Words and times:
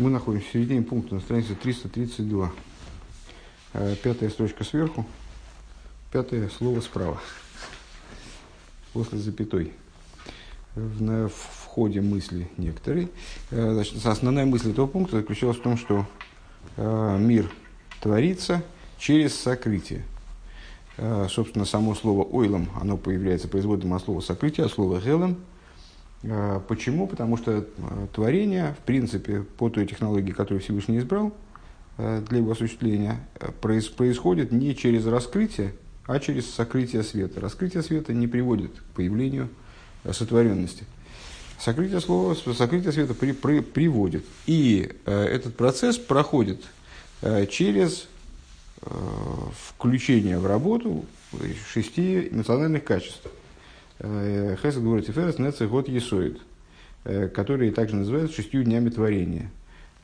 Мы 0.00 0.10
находимся 0.10 0.48
в 0.48 0.52
середине 0.52 0.82
пункта 0.82 1.14
на 1.14 1.20
странице 1.20 1.54
332. 1.54 2.52
Э, 3.74 3.94
пятая 4.02 4.28
строчка 4.28 4.64
сверху, 4.64 5.06
пятое 6.12 6.48
слово 6.48 6.80
справа, 6.80 7.20
после 8.92 9.18
запятой. 9.18 9.72
В, 10.74 11.28
в 11.28 11.66
ходе 11.66 12.00
мысли 12.00 12.50
некоторые. 12.56 13.08
Э, 13.52 13.72
значит, 13.74 14.04
основная 14.04 14.46
мысль 14.46 14.72
этого 14.72 14.88
пункта 14.88 15.18
заключалась 15.18 15.58
в 15.58 15.62
том, 15.62 15.76
что 15.76 16.04
э, 16.76 17.16
мир 17.20 17.48
творится 18.00 18.64
через 18.98 19.36
сокрытие. 19.36 20.04
Собственно, 21.28 21.64
само 21.64 21.96
слово 21.96 22.22
«ойлом» 22.22 22.68
оно 22.80 22.96
появляется 22.96 23.48
производным 23.48 23.94
от 23.94 24.04
слова 24.04 24.20
«сокрытие», 24.20 24.66
от 24.66 24.72
слова 24.72 25.00
«гелем», 25.00 25.38
почему? 26.68 27.06
Потому 27.06 27.36
что 27.36 27.66
а, 27.78 28.06
творение, 28.12 28.74
в 28.80 28.84
принципе, 28.84 29.42
по 29.42 29.68
той 29.68 29.86
технологии, 29.86 30.32
которую 30.32 30.60
Всевышний 30.60 30.98
избрал 30.98 31.34
а, 31.98 32.22
для 32.22 32.38
его 32.38 32.52
осуществления, 32.52 33.20
происходит 33.60 34.52
не 34.52 34.74
через 34.74 35.06
раскрытие, 35.06 35.74
а 36.06 36.18
через 36.18 36.52
сокрытие 36.52 37.02
света. 37.02 37.40
Раскрытие 37.40 37.82
света 37.82 38.12
не 38.12 38.26
приводит 38.26 38.72
к 38.72 38.84
появлению 38.94 39.48
сотворенности. 40.10 40.84
Сокрытие 41.58 42.00
слова, 42.00 42.34
сокрытие 42.34 42.92
света 42.92 43.14
при, 43.14 43.32
при, 43.32 43.60
приводит. 43.60 44.24
И 44.46 44.92
этот 45.06 45.56
процесс 45.56 45.96
проходит 45.96 46.62
через 47.48 48.06
включение 49.78 50.38
в 50.38 50.46
работу 50.46 51.06
шести 51.72 52.28
эмоциональных 52.28 52.84
качеств– 52.84 53.26
Хесед 54.00 54.82
говорит, 54.82 55.06
Тиферес 55.06 55.38
Нецех 55.38 55.70
год 55.70 55.88
Есоид, 55.88 56.40
э, 57.04 57.28
которые 57.28 57.70
также 57.70 57.96
называются 57.96 58.36
шестью 58.36 58.64
днями 58.64 58.90
творения. 58.90 59.50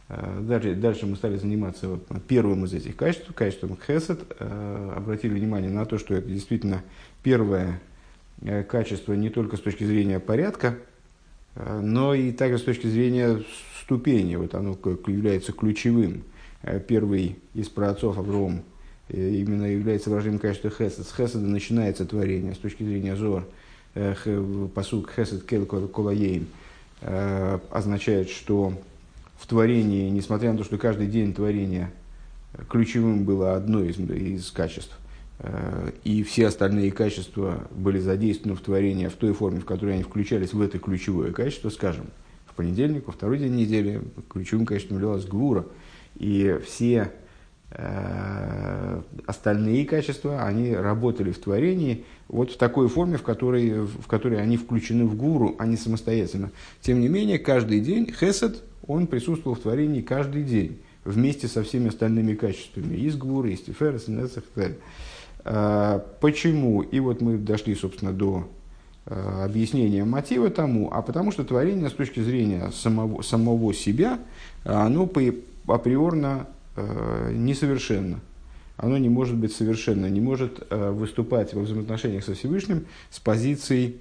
Э, 0.09 0.41
дальше, 0.41 0.75
дальше 0.75 1.07
мы 1.07 1.17
стали 1.17 1.37
заниматься 1.37 1.99
первым 2.29 2.65
из 2.67 2.75
этих 2.75 2.97
качеств, 2.97 3.33
качеством 3.35 3.77
Хесед. 3.87 4.21
Обратили 4.39 5.35
внимание 5.35 5.71
на 5.71 5.85
то, 5.87 5.99
что 5.99 6.15
это 6.15 6.29
действительно 6.29 6.83
первое 7.23 7.81
качество 8.69 9.13
не 9.13 9.29
только 9.29 9.57
с 9.57 9.61
точки 9.61 9.85
зрения 9.85 10.19
порядка, 10.19 10.79
но 11.55 12.15
и 12.15 12.33
также 12.33 12.59
с 12.59 12.63
точки 12.63 12.87
зрения 12.87 13.43
ступени. 13.83 14.37
Вот 14.37 14.55
оно 14.55 14.79
является 15.07 15.53
ключевым. 15.53 16.23
Первый 16.89 17.37
из 17.53 17.69
праотцов 17.69 18.17
Авром 18.17 18.63
именно 19.11 19.65
является 19.65 20.09
выражением 20.09 20.39
качества 20.39 20.71
Хесед. 20.71 21.07
С 21.07 21.15
Хеседа 21.15 21.45
начинается 21.45 22.07
творение 22.07 22.55
с 22.55 22.59
точки 22.59 22.83
зрения 22.83 23.17
Зор– 23.17 23.47
посук 23.95 25.13
Хесед 25.15 25.45
Кел 25.45 25.67
Колаейм 25.67 26.47
э, 27.01 27.59
означает, 27.71 28.31
что 28.31 28.73
в 29.39 29.47
творении, 29.47 30.09
несмотря 30.11 30.53
на 30.53 30.59
то, 30.59 30.65
что 30.65 30.79
каждый 30.79 31.07
день 31.07 31.35
творения 31.35 31.91
ключевым 32.69 33.25
было 33.25 33.57
одно 33.57 33.83
из, 33.83 33.99
из 33.99 34.51
качеств, 34.51 34.97
э, 35.39 35.91
и 36.05 36.23
все 36.23 36.47
остальные 36.47 36.93
качества 36.93 37.65
были 37.71 37.99
задействованы 37.99 38.57
в 38.57 38.61
творении 38.61 39.09
в 39.09 39.15
той 39.15 39.33
форме, 39.33 39.61
в 39.61 39.65
которой 39.65 39.95
они 39.95 40.03
включались 40.03 40.53
в 40.53 40.61
это 40.61 40.79
ключевое 40.79 41.33
качество, 41.33 41.71
скажем, 41.71 42.07
в 42.47 42.55
понедельник, 42.55 43.07
во 43.07 43.13
второй 43.13 43.39
день 43.39 43.57
недели 43.57 44.03
ключевым 44.29 44.67
качеством 44.67 44.99
являлась 44.99 45.25
гвура, 45.25 45.67
и 46.17 46.61
все 46.65 47.11
Э, 47.11 47.20
остальные 49.27 49.85
качества, 49.87 50.45
они 50.45 50.75
работали 50.75 51.31
в 51.31 51.39
творении 51.39 52.05
вот 52.29 52.51
в 52.51 52.57
такой 52.57 52.89
форме, 52.89 53.17
в 53.17 53.23
которой, 53.23 53.83
в 53.87 54.07
которой 54.07 54.43
они 54.43 54.57
включены 54.57 55.05
в 55.05 55.17
гуру, 55.17 55.55
а 55.59 55.67
не 55.67 55.77
самостоятельно. 55.77 56.51
Тем 56.81 57.01
не 57.01 57.09
менее, 57.09 57.39
каждый 57.39 57.81
день 57.81 58.13
Хесед, 58.13 58.63
он 58.87 59.07
присутствовал 59.07 59.57
в 59.57 59.61
творении 59.61 60.01
каждый 60.01 60.43
день, 60.43 60.79
вместе 61.05 61.49
со 61.49 61.63
всеми 61.63 61.89
остальными 61.89 62.35
качествами, 62.35 62.97
из 62.97 63.17
гуры, 63.17 63.53
из 63.53 63.61
тиферес, 63.61 64.09
и 64.09 64.17
так. 64.17 64.73
Э, 65.45 66.01
почему? 66.21 66.83
И 66.83 67.01
вот 67.01 67.21
мы 67.21 67.39
дошли, 67.39 67.75
собственно, 67.75 68.13
до 68.13 68.49
э, 69.07 69.45
объяснения 69.45 70.05
мотива 70.05 70.51
тому, 70.51 70.91
а 70.93 71.03
потому 71.03 71.33
что 71.33 71.45
творение 71.45 71.89
с 71.89 71.95
точки 71.95 72.21
зрения 72.21 72.71
самого, 72.73 73.23
самого 73.23 73.73
себя, 73.73 74.19
оно 74.65 75.11
априорно 75.67 76.47
э, 76.47 76.60
несовершенно. 77.33 78.21
Оно 78.81 78.97
не 78.97 79.11
может 79.11 79.37
быть 79.37 79.53
совершенно, 79.53 80.07
не 80.07 80.23
может 80.23 80.67
э, 80.71 80.91
выступать 80.91 81.53
во 81.53 81.61
взаимоотношениях 81.61 82.25
со 82.25 82.33
Всевышним 82.33 82.87
с 83.11 83.21
позицией 83.21 83.99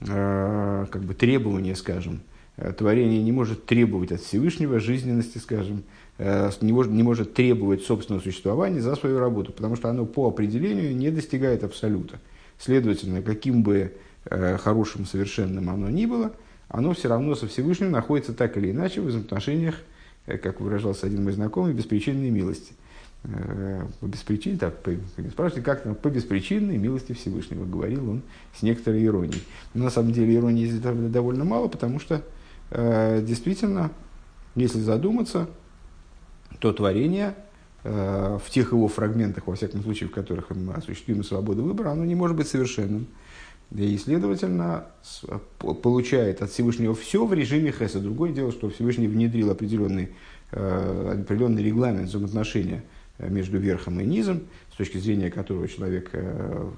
э, 0.00 0.86
как 0.90 1.02
бы 1.02 1.12
требования, 1.12 1.76
скажем. 1.76 2.22
Э, 2.56 2.72
творение 2.72 3.22
не 3.22 3.32
может 3.32 3.66
требовать 3.66 4.12
от 4.12 4.22
Всевышнего 4.22 4.80
жизненности, 4.80 5.36
скажем, 5.36 5.82
э, 6.16 6.50
не, 6.62 6.72
может, 6.72 6.90
не 6.90 7.02
может 7.02 7.34
требовать 7.34 7.82
собственного 7.82 8.22
существования 8.22 8.80
за 8.80 8.96
свою 8.96 9.18
работу, 9.18 9.52
потому 9.52 9.76
что 9.76 9.90
оно 9.90 10.06
по 10.06 10.26
определению 10.26 10.96
не 10.96 11.10
достигает 11.10 11.62
абсолюта. 11.62 12.18
Следовательно, 12.58 13.20
каким 13.20 13.62
бы 13.62 13.92
э, 14.24 14.56
хорошим, 14.56 15.04
совершенным 15.04 15.68
оно 15.68 15.90
ни 15.90 16.06
было, 16.06 16.32
оно 16.68 16.94
все 16.94 17.08
равно 17.08 17.34
со 17.34 17.46
Всевышним 17.46 17.90
находится 17.90 18.32
так 18.32 18.56
или 18.56 18.70
иначе 18.70 19.02
в 19.02 19.04
взаимоотношениях 19.04 19.74
Э, 19.74 19.93
как 20.26 20.60
выражался 20.60 21.06
один 21.06 21.24
мой 21.24 21.32
знакомый, 21.32 21.72
беспричинной 21.72 22.30
милости. 22.30 22.72
Э, 23.24 23.86
по 24.00 24.06
беспричине, 24.06 24.58
так, 24.58 24.82
по, 24.82 24.90
спрашивайте, 25.30 25.62
как 25.62 25.82
там, 25.82 25.94
по 25.94 26.08
беспричинной 26.08 26.76
милости 26.76 27.12
Всевышнего, 27.12 27.64
говорил 27.64 28.10
он 28.10 28.22
с 28.54 28.62
некоторой 28.62 29.04
иронией. 29.04 29.42
Но 29.72 29.84
на 29.84 29.90
самом 29.90 30.12
деле 30.12 30.34
иронии 30.34 30.66
здесь 30.66 30.80
довольно 30.80 31.44
мало, 31.44 31.68
потому 31.68 32.00
что 32.00 32.22
э, 32.70 33.22
действительно, 33.22 33.92
если 34.54 34.80
задуматься, 34.80 35.48
то 36.58 36.72
творение 36.72 37.34
в 37.82 38.44
тех 38.48 38.72
его 38.72 38.88
фрагментах, 38.88 39.46
во 39.46 39.56
всяком 39.56 39.82
случае, 39.82 40.08
в 40.08 40.12
которых 40.12 40.46
осуществима 40.74 41.22
свобода 41.22 41.60
выбора, 41.60 41.90
оно 41.90 42.06
не 42.06 42.14
может 42.14 42.34
быть 42.34 42.48
совершенным. 42.48 43.08
И, 43.76 43.98
следовательно, 43.98 44.86
получает 45.58 46.42
от 46.42 46.50
Всевышнего 46.50 46.94
все 46.94 47.26
в 47.26 47.32
режиме 47.32 47.72
Хеса. 47.72 47.98
Другое 47.98 48.32
дело, 48.32 48.52
что 48.52 48.70
Всевышний 48.70 49.08
внедрил 49.08 49.50
определенный, 49.50 50.10
э, 50.52 51.20
определенный 51.24 51.62
регламент 51.62 52.08
взаимоотношения 52.08 52.84
э, 53.18 53.28
между 53.28 53.58
верхом 53.58 53.98
и 54.00 54.04
низом, 54.04 54.42
с 54.72 54.76
точки 54.76 54.98
зрения 54.98 55.28
которого 55.28 55.66
человек, 55.66 56.10
э, 56.12 56.70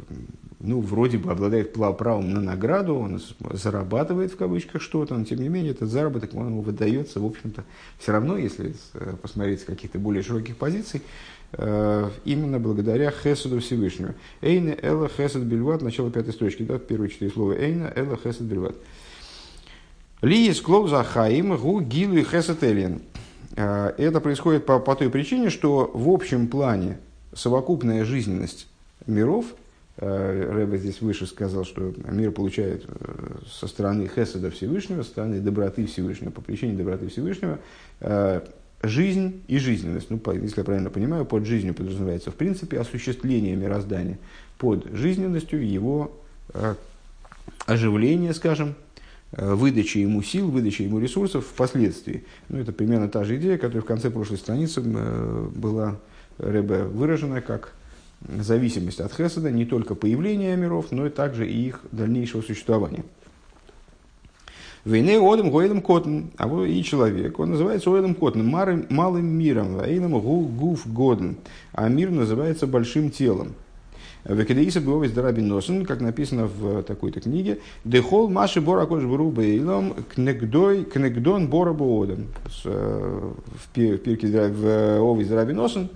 ну, 0.61 0.81
вроде 0.81 1.19
бы 1.19 1.31
обладает 1.31 1.75
правом 1.75 2.31
на 2.31 2.41
награду, 2.41 2.95
он 2.95 3.21
зарабатывает 3.53 4.33
в 4.33 4.37
кавычках 4.37 4.81
что-то, 4.81 5.17
но 5.17 5.25
тем 5.25 5.41
не 5.41 5.51
менее 5.51 5.73
этот 5.73 5.91
заработок 5.91 6.35
он 6.35 6.47
ему 6.47 6.63
выдается, 6.63 7.21
в 7.21 7.27
общем-то, 7.27 7.65
все 7.99 8.13
равно, 8.13 8.39
если 8.39 8.75
посмотреть 9.21 9.61
с 9.61 9.65
каких-то 9.65 9.99
более 9.99 10.23
широких 10.23 10.57
позиций, 10.57 11.03
Э, 11.03 11.36
именно 11.59 12.59
благодаря 12.59 13.11
Хесуду 13.11 13.61
Всевышнего. 13.61 14.15
Эйна 14.43 14.77
Эла 14.83 15.09
Хесед 15.09 15.43
Бельват, 15.43 15.81
начало 15.81 16.11
пятой 16.11 16.35
строчки, 16.35 16.63
да, 16.63 16.79
первые 16.79 17.11
четыре 17.11 17.31
слова. 17.31 17.53
Эйна 17.53 17.93
Эла 17.97 18.17
Хесед 18.17 18.43
Бельват. 18.43 18.77
Ли 20.23 20.49
из 20.49 20.61
Клоуза 20.61 21.05
Хаим 21.05 21.57
Гу 21.57 21.81
Гилу 21.81 22.17
и 22.17 22.25
Хесед 22.25 22.65
Элиен. 22.65 23.03
Э, 23.55 23.93
это 23.99 24.21
происходит 24.21 24.65
по, 24.67 24.79
по 24.79 24.97
той 24.97 25.11
причине, 25.11 25.51
что 25.51 25.91
в 25.93 26.09
общем 26.09 26.49
плане 26.49 26.99
совокупная 27.35 28.05
жизненность 28.05 28.67
миров, 29.07 29.45
э, 29.99 30.51
Рэбе 30.53 30.79
здесь 30.79 31.01
выше 31.01 31.27
сказал, 31.27 31.65
что 31.65 31.93
мир 32.09 32.33
получает 32.33 32.87
со 33.47 33.67
стороны 33.67 34.09
Хеседа 34.09 34.51
Всевышнего, 34.51 35.03
со 35.03 35.11
стороны 35.11 35.41
доброты 35.41 35.87
Всевышнего, 35.87 36.31
по 36.31 36.41
причине 36.41 36.75
доброты 36.75 37.09
Всевышнего, 37.09 37.59
жизнь 38.83 39.43
и 39.49 39.59
жизненность. 39.59 40.11
Ну, 40.11 40.21
если 40.35 40.61
я 40.61 40.65
правильно 40.65 40.91
понимаю, 40.91 41.25
под 41.25 41.47
жизнью 41.47 41.75
подразумевается, 41.75 42.31
в 42.31 42.35
принципе, 42.35 42.79
осуществление 42.79 43.57
мироздания. 43.57 44.19
Под 44.59 44.87
жизненностью 44.93 45.67
его 45.67 46.13
э, 46.55 46.75
оживление, 47.67 48.35
скажем, 48.35 48.75
э, 49.33 49.55
выдача 49.55 49.99
ему 49.99 50.23
сил, 50.23 50.51
выдача 50.51 50.83
ему 50.83 50.99
ресурсов 50.99 51.47
впоследствии. 51.47 52.25
Ну, 52.49 52.59
это 52.59 52.73
примерно 52.73 53.09
та 53.09 53.25
же 53.25 53.37
идея, 53.37 53.57
которая 53.59 53.83
в 53.83 53.87
конце 53.87 54.11
прошлой 54.11 54.39
страницы 54.39 54.83
э, 54.85 55.49
была 55.55 55.99
Рэбе 56.39 56.85
выражена 56.85 57.41
как 57.41 57.73
зависимость 58.39 59.01
от 59.01 59.13
Хеседа, 59.13 59.51
не 59.51 59.65
только 59.65 59.95
появления 59.95 60.57
миров, 60.57 60.87
но 60.91 61.07
и 61.07 61.11
также 61.11 61.49
и 61.49 61.69
их 61.69 61.81
дальнейшего 61.93 62.43
существования. 62.43 63.05
Вейне 64.87 65.19
одам 65.19 65.51
гойлем 65.51 65.83
котн, 65.83 66.27
а 66.37 66.47
вот 66.47 66.65
и 66.67 66.85
человек, 66.85 67.41
он 67.41 67.51
называется 67.51 67.91
ойлем 67.91 68.15
котн, 68.15 68.41
малым 68.41 69.27
миром, 69.27 69.83
вейном 69.83 70.21
гуф 70.21 70.87
годен, 70.87 71.39
а 71.73 71.89
мир 71.89 72.13
называется 72.13 72.69
большим 72.69 73.11
телом. 73.11 73.57
Векедеиса 74.25 74.81
был 74.81 75.03
из 75.03 75.11
Дарабин 75.11 75.61
как 75.87 76.01
написано 76.01 76.47
в 76.47 76.85
такой-то 76.85 77.21
книге, 77.21 77.59
Дехол 77.85 78.29
Маши 78.29 78.61
Бора 78.61 78.87
Кош 78.87 79.03
Бейлом 79.03 79.95
Кнегдой 80.15 80.85
Кнегдон 80.85 81.49
Бора 81.49 81.73
Боодом. 81.73 82.29
Э, 82.65 83.33
в 83.65 83.69
пирке 83.71 84.29
в 84.29 85.01
Овис 85.01 85.27
Дарабин 85.27 85.57
Носен 85.57 85.89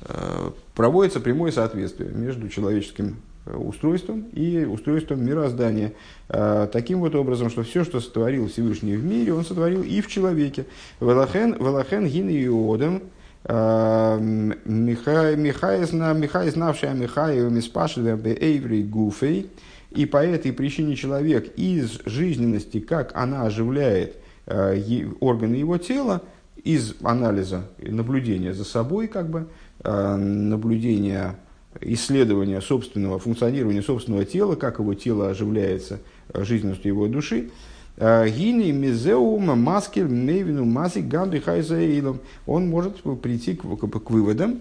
э, 0.00 0.50
проводится 0.74 1.20
прямое 1.20 1.52
соответствие 1.52 2.10
между 2.12 2.48
человеческим 2.48 3.16
устройством 3.46 4.26
и 4.32 4.64
устройством 4.64 5.24
мироздания. 5.24 5.92
Таким 6.28 7.00
вот 7.00 7.14
образом, 7.14 7.48
что 7.50 7.62
все, 7.62 7.84
что 7.84 8.00
сотворил 8.00 8.48
Всевышний 8.48 8.96
в 8.96 9.04
мире, 9.04 9.32
он 9.34 9.44
сотворил 9.44 9.82
и 9.82 10.00
в 10.00 10.08
человеке. 10.08 10.66
Велахен, 11.00 11.54
велахен 11.54 12.06
гин 12.06 12.28
и 12.28 12.46
одам, 12.46 13.02
Михай, 14.64 15.36
Михай, 15.36 15.84
знавший 16.50 16.90
о 16.90 16.94
Михае, 16.94 17.48
Миспашеля, 17.48 18.16
Эйври, 18.16 18.82
Гуфей, 18.82 19.50
и 19.92 20.04
по 20.04 20.16
этой 20.18 20.52
причине 20.52 20.96
человек 20.96 21.54
из 21.56 22.00
жизненности, 22.04 22.80
как 22.80 23.12
она 23.14 23.42
оживляет 23.42 24.16
органы 25.20 25.54
его 25.54 25.78
тела, 25.78 26.22
из 26.64 26.96
анализа, 27.04 27.68
наблюдения 27.78 28.52
за 28.52 28.64
собой, 28.64 29.06
как 29.06 29.30
бы, 29.30 29.46
наблюдения 29.84 31.36
исследования 31.80 32.60
собственного 32.60 33.18
функционирования 33.18 33.82
собственного 33.82 34.24
тела, 34.24 34.54
как 34.54 34.78
его 34.78 34.94
тело 34.94 35.30
оживляется 35.30 36.00
жизненностью 36.34 36.92
его 36.92 37.08
души. 37.08 37.50
Гини 37.98 38.72
мизеума 38.72 39.54
маскер 39.54 40.06
мейвину 40.06 40.64
масик 40.64 41.08
ганду 41.08 41.40
хайзаилом. 41.40 42.20
Он 42.46 42.68
может 42.68 43.02
прийти 43.22 43.54
к, 43.54 43.62
к, 43.62 43.88
к 43.88 44.10
выводам, 44.10 44.60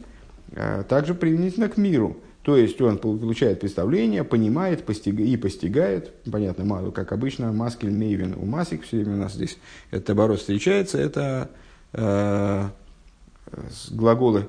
также 0.88 1.14
применительно 1.14 1.68
к 1.68 1.78
миру. 1.78 2.18
То 2.44 2.56
есть 2.56 2.80
он 2.80 3.00
получает 3.00 3.60
представление, 3.60 4.24
понимает 4.24 4.86
постиг, 4.86 5.20
и 5.20 5.36
постигает, 5.36 6.14
понятно, 6.32 6.92
как 6.92 7.12
обычно, 7.12 7.52
маскель 7.52 7.90
мейвин 7.90 8.36
у 8.38 8.46
масик, 8.46 8.84
все 8.84 8.98
время 8.98 9.16
у 9.16 9.20
нас 9.20 9.34
здесь 9.34 9.58
этот 9.90 10.12
оборот 10.12 10.40
встречается, 10.40 11.00
это 11.00 11.50
э, 11.94 12.70
глаголы 13.90 14.48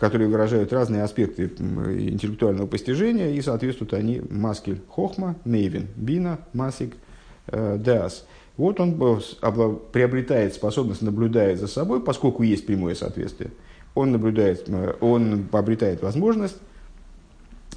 которые 0.00 0.28
выражают 0.28 0.72
разные 0.72 1.02
аспекты 1.02 1.44
интеллектуального 1.44 2.66
постижения, 2.66 3.32
и 3.32 3.42
соответствуют 3.42 3.92
они 3.92 4.22
маскель 4.30 4.80
хохма, 4.88 5.36
мейвин, 5.44 5.88
бина, 5.94 6.38
масик, 6.54 6.94
э, 7.48 7.76
дас. 7.76 8.26
Вот 8.56 8.80
он 8.80 8.94
приобретает 9.92 10.54
способность 10.54 11.02
наблюдать 11.02 11.60
за 11.60 11.66
собой, 11.66 12.02
поскольку 12.02 12.42
есть 12.42 12.64
прямое 12.64 12.94
соответствие. 12.94 13.50
Он 13.94 14.10
наблюдает, 14.10 14.70
он 15.02 15.46
обретает 15.52 16.02
возможность 16.02 16.56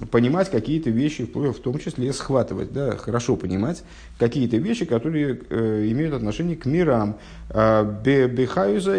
понимать 0.09 0.49
какие-то 0.49 0.89
вещи, 0.89 1.25
в 1.25 1.59
том 1.59 1.77
числе 1.77 2.11
схватывать, 2.13 2.73
да, 2.73 2.97
хорошо 2.97 3.35
понимать 3.35 3.83
какие-то 4.17 4.57
вещи, 4.57 4.85
которые 4.85 5.39
э, 5.49 5.87
имеют 5.91 6.13
отношение 6.15 6.55
к 6.55 6.65
мирам. 6.65 7.17
А, 7.49 7.83
Бехаюза 7.83 8.97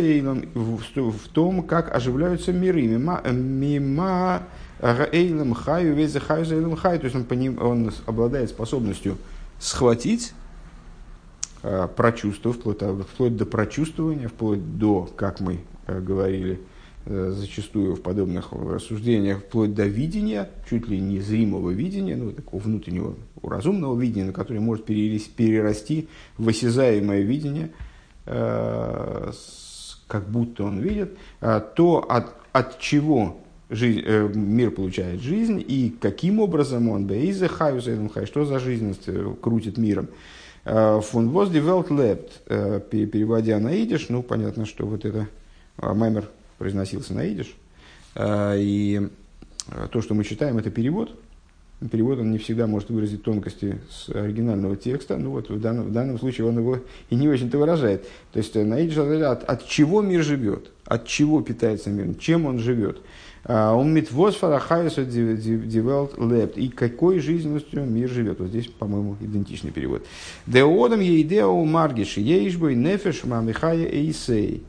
в, 0.54 1.10
в 1.10 1.28
том, 1.32 1.62
как 1.64 1.94
оживляются 1.94 2.52
миры. 2.52 2.82
Мима, 2.82 3.22
мима 3.28 4.42
эйлем 4.80 5.54
хаю 5.54 5.94
везе 5.94 6.20
хаюза 6.20 6.54
эйлем 6.54 6.76
хай. 6.76 6.98
То 6.98 7.04
есть 7.04 7.16
он, 7.16 7.24
поним, 7.24 7.60
он 7.60 7.92
обладает 8.06 8.50
способностью 8.50 9.18
схватить, 9.58 10.32
э, 11.64 11.88
прочувствовать, 11.96 12.58
вплоть, 12.58 12.82
вплоть 13.08 13.36
до 13.36 13.46
прочувствования, 13.46 14.28
вплоть 14.28 14.78
до, 14.78 15.10
как 15.16 15.40
мы 15.40 15.58
э, 15.86 16.00
говорили, 16.00 16.52
Э, 16.54 16.73
зачастую 17.06 17.96
в 17.96 18.00
подобных 18.00 18.52
рассуждениях 18.52 19.40
вплоть 19.40 19.74
до 19.74 19.84
видения, 19.84 20.48
чуть 20.68 20.88
ли 20.88 20.98
не 20.98 21.20
зримого 21.20 21.70
видения, 21.70 22.16
ну, 22.16 22.32
такого 22.32 22.62
внутреннего 22.62 23.14
разумного 23.42 23.98
видения, 24.00 24.32
которое 24.32 24.60
может 24.60 24.86
перерасти 24.86 26.08
в 26.38 26.48
осязаемое 26.48 27.20
видение, 27.20 27.70
э, 28.24 29.32
как 30.06 30.30
будто 30.30 30.64
он 30.64 30.80
видит, 30.80 31.16
а 31.40 31.60
то, 31.60 31.98
от, 32.08 32.32
от 32.52 32.78
чего 32.78 33.36
жизнь, 33.68 34.02
э, 34.02 34.30
мир 34.34 34.70
получает 34.70 35.20
жизнь 35.20 35.62
и 35.66 35.94
каким 36.00 36.40
образом 36.40 36.88
он, 36.88 37.06
бейзе 37.06 37.48
хай, 37.48 37.78
что 37.80 38.44
за 38.46 38.58
жизненность 38.58 39.08
крутит 39.42 39.76
миром. 39.76 40.08
Фон 40.64 41.28
воз 41.28 41.50
девелт 41.50 41.90
лепт, 41.90 42.42
переводя 42.48 43.58
на 43.58 43.74
идиш, 43.74 44.08
ну, 44.08 44.22
понятно, 44.22 44.64
что 44.64 44.86
вот 44.86 45.04
это 45.04 45.28
Маймер 45.76 46.30
произносился 46.58 47.14
на 47.14 47.24
идиш. 47.24 47.54
А, 48.14 48.54
и 48.56 49.08
а, 49.68 49.88
то, 49.88 50.02
что 50.02 50.14
мы 50.14 50.24
читаем, 50.24 50.58
это 50.58 50.70
перевод. 50.70 51.18
Перевод 51.90 52.18
он 52.18 52.30
не 52.30 52.38
всегда 52.38 52.66
может 52.66 52.88
выразить 52.88 53.22
тонкости 53.22 53.78
с 53.90 54.08
оригинального 54.08 54.76
текста. 54.76 55.16
Ну 55.16 55.30
вот 55.30 55.50
в 55.50 55.60
данном, 55.60 55.86
в 55.86 55.92
данном 55.92 56.18
случае 56.18 56.46
он 56.46 56.58
его 56.58 56.80
и 57.10 57.14
не 57.14 57.28
очень-то 57.28 57.58
выражает. 57.58 58.06
То 58.32 58.38
есть 58.38 58.54
на 58.54 58.80
идиш 58.84 58.96
от, 58.96 59.44
от 59.44 59.66
чего 59.66 60.00
мир 60.00 60.22
живет, 60.22 60.70
от 60.86 61.06
чего 61.06 61.42
питается 61.42 61.90
мир, 61.90 62.14
чем 62.14 62.46
он 62.46 62.58
живет. 62.58 63.00
А, 63.44 63.74
он 63.74 63.92
митвоз 63.92 64.36
фарахайса 64.36 65.04
девелт 65.04 66.18
лепт. 66.18 66.56
И 66.56 66.68
какой 66.68 67.18
жизненностью 67.18 67.84
мир 67.84 68.08
живет. 68.08 68.40
Вот 68.40 68.48
здесь, 68.48 68.68
по-моему, 68.68 69.16
идентичный 69.20 69.70
перевод. 69.70 70.06
Деодам 70.46 71.00
ейдео 71.00 71.62
маргиши 71.64 72.20
ейшбой 72.20 72.74
нефеш 72.74 73.24
мамихая 73.24 73.84
эйсей. 73.84 74.62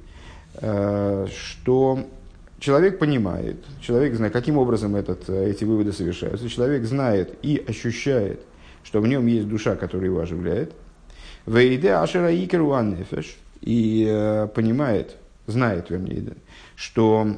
Э, 0.61 1.27
что 1.35 2.07
человек 2.59 2.99
понимает, 2.99 3.57
человек 3.81 4.15
знает, 4.15 4.33
каким 4.33 4.57
образом 4.57 4.95
этот, 4.95 5.29
э, 5.29 5.49
эти 5.49 5.63
выводы 5.65 5.91
совершаются. 5.91 6.49
Человек 6.49 6.85
знает 6.85 7.37
и 7.41 7.63
ощущает, 7.67 8.41
что 8.83 9.01
в 9.01 9.07
нем 9.07 9.25
есть 9.25 9.47
душа, 9.47 9.75
которая 9.75 10.07
его 10.07 10.19
оживляет. 10.19 10.73
Вейде 11.45 11.93
ашера 11.93 12.31
нефеш. 12.31 13.37
И 13.61 14.05
э, 14.07 14.47
понимает, 14.53 15.15
знает, 15.47 15.89
вернее, 15.89 16.33
что 16.75 17.37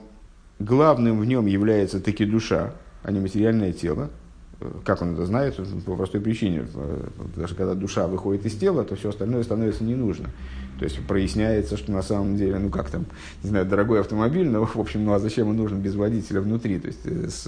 главным 0.60 1.20
в 1.20 1.26
нем 1.26 1.46
является 1.46 2.00
таки 2.00 2.26
душа, 2.26 2.74
а 3.04 3.12
не 3.12 3.20
материальное 3.20 3.72
тело. 3.72 4.10
Как 4.84 5.02
он 5.04 5.14
это 5.14 5.26
знает? 5.26 5.56
По 5.86 5.96
простой 5.96 6.20
причине. 6.20 6.66
Даже 7.36 7.54
когда 7.54 7.76
душа 7.76 8.08
выходит 8.08 8.46
из 8.46 8.58
тела, 8.58 8.84
то 8.84 8.96
все 8.96 9.10
остальное 9.10 9.44
становится 9.44 9.84
не 9.84 9.96
нужно. 9.96 10.30
То 10.78 10.86
есть 10.86 11.06
проясняется, 11.06 11.78
что 11.78 11.92
на 11.92 12.02
самом 12.02 12.38
деле, 12.38 12.60
ну 12.60 12.70
как 12.70 12.90
там, 12.90 13.06
не 13.44 13.50
знаю, 13.50 13.66
дорогой 13.66 14.00
автомобиль, 14.00 14.48
но 14.48 14.66
в 14.66 14.78
общем, 14.78 15.06
ну 15.06 15.14
а 15.14 15.20
зачем 15.20 15.50
он 15.50 15.58
нужен 15.58 15.82
без 15.82 15.96
водителя 15.96 16.42
внутри? 16.42 16.80
То 16.80 16.88
есть 16.88 17.02
э, 17.06 17.28
с, 17.30 17.48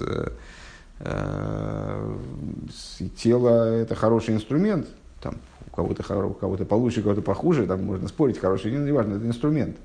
э, 1.00 2.16
с, 2.72 2.98
тело 3.16 3.74
это 3.74 3.94
хороший 3.94 4.34
инструмент, 4.34 4.88
там 5.22 5.36
у 5.66 5.76
кого-то 5.76 6.26
у 6.26 6.34
кого-то 6.34 6.64
получше, 6.64 7.00
у 7.00 7.02
кого-то 7.04 7.22
похуже, 7.22 7.66
там 7.66 7.84
можно 7.84 8.08
спорить, 8.08 8.38
хороший, 8.38 8.72
не 8.72 8.92
важно, 8.92 9.16
это 9.16 9.26
инструмент. 9.26 9.76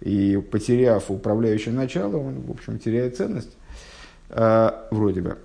И 0.00 0.42
потеряв 0.50 1.10
управляющее 1.10 1.74
начало, 1.74 2.16
он, 2.16 2.40
в 2.40 2.50
общем, 2.50 2.78
теряет 2.78 3.16
ценность, 3.16 3.56
э, 4.30 4.70
вроде 4.90 5.22
бы. 5.22 5.38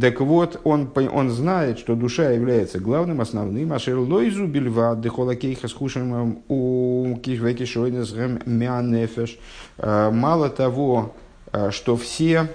Так 0.00 0.20
вот, 0.20 0.60
он, 0.64 0.90
он 0.96 1.30
знает, 1.30 1.78
что 1.78 1.94
душа 1.94 2.30
является 2.30 2.80
главным, 2.80 3.20
основным. 3.20 3.72
Ашер 3.72 3.96
лойзу 3.96 4.48
бельва 4.48 4.96
дехола 4.96 5.36
кейха 5.36 5.68
с 5.68 5.72
хушем 5.72 6.42
у 6.48 7.16
кишвеки 7.22 7.64
шойнес 7.64 8.12
мянефеш. 8.44 9.38
Э, 9.78 10.10
мало 10.10 10.50
того, 10.50 11.14
э, 11.52 11.70
что 11.70 11.96
все 11.96 12.48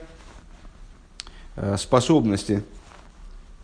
э, 1.55 1.77
способности, 1.77 2.61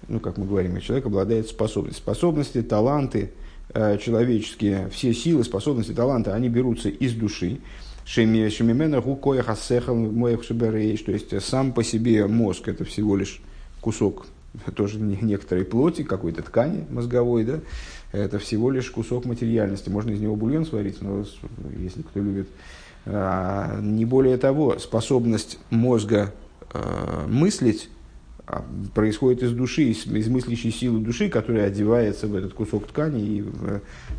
ну, 0.08 0.22
как 0.22 0.38
мы 0.38 0.46
говорим, 0.46 0.80
человек 0.80 1.08
обладает 1.08 1.50
способностью, 1.50 2.02
способности, 2.02 2.62
таланты 2.62 3.32
человеческие, 3.74 4.88
все 4.90 5.14
силы, 5.14 5.44
способности, 5.44 5.92
таланты, 5.92 6.30
они 6.32 6.48
берутся 6.48 6.88
из 6.88 7.14
души. 7.14 7.60
Шемимена 8.06 9.02
гукоя 9.02 9.42
хасехал 9.42 9.96
моих 9.96 10.44
шиберей, 10.44 10.96
то 10.98 11.12
есть 11.12 11.44
сам 11.44 11.74
по 11.74 11.84
себе 11.84 12.26
мозг 12.28 12.70
это 12.70 12.86
всего 12.86 13.18
лишь 13.18 13.42
кусок 13.86 14.26
тоже 14.76 15.00
некоторой 15.00 15.64
плоти, 15.64 16.02
какой-то 16.02 16.42
ткани 16.42 16.86
мозговой, 16.90 17.46
да, 17.46 17.60
это 18.12 18.40
всего 18.40 18.72
лишь 18.72 18.90
кусок 18.90 19.26
материальности. 19.26 19.90
Можно 19.90 20.12
из 20.12 20.20
него 20.20 20.36
бульон 20.36 20.66
сварить, 20.66 21.02
но 21.02 21.24
если 21.78 22.02
кто 22.02 22.20
любит. 22.20 22.48
А, 23.06 23.80
не 23.82 24.06
более 24.06 24.38
того, 24.38 24.80
способность 24.80 25.60
мозга 25.70 26.34
а, 26.74 27.28
мыслить 27.28 27.90
а, 28.48 28.66
происходит 28.96 29.44
из 29.44 29.52
души, 29.52 29.84
из, 29.84 30.28
мыслящей 30.28 30.72
силы 30.72 31.00
души, 31.00 31.30
которая 31.30 31.68
одевается 31.68 32.26
в 32.28 32.36
этот 32.36 32.54
кусок 32.54 32.88
ткани, 32.88 33.22
и, 33.22 33.46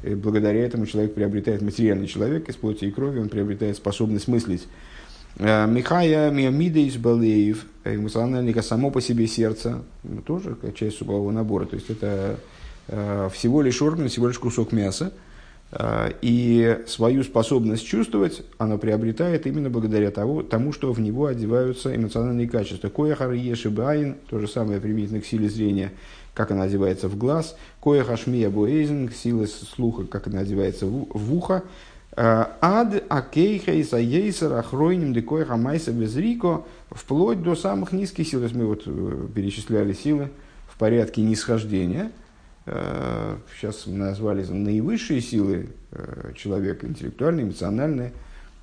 и 0.05 0.15
благодаря 0.15 0.65
этому 0.65 0.87
человек 0.87 1.15
приобретает 1.15 1.63
материальный 1.63 2.07
человек 2.07 2.49
из 2.49 2.55
плоти 2.55 2.85
и 2.85 2.93
крови, 2.93 3.19
он 3.19 3.29
приобретает 3.29 3.77
способность 3.77 4.29
мыслить. 4.29 4.69
Михая 5.39 6.31
Миамидейс 6.31 6.97
Балеев, 6.97 7.67
эмоциональника 7.95 8.63
само 8.63 8.91
по 8.91 9.01
себе 9.01 9.27
сердце, 9.27 9.83
тоже 10.27 10.55
как 10.55 10.75
часть 10.75 10.99
супового 10.99 11.31
набора. 11.31 11.67
То 11.67 11.77
есть 11.77 11.91
это 11.91 12.39
э, 12.89 13.29
всего 13.33 13.63
лишь 13.63 13.81
орган, 13.83 14.09
всего 14.09 14.29
лишь 14.29 14.39
кусок 14.39 14.73
мяса. 14.73 15.13
Э, 15.73 16.11
и 16.23 16.79
свою 16.87 17.23
способность 17.25 17.87
чувствовать 17.87 18.43
она 18.59 18.79
приобретает 18.79 19.47
именно 19.47 19.71
благодаря 19.71 20.11
того, 20.11 20.43
тому, 20.43 20.73
что 20.73 20.93
в 20.93 21.01
него 21.01 21.27
одеваются 21.27 21.95
эмоциональные 21.95 22.49
качества. 22.49 22.89
Кояхар 22.89 23.33
Ешибайн, 23.33 24.17
то 24.29 24.39
же 24.39 24.49
самое 24.49 24.81
применительно 24.81 25.21
к 25.21 25.27
силе 25.27 25.49
зрения, 25.49 25.93
как 26.35 26.51
она 26.51 26.65
одевается 26.65 27.09
в 27.09 27.17
глаз. 27.17 27.57
Кояхашмия 27.83 28.51
Буэйзен, 28.51 29.11
сила 29.11 29.47
слуха, 29.47 30.05
как 30.05 30.27
она 30.27 30.41
одевается 30.41 30.87
в 30.87 31.35
ухо. 31.35 31.65
Ад 32.17 33.05
акейха 33.11 33.73
и 33.73 33.85
саейсер 33.85 34.55
охройним 34.55 35.13
декой 35.13 35.45
хамайса 35.45 35.93
безрико, 35.93 36.65
вплоть 36.91 37.43
до 37.43 37.55
самых 37.55 37.93
низких 37.93 38.27
сил. 38.27 38.41
То 38.41 38.45
есть 38.45 38.57
мы 38.57 38.67
вот 38.67 38.85
перечисляли 39.35 39.93
силы 39.93 40.31
в 40.69 40.79
порядке 40.79 41.21
нисхождения. 41.23 42.11
Сейчас 42.65 43.87
назвали 43.87 44.45
наивысшие 44.45 45.21
силы 45.21 45.69
человека, 46.35 46.87
интеллектуальные, 46.87 47.45
эмоциональные, 47.47 48.13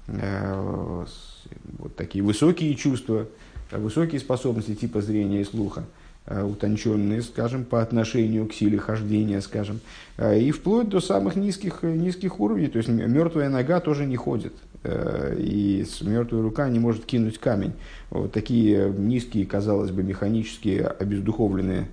вот 0.08 1.96
такие 1.96 2.24
высокие 2.24 2.74
чувства, 2.76 3.28
высокие 3.72 4.20
способности 4.20 4.74
типа 4.74 5.02
зрения 5.02 5.42
и 5.42 5.46
слуха– 5.46 5.86
Э, 5.94 6.03
утонченные, 6.26 7.22
скажем, 7.22 7.66
по 7.66 7.82
отношению 7.82 8.48
к 8.48 8.54
силе 8.54 8.78
хождения, 8.78 9.42
скажем, 9.42 9.82
э, 10.18 10.40
и 10.40 10.52
вплоть 10.52 10.88
до 10.88 11.02
самых 11.02 11.36
низких, 11.36 11.80
э, 11.82 11.94
низких 11.96 12.40
уровней. 12.40 12.68
То 12.68 12.78
есть 12.78 12.90
мертвая 12.90 13.50
нога 13.50 13.82
тоже 13.82 14.06
не 14.06 14.16
ходит, 14.16 14.54
и 14.86 15.86
мертвая 16.02 16.42
рука 16.42 16.70
не 16.70 16.80
может 16.80 17.06
кинуть 17.06 17.40
камень. 17.40 17.74
Вот 18.10 18.32
такие 18.32 18.90
низкие, 18.90 19.46
казалось 19.46 19.92
бы, 19.92 20.04
механические, 20.04 20.88
обездуховленные, 20.88 21.88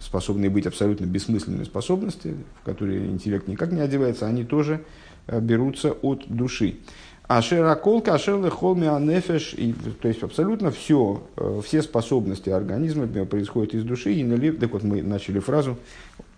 способные 0.00 0.50
быть 0.50 0.66
абсолютно 0.66 1.06
бессмысленные 1.06 1.64
способности, 1.64 2.34
в 2.60 2.64
которые 2.64 3.06
интеллект 3.06 3.48
никак 3.48 3.72
не 3.72 3.80
одевается, 3.80 4.26
они 4.26 4.44
тоже 4.44 4.80
берутся 5.26 5.92
от 5.92 6.24
души. 6.28 6.76
Ашер 7.28 7.64
аколка, 7.64 8.14
ашер 8.14 8.40
лехолми 8.40 8.86
анефеш, 8.86 9.54
и, 9.54 9.74
то 10.00 10.06
есть 10.06 10.22
абсолютно 10.22 10.70
все, 10.70 11.22
э, 11.36 11.60
все 11.64 11.82
способности 11.82 12.50
организма 12.50 13.06
происходят 13.06 13.74
из 13.74 13.82
души. 13.82 14.12
И 14.12 14.22
нали, 14.22 14.52
так 14.52 14.72
вот 14.72 14.84
мы 14.84 15.02
начали 15.02 15.40
фразу, 15.40 15.76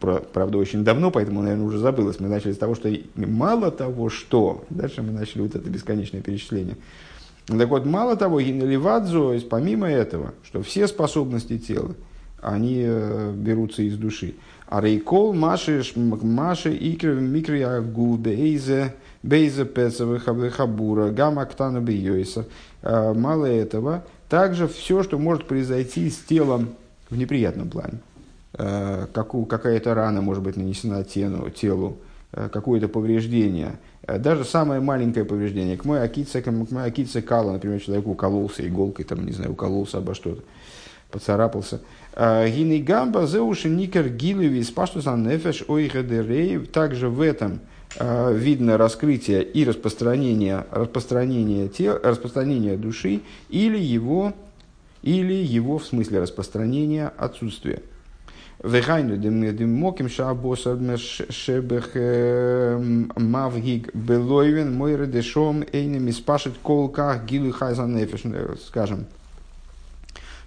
правда 0.00 0.56
очень 0.56 0.84
давно, 0.84 1.10
поэтому, 1.10 1.42
наверное, 1.42 1.66
уже 1.66 1.78
забылось. 1.78 2.20
Мы 2.20 2.28
начали 2.28 2.52
с 2.52 2.58
того, 2.58 2.74
что 2.74 2.90
мало 3.16 3.70
того, 3.70 4.08
что, 4.08 4.64
дальше 4.70 5.02
мы 5.02 5.12
начали 5.12 5.42
вот 5.42 5.54
это 5.54 5.68
бесконечное 5.68 6.22
перечисление. 6.22 6.76
Так 7.46 7.68
вот, 7.68 7.84
мало 7.84 8.16
того, 8.16 8.40
гинеливадзо, 8.40 9.40
помимо 9.48 9.90
этого, 9.90 10.32
что 10.42 10.62
все 10.62 10.88
способности 10.88 11.58
тела, 11.58 11.94
они 12.40 12.84
э, 12.86 13.32
берутся 13.34 13.82
из 13.82 13.98
души. 13.98 14.34
А 14.70 14.82
рейкол 14.82 15.32
маши, 15.32 15.82
маши 15.96 16.74
икры 16.74 17.20
микро 17.20 17.80
губейзе, 17.80 18.94
Бейза 19.22 19.64
Пецовых 19.64 20.24
Хабура, 20.24 21.10
Гамма 21.10 21.46
Ктана 21.46 21.80
Бейойса. 21.80 22.44
Мало 22.82 23.46
этого, 23.46 24.04
также 24.28 24.68
все, 24.68 25.02
что 25.02 25.18
может 25.18 25.48
произойти 25.48 26.10
с 26.10 26.18
телом 26.18 26.70
в 27.08 27.16
неприятном 27.16 27.70
плане. 27.70 28.00
А, 28.54 29.06
какая-то 29.06 29.94
рана 29.94 30.20
может 30.20 30.42
быть 30.42 30.56
нанесена 30.56 31.02
тену, 31.04 31.48
телу, 31.50 31.98
а, 32.32 32.48
какое-то 32.48 32.88
повреждение, 32.88 33.78
даже 34.06 34.44
самое 34.44 34.80
маленькое 34.80 35.24
повреждение, 35.24 35.76
к 35.76 35.84
моей 35.84 36.02
акице, 36.02 36.40
к 36.42 36.50
моей 36.50 36.88
акице 36.88 37.22
кала, 37.22 37.52
например, 37.52 37.80
человек 37.80 38.06
укололся 38.06 38.66
иголкой, 38.66 39.04
там, 39.04 39.24
не 39.24 39.32
знаю, 39.32 39.52
укололся 39.52 39.98
обо 39.98 40.14
что-то, 40.14 40.42
поцарапался. 41.10 41.80
Гины 42.16 42.80
гамба 42.80 43.26
зеуши 43.26 43.68
никер 43.68 44.08
гилевис 44.08 44.70
паштусан 44.70 45.22
нефеш 45.22 45.64
ойхедерей. 45.68 46.58
Также 46.66 47.08
в 47.08 47.20
этом 47.20 47.60
Э, 47.96 48.34
видно 48.34 48.76
раскрытие 48.76 49.42
и 49.42 49.64
распространение, 49.64 50.66
распространение, 50.70 51.68
тел, 51.68 51.98
распространение 52.02 52.76
души 52.76 53.22
или 53.48 53.78
его, 53.78 54.34
или 55.02 55.32
его 55.32 55.78
в 55.78 55.84
смысле 55.84 56.20
распространения 56.20 57.10
отсутствия. 57.16 57.82
Вехайну 58.62 59.16
демоким 59.16 60.08
шабоса 60.08 60.78
шебех 60.96 61.90
э, 61.94 62.78
мавгиг 63.16 63.94
белойвен 63.94 64.74
мой 64.74 64.96
редешом 64.96 65.64
эйнами 65.72 66.10
спашет 66.10 66.54
колках 66.62 67.24
гилы 67.24 67.52
хайзанефеш. 67.52 68.20
Э, 68.24 68.56
скажем, 68.66 69.06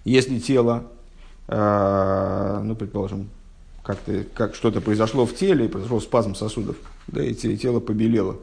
если 0.03 0.39
тело, 0.39 0.84
ну, 1.48 2.75
предположим, 2.75 3.29
как-то, 3.84 4.24
как 4.34 4.55
что-то 4.55 4.81
произошло 4.81 5.25
в 5.25 5.36
теле, 5.36 5.67
произошел 5.67 6.00
спазм 6.01 6.36
сосудов– 6.36 6.77
да, 7.08 7.24
и 7.24 7.34
тело 7.34 7.79
побелело. 7.79 8.38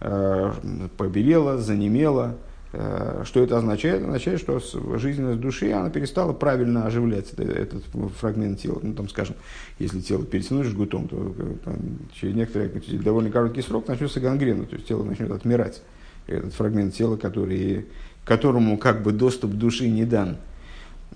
Э, 0.00 0.52
побелело, 0.96 1.58
занемело. 1.58 2.36
Э, 2.72 3.22
что 3.24 3.42
это 3.42 3.58
означает? 3.58 4.02
Означает, 4.02 4.40
что 4.40 4.60
жизненность 4.98 5.40
души 5.40 5.70
она 5.72 5.90
перестала 5.90 6.32
правильно 6.32 6.86
оживлять 6.86 7.32
этот 7.32 7.84
фрагмент 8.18 8.60
тела. 8.60 8.80
Ну, 8.82 8.94
там, 8.94 9.08
скажем, 9.08 9.36
если 9.78 10.00
тело 10.00 10.24
перетянуть 10.24 10.66
жгутом, 10.66 11.08
то 11.08 11.34
э, 11.38 11.54
там, 11.64 11.76
через 12.14 12.34
некоторый 12.34 12.68
довольно 12.98 13.30
короткий 13.30 13.62
срок 13.62 13.88
начнется 13.88 14.20
гангрена, 14.20 14.64
то 14.64 14.74
есть 14.74 14.88
тело 14.88 15.04
начнет 15.04 15.30
отмирать. 15.30 15.82
Этот 16.26 16.54
фрагмент 16.54 16.94
тела, 16.94 17.16
который, 17.16 17.86
которому 18.24 18.78
как 18.78 19.02
бы 19.02 19.12
доступ 19.12 19.52
души 19.52 19.88
не 19.88 20.04
дан. 20.04 20.36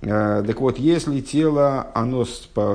Э, 0.04 0.42
так 0.46 0.61
вот, 0.61 0.78
если 0.78 1.20
тело, 1.20 1.90
оно 1.94 2.25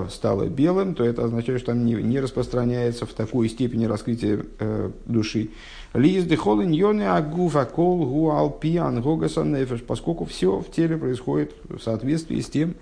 стало 0.09 0.47
белым, 0.47 0.95
то 0.95 1.03
это 1.03 1.25
означает, 1.25 1.61
что 1.61 1.73
оно 1.73 1.83
не, 1.83 1.93
не 1.93 2.19
распространяется 2.19 3.05
в 3.05 3.13
такой 3.13 3.49
степени 3.49 3.85
раскрытия 3.85 4.45
э, 4.59 4.89
души. 5.05 5.49
Лиз 5.93 6.25
дехолин 6.25 6.71
йоне 6.71 7.09
агуф 7.09 7.55
акол 7.55 8.05
гу 8.05 8.31
алпиан 8.31 9.01
гогасан 9.01 9.53
нефеш, 9.53 9.81
поскольку 9.83 10.25
все 10.25 10.59
в 10.59 10.71
теле 10.71 10.97
происходит 10.97 11.53
в 11.67 11.79
соответствии 11.79 12.41
с 12.41 12.49
тем, 12.49 12.73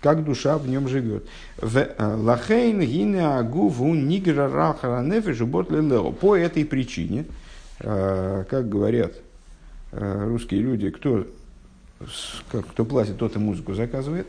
как 0.00 0.22
душа 0.22 0.58
в 0.58 0.68
нем 0.68 0.86
живет. 0.86 1.24
Э, 1.62 2.16
лахейн 2.16 2.80
гине 2.80 3.26
агуф 3.26 3.80
у 3.80 3.94
нигра 3.94 4.50
рахара 4.50 5.02
нефеш 5.02 5.38
По 6.20 6.36
этой 6.36 6.64
причине, 6.66 7.24
э, 7.80 8.44
как 8.50 8.68
говорят 8.68 9.14
русские 9.92 10.60
люди, 10.60 10.90
кто 10.90 11.24
кто 12.50 12.84
платит, 12.84 13.18
тот 13.18 13.36
и 13.36 13.38
музыку 13.38 13.74
заказывает. 13.74 14.26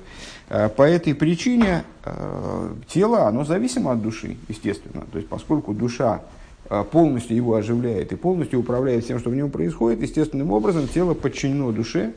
А, 0.50 0.70
по 0.70 0.84
этой 0.84 1.15
причине 1.15 1.84
а, 2.03 2.74
тело, 2.88 3.27
оно 3.27 3.44
зависимо 3.46 3.91
от 3.91 4.01
души, 4.01 4.38
естественно. 4.48 5.03
То 5.12 5.17
есть, 5.17 5.29
поскольку 5.29 5.74
душа 5.74 6.22
а, 6.70 6.84
полностью 6.84 7.36
его 7.36 7.55
оживляет 7.55 8.12
и 8.12 8.15
полностью 8.15 8.60
управляет 8.60 9.03
всем, 9.03 9.20
что 9.20 9.29
в 9.29 9.36
нем 9.36 9.50
происходит, 9.50 10.01
естественным 10.01 10.51
образом 10.51 10.88
тело 10.88 11.13
подчинено 11.13 11.72
душе, 11.72 12.13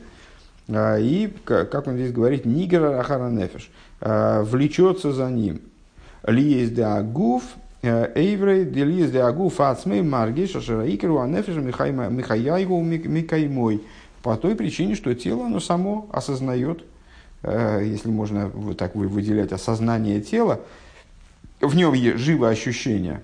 и, 0.71 1.33
как 1.45 1.87
он 1.87 1.95
здесь 1.95 2.11
говорит, 2.11 2.45
нигера 2.45 2.99
ахара 2.99 3.31
нефеш, 3.31 3.71
влечется 3.99 5.11
за 5.11 5.31
ним. 5.31 5.61
Лиез 6.27 6.69
де 6.69 6.83
агуф, 6.83 7.41
эйврей, 7.81 8.65
де 8.65 8.83
лиез 8.83 9.09
де 9.09 9.19
агуф, 9.19 9.61
ацмей, 9.61 10.03
маргиш, 10.03 10.55
ашараикеру, 10.57 11.17
анефеш, 11.17 11.55
михаяйгу, 11.55 12.79
микаймой. 12.83 13.81
По 14.21 14.35
той 14.35 14.55
причине, 14.55 14.95
что 14.95 15.13
тело, 15.15 15.45
оно 15.45 15.59
само 15.59 16.09
осознает, 16.11 16.83
э, 17.43 17.83
если 17.85 18.09
можно 18.09 18.47
вот 18.47 18.77
так 18.77 18.95
выделять 18.95 19.51
осознание 19.51 20.21
тела, 20.21 20.61
в 21.61 21.75
нем 21.75 21.95
живо 21.95 22.49
ощущение, 22.49 23.21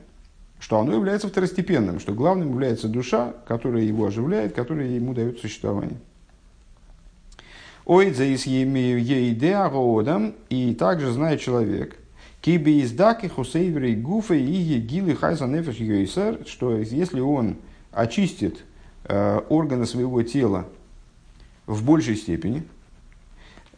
что 0.59 0.79
оно 0.79 0.93
является 0.93 1.27
второстепенным, 1.27 1.99
что 1.99 2.13
главным 2.13 2.49
является 2.49 2.87
душа, 2.87 3.33
которая 3.47 3.83
его 3.83 4.05
оживляет, 4.05 4.53
которая 4.53 4.87
ему 4.87 5.13
дает 5.13 5.39
существование. 5.39 5.97
Ой, 7.85 8.09
и 10.49 10.73
также 10.73 11.11
знает 11.11 11.39
человек, 11.41 11.99
киби 12.41 12.81
издаки 12.81 13.27
хусейвери 13.27 13.95
гуфа 13.95 14.33
и 14.33 14.43
егилы 14.43 15.15
хайза 15.15 15.45
нефеш 15.45 15.77
что 16.47 16.77
если 16.77 17.19
он 17.19 17.57
очистит 17.91 18.63
э, 19.03 19.39
органы 19.49 19.85
своего 19.85 20.23
тела 20.23 20.65
в 21.67 21.83
большей 21.83 22.15
степени, 22.15 22.63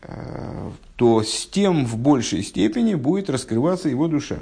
э, 0.01 0.69
то 0.95 1.23
с 1.23 1.47
тем 1.47 1.85
в 1.85 1.97
большей 1.97 2.43
степени 2.43 2.95
будет 2.95 3.29
раскрываться 3.29 3.89
его 3.89 4.07
душа. 4.07 4.39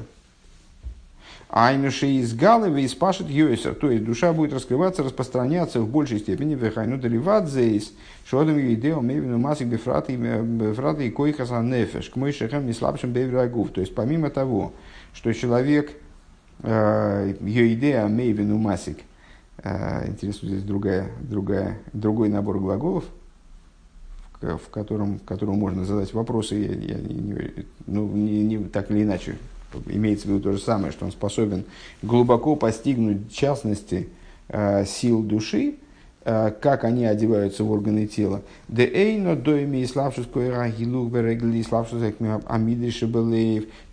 Айнуши 1.49 2.07
из 2.07 2.33
Галовы 2.33 2.81
и 2.81 2.87
спашет 2.87 3.29
Йойсер. 3.29 3.75
То 3.75 3.89
есть 3.89 4.03
душа 4.03 4.33
будет 4.33 4.51
раскрываться, 4.51 5.03
распространяться 5.03 5.79
в 5.79 5.87
большей 5.87 6.19
степени. 6.19 6.55
Вехайну 6.55 6.97
деливадзейс. 6.97 7.93
Шодом 8.27 8.59
идео 8.59 8.99
мейвину 8.99 9.37
масик 9.37 9.67
бефраты 9.67 11.07
и 11.07 11.11
койхаса 11.11 11.61
нефеш. 11.61 12.09
К 12.09 12.15
мойшехем 12.17 12.65
не 12.65 12.73
слабшим 12.73 13.11
беврагув. 13.11 13.69
То 13.69 13.79
есть 13.79 13.95
помимо 13.95 14.31
того, 14.31 14.73
что 15.13 15.31
человек 15.33 15.91
э, 16.63 17.35
ее 17.39 17.73
идея 17.75 18.07
мейвину 18.07 18.57
масик. 18.57 18.97
Э, 19.63 20.09
интересно, 20.09 20.49
здесь 20.49 20.63
другая, 20.63 21.09
другая, 21.21 21.79
другой 21.93 22.27
набор 22.27 22.59
глаголов– 22.59 23.05
в 24.41 24.69
котором, 24.69 25.19
которому 25.19 25.57
можно 25.57 25.85
задать 25.85 26.13
вопросы, 26.13 26.55
я, 26.55 26.73
я, 26.73 26.99
не, 26.99 27.65
ну, 27.87 28.07
не, 28.07 28.43
не, 28.43 28.57
так 28.65 28.91
или 28.91 29.03
иначе, 29.03 29.37
имеется 29.87 30.27
в 30.27 30.31
виду 30.31 30.41
то 30.41 30.51
же 30.53 30.59
самое, 30.59 30.91
что 30.91 31.05
он 31.05 31.11
способен 31.11 31.65
глубоко 32.01 32.55
постигнуть 32.55 33.33
частности 33.33 34.09
э, 34.49 34.85
сил 34.85 35.23
души, 35.23 35.75
э, 36.23 36.51
как 36.59 36.83
они 36.83 37.05
одеваются 37.05 37.63
в 37.63 37.71
органы 37.71 38.07
тела. 38.07 38.41
То 38.67 38.81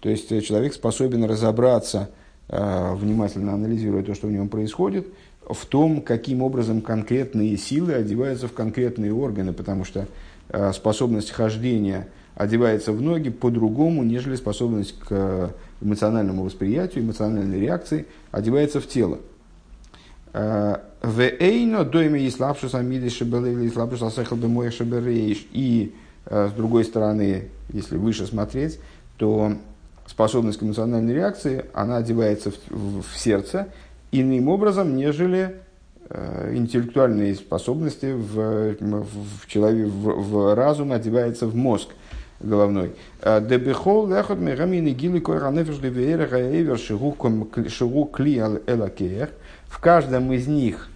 есть 0.09 0.29
человек 0.47 0.75
способен 0.75 1.25
разобраться 1.25 2.11
внимательно 2.49 3.55
анализируя 3.55 4.03
то, 4.03 4.15
что 4.15 4.27
в 4.27 4.33
нем 4.33 4.49
происходит, 4.51 5.07
в 5.49 5.67
том, 5.67 6.01
каким 6.01 6.43
образом 6.43 6.81
конкретные 6.81 7.57
силы 7.57 7.95
одеваются 7.95 8.49
в 8.49 8.53
конкретные 8.53 9.13
органы, 9.13 9.53
потому 9.53 9.85
что 9.85 10.07
способность 10.75 11.31
хождения 11.31 12.09
одевается 12.35 12.93
в 12.93 13.01
ноги 13.01 13.31
по-другому, 13.31 14.03
нежели 14.03 14.37
способность 14.37 14.99
к 14.99 15.55
эмоциональному 15.81 16.45
восприятию, 16.45 17.05
эмоциональной 17.05 17.61
реакции 17.61 18.07
одевается 18.31 18.81
в 18.81 18.87
тело. 18.87 19.19
В 21.03 21.21
эйно 21.21 21.85
дойме 21.85 22.21
и 22.21 22.31
слабшус 22.31 22.75
амиды 22.75 23.11
шебелели, 23.11 23.69
слабшус 23.69 24.03
асехал 24.03 24.37
бемоя 24.37 24.71
шеберейш. 24.71 25.49
И, 25.51 25.95
э, 26.27 26.49
с 26.49 26.53
другой 26.53 26.85
стороны, 26.85 27.49
если 27.73 27.97
выше 27.97 28.25
смотреть, 28.27 28.79
то 29.17 29.55
способность 30.07 30.61
к 30.61 30.63
эмоциональной 30.63 31.13
реакции, 31.13 31.65
она 31.75 31.97
одевается 31.97 32.53
в, 32.71 33.03
в 33.03 33.19
сердце 33.19 33.69
иным 34.13 34.49
образом, 34.49 34.95
нежели 34.95 35.41
э, 35.41 35.62
интеллектуальные 36.53 37.35
способности 37.35 38.13
в, 38.13 38.75
в, 38.81 39.47
человек, 39.47 39.89
в, 39.89 40.31
в 40.31 40.55
разум 40.55 40.93
одевается 40.93 41.47
в 41.47 41.55
мозг 41.55 41.91
головной. 42.41 42.93
Э, 43.21 43.41
Дебихол 43.41 44.09
лехот 44.09 44.39
мегамины 44.39 44.91
гили 44.91 45.21
койранефеш 45.21 45.81
левеера 45.81 46.27
эвер 46.27 46.79
шигу 46.79 48.05
кли 48.05 48.39
элакеер. 48.39 49.31
В 49.67 49.81
каждом 49.81 50.33
из 50.33 50.47
них 50.47 50.89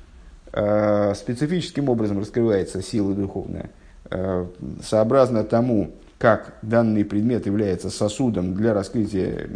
Э, 0.58 1.12
специфическим 1.14 1.90
образом 1.90 2.18
раскрывается 2.18 2.80
сила 2.80 3.12
духовная, 3.12 3.68
э, 4.10 4.46
сообразно 4.82 5.44
тому, 5.44 5.90
как 6.16 6.54
данный 6.62 7.04
предмет 7.04 7.44
является 7.44 7.90
сосудом 7.90 8.54
для 8.54 8.72
раскрытия, 8.72 9.50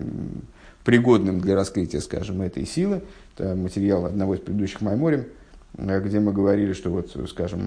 пригодным 0.84 1.40
для 1.40 1.54
раскрытия, 1.54 2.00
скажем, 2.00 2.42
этой 2.42 2.66
силы. 2.66 3.00
Это 3.34 3.56
материал 3.56 4.04
одного 4.04 4.34
из 4.34 4.40
предыдущих 4.40 4.82
Майморем, 4.82 5.20
э, 5.20 5.24
где 5.76 6.20
мы 6.20 6.32
говорили, 6.32 6.72
что, 6.72 6.90
вот, 6.90 7.16
скажем, 7.28 7.66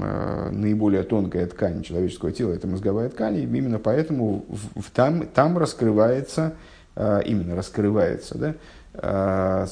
наиболее 0.51 1.03
тонкая 1.03 1.47
ткань 1.47 1.83
человеческого 1.83 2.31
тела– 2.31 2.53
это 2.53 2.67
мозговая 2.67 3.09
ткань, 3.09 3.37
и 3.37 3.43
именно 3.43 3.79
поэтому 3.79 4.45
в, 4.75 4.91
там, 4.91 5.25
там 5.27 5.57
раскрывается, 5.57 6.53
именно 6.95 7.55
раскрывается 7.55 8.37
да, 8.37 9.67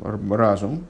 разум, 0.00 0.86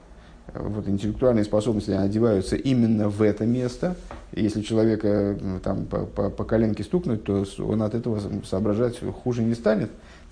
вот, 0.53 0.87
интеллектуальные 0.87 1.43
способности 1.43 1.91
одеваются 1.91 2.55
именно 2.55 3.09
в 3.09 3.21
это 3.21 3.45
место. 3.45 3.97
Если 4.31 4.61
человека 4.61 5.37
там, 5.61 5.85
по, 5.85 6.05
по, 6.05 6.29
по 6.29 6.43
коленке 6.45 6.83
стукнуть, 6.83 7.23
то 7.25 7.45
он 7.59 7.81
от 7.81 7.93
этого 7.93 8.21
соображать 8.45 8.99
хуже 9.23 9.43
не 9.43 9.55
станет. 9.55 9.89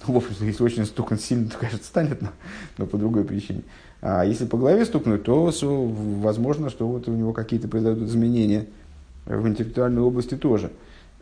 Ну, 0.07 0.13
в 0.13 0.17
общем, 0.17 0.35
если 0.41 0.63
очень 0.63 0.85
стукнуть 0.85 1.21
сильно, 1.21 1.49
то, 1.49 1.57
конечно, 1.57 1.79
станет, 1.83 2.21
но, 2.21 2.29
но 2.77 2.85
по 2.85 2.97
другой 2.97 3.25
причине. 3.25 3.63
А 4.07 4.23
если 4.23 4.45
по 4.45 4.57
голове 4.57 4.85
стукнуть, 4.85 5.23
то 5.23 5.51
возможно, 6.21 6.69
что 6.69 6.87
вот 6.87 7.07
у 7.07 7.11
него 7.11 7.33
какие-то 7.33 7.67
произойдут 7.67 8.07
изменения 8.07 8.67
в 9.25 9.47
интеллектуальной 9.47 10.01
области 10.01 10.35
тоже. 10.35 10.71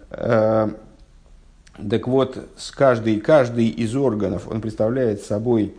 Э, 0.09 0.69
так 1.89 2.07
вот, 2.07 2.37
с 2.57 2.71
каждый, 2.71 3.21
каждый 3.21 3.69
из 3.69 3.95
органов, 3.95 4.47
он 4.49 4.59
представляет 4.59 5.21
собой 5.21 5.73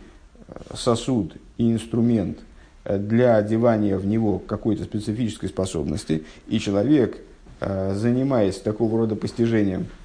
сосуд 0.73 1.35
и 1.57 1.71
инструмент– 1.71 2.39
для 2.85 3.37
одевания 3.37 3.97
в 3.97 4.05
него 4.05 4.39
какой-то 4.39 4.83
специфической 4.83 5.47
способности, 5.47 6.23
и 6.47 6.59
человек, 6.59 7.17
э, 7.59 7.93
занимаясь 7.95 8.57
такого 8.57 8.99
рода 8.99 9.15
постижением, 9.15 9.81
э, 9.81 10.04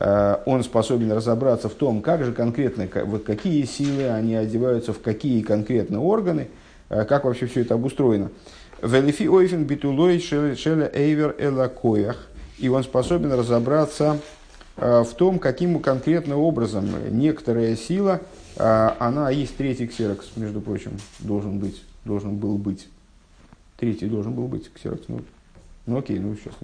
он 0.00 0.62
способен 0.62 1.10
разобраться 1.10 1.68
в 1.68 1.74
том, 1.74 2.02
как 2.02 2.24
же 2.24 2.32
конкретно, 2.32 2.88
вот 3.04 3.24
какие 3.24 3.64
силы 3.64 4.08
они 4.08 4.34
одеваются 4.36 4.92
в 4.92 5.00
какие 5.00 5.42
конкретно 5.42 6.00
органы, 6.00 6.48
э, 6.88 7.04
как 7.04 7.24
вообще 7.24 7.46
все 7.46 7.62
это 7.62 7.74
обустроено. 7.74 8.30
Велифи 8.80 9.24
ойфен 9.24 9.64
битулой 9.64 10.20
шеля 10.20 10.90
эйвер 10.92 11.34
элакоях. 11.38 12.28
И 12.58 12.68
он 12.68 12.82
способен 12.82 13.32
разобраться 13.32 14.18
в 14.76 15.08
том, 15.16 15.38
каким 15.38 15.78
конкретно 15.78 16.36
образом 16.36 16.88
некоторая 17.10 17.76
сила, 17.76 18.20
она 18.56 19.30
есть 19.30 19.56
третий 19.56 19.86
ксерокс, 19.86 20.26
между 20.34 20.60
прочим, 20.60 20.92
должен 21.20 21.60
быть 21.60 21.82
должен 22.08 22.36
был 22.36 22.58
быть. 22.58 22.88
Третий 23.76 24.06
должен 24.06 24.32
был 24.32 24.48
быть 24.48 24.72
ксерокс. 24.72 25.04
Ну, 25.06 25.20
ну 25.86 25.98
окей, 25.98 26.18
ну 26.18 26.34
сейчас, 26.34 26.54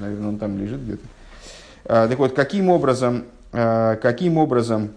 наверное, 0.00 0.28
он 0.28 0.38
там 0.38 0.58
лежит 0.58 0.82
где-то. 0.82 1.06
А, 1.92 2.06
так 2.06 2.20
вот, 2.20 2.34
каким 2.34 2.68
образом, 2.68 3.24
а, 3.52 3.96
каким 3.96 4.38
образом 4.38 4.90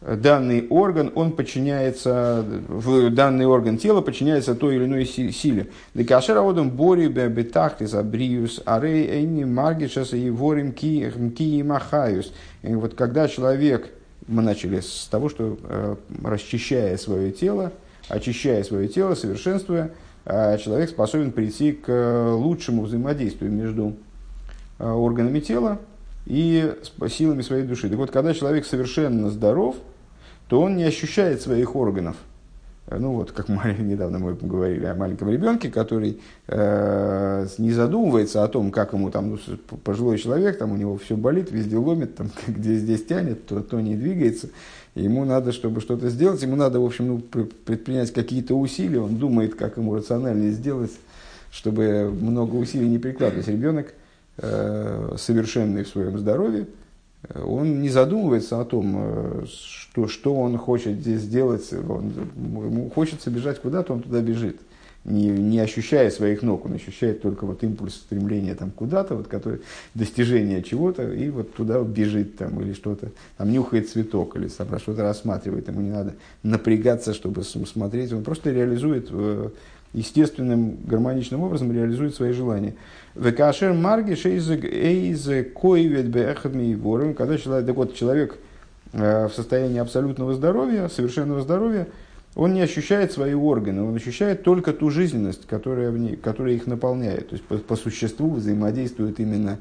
данный 0.00 0.66
орган, 0.66 1.12
он 1.14 1.30
подчиняется, 1.30 2.44
в 2.66 3.10
данный 3.10 3.46
орган 3.46 3.78
тела 3.78 4.00
подчиняется 4.00 4.56
той 4.56 4.76
или 4.76 4.84
иной 4.84 5.06
силе. 5.06 5.68
Декашера 5.94 6.40
водом 6.40 6.70
бори 6.70 7.06
бетахтис 7.06 7.94
абриус 7.94 8.62
арей 8.66 9.06
эйни 9.08 9.44
маргишас 9.44 10.12
и 10.12 10.28
ворим 10.28 10.72
ки 10.72 11.08
и 11.38 11.62
махаюс. 11.62 12.32
Вот 12.64 12.94
когда 12.94 13.28
человек, 13.28 13.88
мы 14.26 14.42
начали 14.42 14.80
с 14.80 15.06
того, 15.08 15.28
что 15.28 15.56
э, 15.62 15.94
расчищая 16.24 16.96
свое 16.96 17.30
тело, 17.30 17.70
очищая 18.08 18.64
свое 18.64 18.88
тело, 18.88 19.14
совершенствуя, 19.14 19.92
а 20.24 20.58
человек 20.58 20.90
способен 20.90 21.30
прийти 21.30 21.70
к 21.70 21.88
э, 21.88 22.30
лучшему 22.32 22.82
взаимодействию 22.82 23.52
между 23.52 23.94
органами 24.78 25.40
тела 25.40 25.78
и 26.26 26.74
силами 27.08 27.42
своей 27.42 27.64
души. 27.64 27.88
Так 27.88 27.98
вот, 27.98 28.10
когда 28.10 28.34
человек 28.34 28.66
совершенно 28.66 29.30
здоров, 29.30 29.76
то 30.48 30.60
он 30.60 30.76
не 30.76 30.84
ощущает 30.84 31.40
своих 31.42 31.76
органов– 31.76 32.16
Э, 32.86 32.98
ну 32.98 33.12
вот, 33.12 33.32
как 33.32 33.48
мы 33.48 33.74
недавно 33.78 34.18
мы 34.18 34.34
говорили 34.34 34.86
о 34.86 34.94
маленьком 34.94 35.30
ребенке, 35.30 35.70
который 35.70 36.20
э, 36.46 37.46
не 37.58 37.72
задумывается 37.72 38.44
о 38.44 38.48
том, 38.48 38.70
как 38.70 38.92
ему 38.92 39.10
там, 39.10 39.30
ну, 39.30 39.38
пожилой 39.84 40.18
человек, 40.18 40.58
там 40.58 40.72
у 40.72 40.76
него 40.76 40.96
все 40.96 41.16
болит, 41.16 41.50
везде 41.50 41.76
ломит, 41.76 42.16
там, 42.16 42.30
где 42.46 42.76
здесь 42.76 43.04
тянет, 43.04 43.46
то, 43.46 43.60
то 43.60 43.80
не 43.80 43.96
двигается. 43.96 44.48
Ему 44.94 45.24
надо, 45.26 45.52
чтобы 45.52 45.82
что-то 45.82 46.08
сделать, 46.08 46.40
ему 46.42 46.56
надо, 46.56 46.80
в 46.80 46.84
общем, 46.84 47.08
ну, 47.08 47.18
предпринять 47.18 48.12
какие-то 48.12 48.54
усилия, 48.54 49.00
он 49.00 49.16
думает, 49.16 49.54
как 49.54 49.76
ему 49.76 49.94
рациональнее 49.94 50.52
сделать, 50.52 50.92
чтобы 51.50 52.10
много 52.18 52.54
усилий 52.56 52.88
не 52.88 52.98
прикладывать. 52.98 53.46
Ребенок, 53.46 53.88
э, 53.88 53.92
совершенный 54.38 55.84
в 55.84 55.88
своем 55.88 56.18
здоровье, 56.18 56.66
он 57.34 57.82
не 57.82 57.88
задумывается 57.88 58.60
о 58.60 58.64
том, 58.64 58.94
э, 58.96 59.44
что, 59.46 60.06
что 60.08 60.34
он 60.34 60.56
хочет 60.58 61.00
здесь 61.00 61.20
сделать. 61.20 61.72
Он, 61.72 62.12
ему 62.36 62.90
хочется 62.90 63.30
бежать 63.30 63.60
куда-то, 63.60 63.94
он 63.94 64.02
туда 64.02 64.20
бежит. 64.20 64.58
Не, 65.04 65.28
не 65.28 65.60
ощущая 65.60 66.10
своих 66.10 66.42
ног, 66.42 66.66
он 66.66 66.74
ощущает 66.74 67.22
только 67.22 67.46
вот 67.46 67.62
импульс 67.62 67.94
стремления 67.94 68.56
там 68.56 68.72
куда-то, 68.72 69.14
вот, 69.14 69.28
который, 69.28 69.60
достижение 69.94 70.64
чего-то, 70.64 71.12
и 71.12 71.30
вот 71.30 71.54
туда 71.54 71.80
бежит 71.80 72.36
там, 72.36 72.60
или 72.60 72.72
что-то, 72.72 73.10
там 73.36 73.52
нюхает 73.52 73.88
цветок, 73.88 74.36
или 74.36 74.48
что-то 74.48 75.02
рассматривает, 75.02 75.68
ему 75.68 75.80
не 75.80 75.90
надо 75.90 76.14
напрягаться, 76.42 77.14
чтобы 77.14 77.44
смотреть, 77.44 78.12
он 78.12 78.24
просто 78.24 78.50
реализует 78.50 79.06
э, 79.12 79.50
естественным, 79.96 80.76
гармоничным 80.84 81.42
образом 81.42 81.72
реализует 81.72 82.14
свои 82.14 82.32
желания. 82.32 82.74
Векашер 83.14 83.72
маргиш 83.72 84.26
эйз 84.26 85.24
коивет 85.54 86.06
когда 87.14 87.38
человек, 87.38 87.66
так 87.66 87.76
вот, 87.76 87.94
человек 87.94 88.36
э, 88.92 89.26
в 89.26 89.32
состоянии 89.32 89.78
абсолютного 89.78 90.34
здоровья, 90.34 90.88
совершенного 90.88 91.40
здоровья, 91.40 91.88
он 92.34 92.52
не 92.52 92.60
ощущает 92.60 93.12
свои 93.12 93.32
органы, 93.32 93.82
он 93.82 93.96
ощущает 93.96 94.42
только 94.42 94.74
ту 94.74 94.90
жизненность, 94.90 95.46
которая, 95.46 95.90
в 95.90 95.98
ней, 95.98 96.16
которая 96.16 96.52
их 96.54 96.66
наполняет. 96.66 97.30
То 97.30 97.36
есть 97.36 97.44
по, 97.46 97.56
по 97.56 97.76
существу 97.76 98.34
взаимодействует 98.34 99.18
именно, 99.18 99.58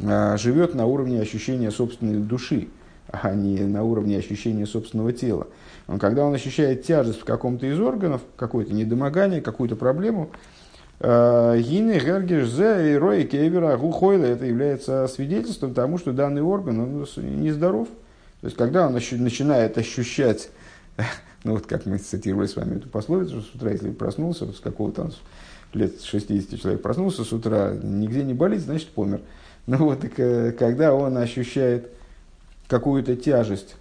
э, 0.00 0.36
живет 0.36 0.74
на 0.74 0.86
уровне 0.86 1.20
ощущения 1.20 1.70
собственной 1.70 2.18
души, 2.18 2.66
а 3.12 3.34
не 3.34 3.60
на 3.60 3.82
уровне 3.82 4.18
ощущения 4.18 4.66
собственного 4.66 5.12
тела. 5.12 5.46
Он, 5.88 5.98
когда 5.98 6.24
он 6.24 6.34
ощущает 6.34 6.84
тяжесть 6.84 7.20
в 7.20 7.24
каком-то 7.24 7.66
из 7.66 7.80
органов, 7.80 8.22
какое-то 8.36 8.72
недомогание, 8.72 9.40
какую-то 9.40 9.76
проблему, 9.76 10.30
Гины, 11.02 11.98
Гергиш, 11.98 12.48
Зе, 12.48 12.98
Рой, 12.98 13.24
Кевера, 13.24 13.76
Гухойла, 13.78 14.26
это 14.26 14.44
является 14.44 15.08
свидетельством 15.08 15.72
тому, 15.72 15.96
что 15.96 16.12
данный 16.12 16.42
орган 16.42 16.78
он 16.80 17.06
нездоров. 17.40 17.88
То 18.42 18.46
есть, 18.46 18.56
когда 18.56 18.86
он 18.86 18.92
начинает 18.92 19.78
ощущать, 19.78 20.50
ну 21.44 21.54
вот 21.54 21.66
как 21.66 21.86
мы 21.86 21.98
цитировали 21.98 22.46
с 22.46 22.56
вами 22.56 22.76
эту 22.76 22.88
пословицу, 22.88 23.40
с 23.40 23.54
утра, 23.54 23.70
если 23.70 23.90
проснулся, 23.90 24.52
с 24.52 24.60
какого-то 24.60 25.10
лет 25.72 26.02
60 26.02 26.60
человек 26.60 26.82
проснулся 26.82 27.24
с 27.24 27.32
утра, 27.32 27.74
нигде 27.82 28.22
не 28.22 28.34
болит, 28.34 28.60
значит 28.60 28.88
помер. 28.88 29.20
Ну 29.66 29.78
вот, 29.78 30.04
э, 30.04 30.52
когда 30.52 30.94
он 30.94 31.16
ощущает 31.16 31.90
какую-то 32.70 33.16
тяжесть 33.16 33.74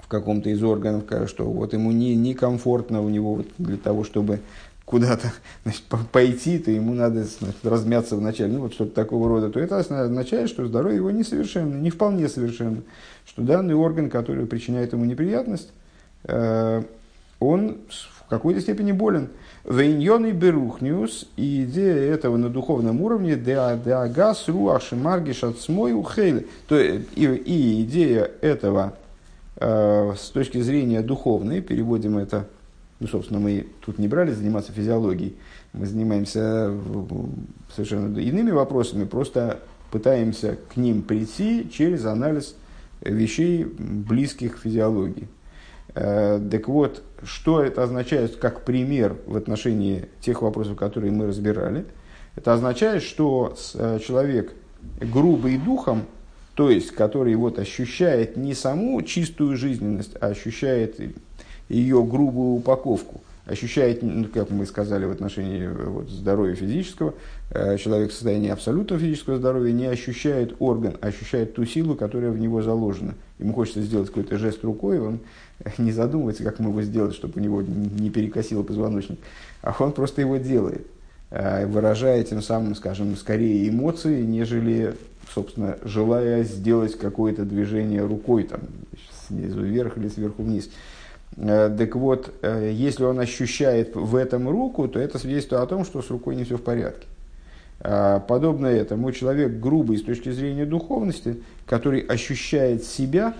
в 0.00 0.06
каком-то 0.06 0.48
из 0.48 0.62
органов, 0.62 1.04
что 1.28 1.44
вот 1.44 1.72
ему 1.72 1.90
не, 1.90 2.14
некомфортно 2.14 3.02
у 3.02 3.08
него 3.08 3.34
вот 3.34 3.48
для 3.58 3.76
того, 3.76 4.04
чтобы 4.04 4.40
куда-то 4.84 5.32
значит, 5.64 5.82
пойти, 6.12 6.58
то 6.60 6.70
ему 6.70 6.94
надо 6.94 7.24
значит, 7.24 7.64
размяться 7.64 8.16
вначале, 8.16 8.52
ну 8.52 8.60
вот 8.60 8.74
что-то 8.74 8.94
такого 8.94 9.28
рода, 9.28 9.50
то 9.50 9.58
это 9.58 9.78
означает, 9.78 10.48
что 10.48 10.66
здоровье 10.66 10.96
его 10.96 11.10
несовершенно, 11.10 11.74
не 11.74 11.90
вполне 11.90 12.28
совершенно, 12.28 12.82
что 13.26 13.42
данный 13.42 13.74
орган, 13.74 14.08
который 14.08 14.46
причиняет 14.46 14.92
ему 14.92 15.04
неприятность, 15.04 15.70
он 16.24 17.78
в 17.88 18.19
какой-то 18.30 18.60
степени 18.60 18.92
болен. 18.92 19.28
Вейньоный 19.64 20.32
берухниус, 20.32 21.26
и 21.36 21.64
идея 21.64 22.14
этого 22.14 22.36
на 22.36 22.48
духовном 22.48 23.02
уровне, 23.02 23.34
деагас 23.36 24.48
руаши 24.48 24.96
маргиш 24.96 25.44
от 25.44 25.58
смой 25.58 25.92
ухейли. 25.92 26.46
То 26.68 26.78
и, 26.78 26.96
и 27.16 27.82
идея 27.82 28.30
этого 28.40 28.94
э, 29.56 30.14
с 30.16 30.30
точки 30.30 30.60
зрения 30.62 31.02
духовной, 31.02 31.60
переводим 31.60 32.16
это, 32.18 32.46
ну, 33.00 33.08
собственно, 33.08 33.40
мы 33.40 33.66
тут 33.84 33.98
не 33.98 34.06
брали 34.06 34.32
заниматься 34.32 34.72
физиологией, 34.72 35.34
мы 35.72 35.86
занимаемся 35.86 36.72
совершенно 37.74 38.16
иными 38.16 38.52
вопросами, 38.52 39.04
просто 39.04 39.58
пытаемся 39.90 40.56
к 40.72 40.76
ним 40.76 41.02
прийти 41.02 41.68
через 41.70 42.04
анализ 42.06 42.54
вещей, 43.00 43.64
близких 43.64 44.56
к 44.56 44.60
физиологии. 44.60 45.26
Э, 45.94 46.40
так 46.50 46.68
вот, 46.68 47.02
что 47.24 47.62
это 47.62 47.82
означает 47.82 48.36
как 48.36 48.64
пример 48.64 49.16
в 49.26 49.36
отношении 49.36 50.08
тех 50.20 50.42
вопросов, 50.42 50.76
которые 50.76 51.12
мы 51.12 51.26
разбирали? 51.26 51.84
Это 52.36 52.54
означает, 52.54 53.02
что 53.02 53.56
э, 53.74 53.98
человек 54.06 54.52
грубый 55.00 55.58
духом, 55.58 56.04
то 56.54 56.70
есть 56.70 56.92
который 56.92 57.34
вот 57.34 57.58
ощущает 57.58 58.36
не 58.36 58.54
саму 58.54 59.02
чистую 59.02 59.56
жизненность, 59.56 60.16
а 60.20 60.28
ощущает 60.28 61.00
ее 61.68 62.02
грубую 62.02 62.54
упаковку– 62.54 63.22
ощущает, 63.50 64.02
ну, 64.02 64.26
как 64.32 64.50
мы 64.50 64.64
сказали 64.64 65.04
в 65.04 65.10
отношении 65.10 65.64
э, 65.64 65.84
вот, 65.88 66.08
здоровья 66.08 66.54
физического, 66.54 67.14
человек 67.52 68.10
в 68.10 68.12
состоянии 68.12 68.50
абсолютного 68.50 69.00
физического 69.00 69.36
здоровья 69.36 69.72
не 69.72 69.86
ощущает 69.86 70.54
орган, 70.60 70.96
а 71.00 71.08
ощущает 71.08 71.54
ту 71.54 71.64
силу, 71.64 71.96
которая 71.96 72.30
в 72.30 72.38
него 72.38 72.62
заложена. 72.62 73.14
Ему 73.40 73.54
хочется 73.54 73.82
сделать 73.82 74.08
какой-то 74.08 74.38
жест 74.38 74.62
рукой, 74.64 75.00
он 75.00 75.20
не 75.78 75.92
задумывается, 75.92 76.44
как 76.44 76.58
ему 76.58 76.70
его 76.70 76.82
сделать, 76.82 77.14
чтобы 77.14 77.40
у 77.40 77.42
него 77.42 77.62
не 77.62 78.10
перекосило 78.10 78.62
позвоночник, 78.62 79.18
а 79.62 79.74
он 79.78 79.92
просто 79.92 80.20
его 80.20 80.36
делает, 80.36 80.86
э, 81.30 81.66
выражая 81.66 82.22
тем 82.24 82.42
самым, 82.42 82.74
скажем, 82.74 83.16
скорее 83.16 83.68
эмоции, 83.68 84.22
нежели, 84.22 84.94
собственно, 85.34 85.78
желая 85.84 86.44
сделать 86.44 86.98
какое-то 86.98 87.44
движение 87.44 88.04
рукой, 88.04 88.44
там, 88.44 88.60
снизу 89.26 89.62
вверх 89.62 89.96
или 89.98 90.08
сверху 90.08 90.42
вниз. 90.42 90.70
Э, 91.36 91.74
так 91.76 91.94
вот, 91.96 92.32
э, 92.42 92.70
если 92.72 93.04
он 93.04 93.20
ощущает 93.20 93.94
в 93.94 94.16
этом 94.16 94.48
руку, 94.48 94.88
то 94.88 94.98
это 94.98 95.18
свидетельствует 95.18 95.62
о 95.62 95.66
том, 95.66 95.84
что 95.84 96.02
с 96.02 96.10
рукой 96.10 96.36
не 96.36 96.44
все 96.44 96.56
в 96.56 96.62
порядке. 96.62 97.06
Э, 97.80 98.20
подобно 98.26 98.66
этому 98.66 99.10
человек 99.12 99.52
грубый 99.58 99.98
с 99.98 100.02
точки 100.02 100.30
зрения 100.30 100.66
духовности, 100.66 101.42
который 101.66 102.00
ощущает 102.00 102.84
себя, 102.84 103.34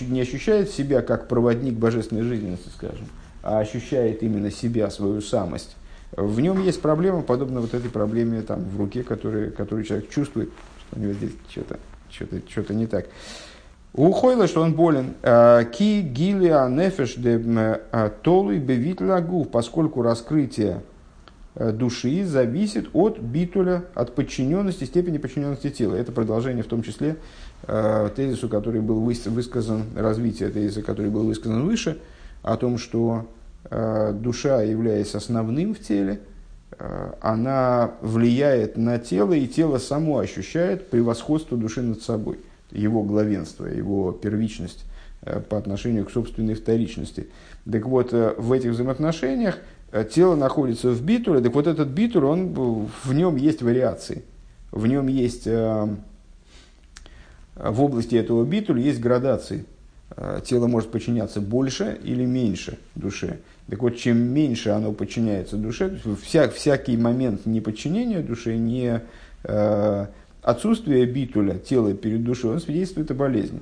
не 0.00 0.20
ощущает 0.20 0.70
себя 0.70 1.02
как 1.02 1.28
проводник 1.28 1.74
божественной 1.74 2.22
жизненности, 2.22 2.68
скажем, 2.68 3.06
а 3.42 3.60
ощущает 3.60 4.22
именно 4.22 4.50
себя, 4.50 4.90
свою 4.90 5.20
самость, 5.20 5.76
в 6.16 6.40
нем 6.40 6.62
есть 6.62 6.82
проблема, 6.82 7.22
подобно 7.22 7.60
вот 7.60 7.72
этой 7.72 7.90
проблеме 7.90 8.42
там, 8.42 8.64
в 8.64 8.78
руке, 8.78 9.02
который, 9.02 9.50
который 9.50 9.84
человек 9.84 10.10
чувствует, 10.10 10.50
что 10.80 10.98
у 10.98 11.02
него 11.02 11.12
здесь 11.14 11.32
что-то 11.48 11.78
что 12.10 12.26
что 12.62 12.74
не 12.74 12.86
так. 12.86 13.06
Ухойла, 13.94 14.46
что 14.46 14.60
он 14.62 14.74
болен. 14.74 15.14
«Э, 15.22 15.64
ки 15.64 16.00
гилия 16.02 16.68
нефеш 16.68 17.14
де 17.16 17.38
э, 17.42 18.10
толуй 18.22 18.58
бевит 18.58 19.00
лагув, 19.00 19.50
поскольку 19.50 20.02
раскрытие 20.02 20.82
души 21.54 22.24
зависит 22.24 22.88
от 22.94 23.18
битуля, 23.18 23.84
от 23.94 24.14
подчиненности, 24.14 24.84
степени 24.84 25.18
подчиненности 25.18 25.70
тела. 25.70 25.94
Это 25.94 26.12
продолжение 26.12 26.64
в 26.64 26.68
том 26.68 26.82
числе 26.82 27.16
тезису, 28.16 28.48
который 28.48 28.80
был 28.80 29.00
высказан, 29.00 29.84
развитие 29.94 30.48
тезиса, 30.48 30.82
который 30.82 31.10
был 31.10 31.24
высказан 31.24 31.64
выше, 31.64 31.98
о 32.42 32.56
том, 32.56 32.78
что 32.78 33.26
душа, 33.70 34.62
являясь 34.62 35.14
основным 35.14 35.74
в 35.74 35.80
теле, 35.80 36.20
она 37.20 37.92
влияет 38.00 38.76
на 38.78 38.98
тело, 38.98 39.34
и 39.34 39.46
тело 39.46 39.78
само 39.78 40.18
ощущает 40.18 40.88
превосходство 40.88 41.58
души 41.58 41.82
над 41.82 42.02
собой– 42.02 42.40
его 42.72 43.02
главенство, 43.02 43.66
его 43.66 44.12
первичность 44.12 44.84
э, 45.22 45.40
по 45.40 45.58
отношению 45.58 46.06
к 46.06 46.10
собственной 46.10 46.54
вторичности. 46.54 47.28
Так 47.70 47.86
вот, 47.86 48.12
э, 48.12 48.34
в 48.36 48.52
этих 48.52 48.70
взаимоотношениях 48.70 49.56
э, 49.56 49.60
тело 50.10 50.36
находится 50.36 50.90
в 50.90 51.02
битуле, 51.02 51.40
так 51.40 51.54
вот 51.54 51.66
этот 51.66 51.88
битуль, 51.88 52.24
он, 52.24 52.88
в 53.04 53.12
нем 53.12 53.36
есть 53.36 53.62
вариации, 53.62 54.24
в 54.70 54.86
нем 54.86 55.06
есть, 55.08 55.46
в 55.46 55.98
области 57.56 58.16
этого 58.16 58.44
битуля 58.44 58.82
есть 58.82 59.00
градации. 59.00 59.64
Тело 60.44 60.66
может 60.66 60.90
подчиняться 60.90 61.40
больше 61.40 61.98
или 62.04 62.26
меньше 62.26 62.78
душе. 62.94 63.38
Так 63.68 63.80
вот, 63.82 63.96
чем 63.96 64.18
меньше 64.18 64.68
оно 64.68 64.92
подчиняется 64.92 65.56
душе, 65.56 65.98
вся, 66.22 66.50
всякий 66.50 66.98
момент 66.98 67.46
неподчинения 67.46 68.20
душе, 68.22 68.56
не 68.56 69.00
отсутствие 70.42 71.06
битуля 71.06 71.54
тела 71.54 71.94
перед 71.94 72.24
душой, 72.24 72.54
он 72.54 72.60
свидетельствует 72.60 73.10
о 73.10 73.14
болезни. 73.14 73.60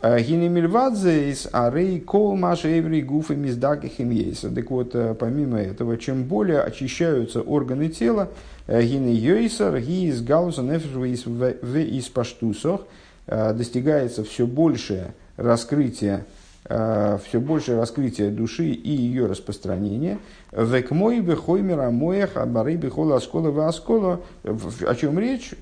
А, 0.00 0.20
Гинемильвадзе 0.20 1.30
из 1.30 1.48
арей 1.50 2.00
кол 2.00 2.36
маша 2.36 2.78
эври 2.78 3.02
миздакихим 3.02 4.10
ейса. 4.10 4.48
Так 4.48 4.70
вот, 4.70 4.94
э, 4.94 5.14
помимо 5.18 5.58
этого, 5.58 5.96
чем 5.98 6.22
более 6.22 6.60
очищаются 6.60 7.42
органы 7.42 7.88
тела, 7.88 8.28
э, 8.68 8.80
гине 8.80 9.12
из 9.12 10.22
галуса 10.22 10.62
нефеш 10.62 10.92
в 10.92 11.76
из 11.76 12.08
паштусох, 12.10 12.82
э, 13.26 13.52
достигается 13.54 14.22
все 14.22 14.46
большее 14.46 15.14
раскрытие 15.36 16.24
Э, 16.70 17.18
все 17.24 17.40
большее 17.40 17.78
раскрытие 17.78 18.30
души 18.30 18.66
и 18.66 18.90
ее 18.90 19.24
распространение. 19.26 20.18
Век 20.52 20.90
мой 20.90 21.20
бехоймера 21.20 21.90
моях 21.90 22.36
абары 22.36 22.76
бехола 22.76 23.16
аскола 23.16 23.50
в 23.50 23.60
аскола. 23.60 24.20
О 24.44 24.94
чем 24.94 25.18
речь? 25.18 25.52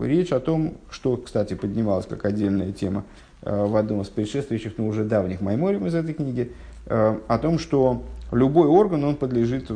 Речь 0.00 0.30
о 0.30 0.38
том, 0.38 0.74
что, 0.88 1.16
кстати, 1.16 1.54
поднималась 1.54 2.06
как 2.06 2.24
отдельная 2.24 2.70
тема 2.70 3.00
э, 3.00 3.29
в 3.42 3.76
одном 3.76 4.02
из 4.02 4.08
предшествующих, 4.08 4.74
но 4.76 4.86
уже 4.86 5.04
давних 5.04 5.40
майморим 5.40 5.86
из 5.86 5.94
этой 5.94 6.14
книги, 6.14 6.52
э, 6.86 7.18
о 7.26 7.38
том, 7.38 7.58
что 7.58 8.02
любой 8.32 8.68
орган, 8.68 9.04
он 9.04 9.16
подлежит, 9.16 9.70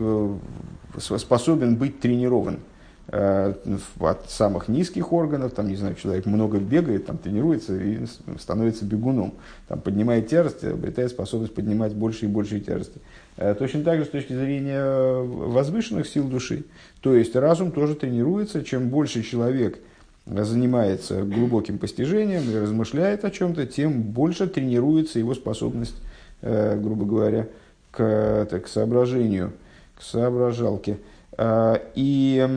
способен 0.98 1.76
быть 1.76 2.00
тренирован. 2.00 2.58
Э, 3.08 3.52
от 4.00 4.30
самых 4.30 4.68
низких 4.68 5.12
органов, 5.12 5.52
там, 5.52 5.68
не 5.68 5.76
знаю, 5.76 5.94
человек 5.94 6.24
много 6.24 6.58
бегает, 6.58 7.04
там, 7.04 7.18
тренируется 7.18 7.76
и 7.76 8.06
становится 8.40 8.86
бегуном, 8.86 9.34
там, 9.68 9.82
поднимает 9.82 10.28
тяжести, 10.28 10.66
обретает 10.66 11.10
способность 11.10 11.54
поднимать 11.54 11.94
больше 11.94 12.24
и 12.24 12.28
больше 12.28 12.60
тяжести. 12.60 13.02
Э, 13.36 13.54
точно 13.54 13.82
так 13.84 13.98
же 13.98 14.06
с 14.06 14.08
точки 14.08 14.32
зрения 14.32 15.20
возвышенных 15.22 16.06
сил 16.06 16.24
души. 16.24 16.64
То 17.02 17.14
есть 17.14 17.36
разум 17.36 17.72
тоже 17.72 17.94
тренируется, 17.94 18.64
чем 18.64 18.88
больше 18.88 19.22
человек 19.22 19.78
занимается 20.26 21.22
глубоким 21.22 21.78
постижением 21.78 22.50
и 22.50 22.56
размышляет 22.56 23.24
о 23.24 23.30
чем-то, 23.30 23.66
тем 23.66 24.02
больше 24.02 24.46
тренируется 24.46 25.18
его 25.18 25.34
способность, 25.34 25.96
э, 26.42 26.78
грубо 26.80 27.04
говоря, 27.04 27.48
к, 27.90 28.46
к 28.46 28.68
соображению, 28.68 29.52
к 29.96 30.02
соображалке. 30.02 30.98
И 31.94 32.48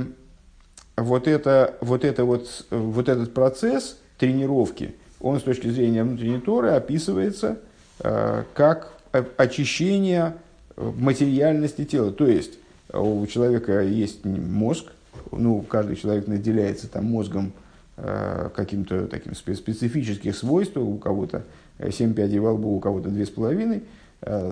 вот, 0.97 1.27
это, 1.27 1.75
вот, 1.81 2.03
это 2.03 2.25
вот, 2.25 2.65
вот 2.69 3.09
этот 3.09 3.33
процесс 3.33 3.97
тренировки, 4.17 4.95
он 5.19 5.39
с 5.39 5.43
точки 5.43 5.67
зрения 5.67 6.03
внутренней 6.03 6.39
Торы 6.39 6.71
описывается 6.71 7.59
э, 7.99 8.43
как 8.53 8.93
очищение 9.37 10.35
материальности 10.75 11.85
тела. 11.85 12.11
То 12.11 12.27
есть 12.27 12.59
у 12.93 13.25
человека 13.27 13.81
есть 13.81 14.25
мозг, 14.25 14.91
ну, 15.31 15.61
каждый 15.61 15.95
человек 15.95 16.27
наделяется 16.27 16.87
там 16.87 17.05
мозгом 17.05 17.53
э, 17.97 18.49
каким-то 18.55 19.07
таким 19.07 19.35
специфических 19.35 20.35
свойств, 20.35 20.77
у 20.77 20.97
кого-то 20.97 21.43
7 21.79 22.13
пядей 22.13 22.39
во 22.39 22.53
лбу, 22.53 22.75
у 22.75 22.79
кого-то 22.79 23.09
2,5, 23.09 23.83
э, 24.21 24.51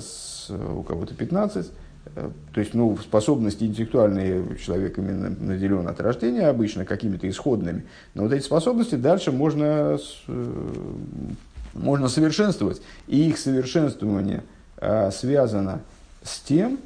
у 0.50 0.84
кого-то 0.84 1.14
15. 1.14 1.72
Э, 2.16 2.30
то 2.54 2.60
есть, 2.60 2.74
ну, 2.74 2.98
способности 2.98 3.64
интеллектуальные 3.64 4.58
человек 4.58 4.98
именно 4.98 5.30
наделен 5.30 5.88
от 5.88 6.00
рождения 6.00 6.48
обычно 6.48 6.86
какими-то 6.86 7.28
исходными. 7.30 7.86
Но 8.14 8.24
вот 8.24 8.34
эти 8.34 8.44
способности 8.44 8.96
дальше 8.96 9.32
можно, 9.32 9.98
э, 10.28 10.74
можно 11.74 12.08
совершенствовать. 12.08 12.82
И 13.08 13.30
их 13.30 13.38
совершенствование 13.38 14.44
э, 14.78 15.12
связано 15.12 15.82
с 16.24 16.40
тем, 16.40 16.80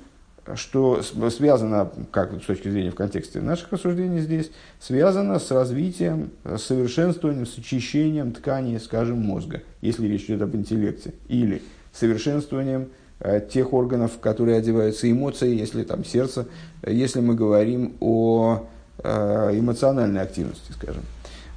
что 0.56 1.02
связано, 1.02 1.92
как 2.12 2.32
с 2.42 2.46
точки 2.46 2.70
зрения 2.70 2.92
в 2.92 2.96
контексте 2.96 3.42
наших 3.42 3.72
рассуждений 3.72 4.20
здесь, 4.20 4.52
связано 4.80 5.40
с 5.40 5.52
развитием, 5.52 6.32
с 6.44 6.64
совершенствованием, 6.64 7.46
с 7.46 7.58
очищением 7.58 8.32
тканей, 8.32 8.80
скажем, 8.80 9.20
мозга, 9.20 9.62
если 9.82 10.08
речь 10.08 10.26
идет 10.26 10.42
об 10.42 10.56
интеллекте, 10.56 11.14
или 11.28 11.62
совершенствованием 11.94 12.90
Э, 13.22 13.42
тех 13.42 13.74
органов, 13.74 14.20
которые 14.22 14.58
одеваются 14.58 15.12
эмоции, 15.12 15.54
если 15.54 15.84
там 15.84 16.06
сердце, 16.06 16.46
если 16.88 17.20
мы 17.20 17.36
говорим 17.36 17.96
о 18.00 18.66
э, 19.04 19.60
эмоциональной 19.60 20.22
активности, 20.22 20.72
скажем. 20.72 21.02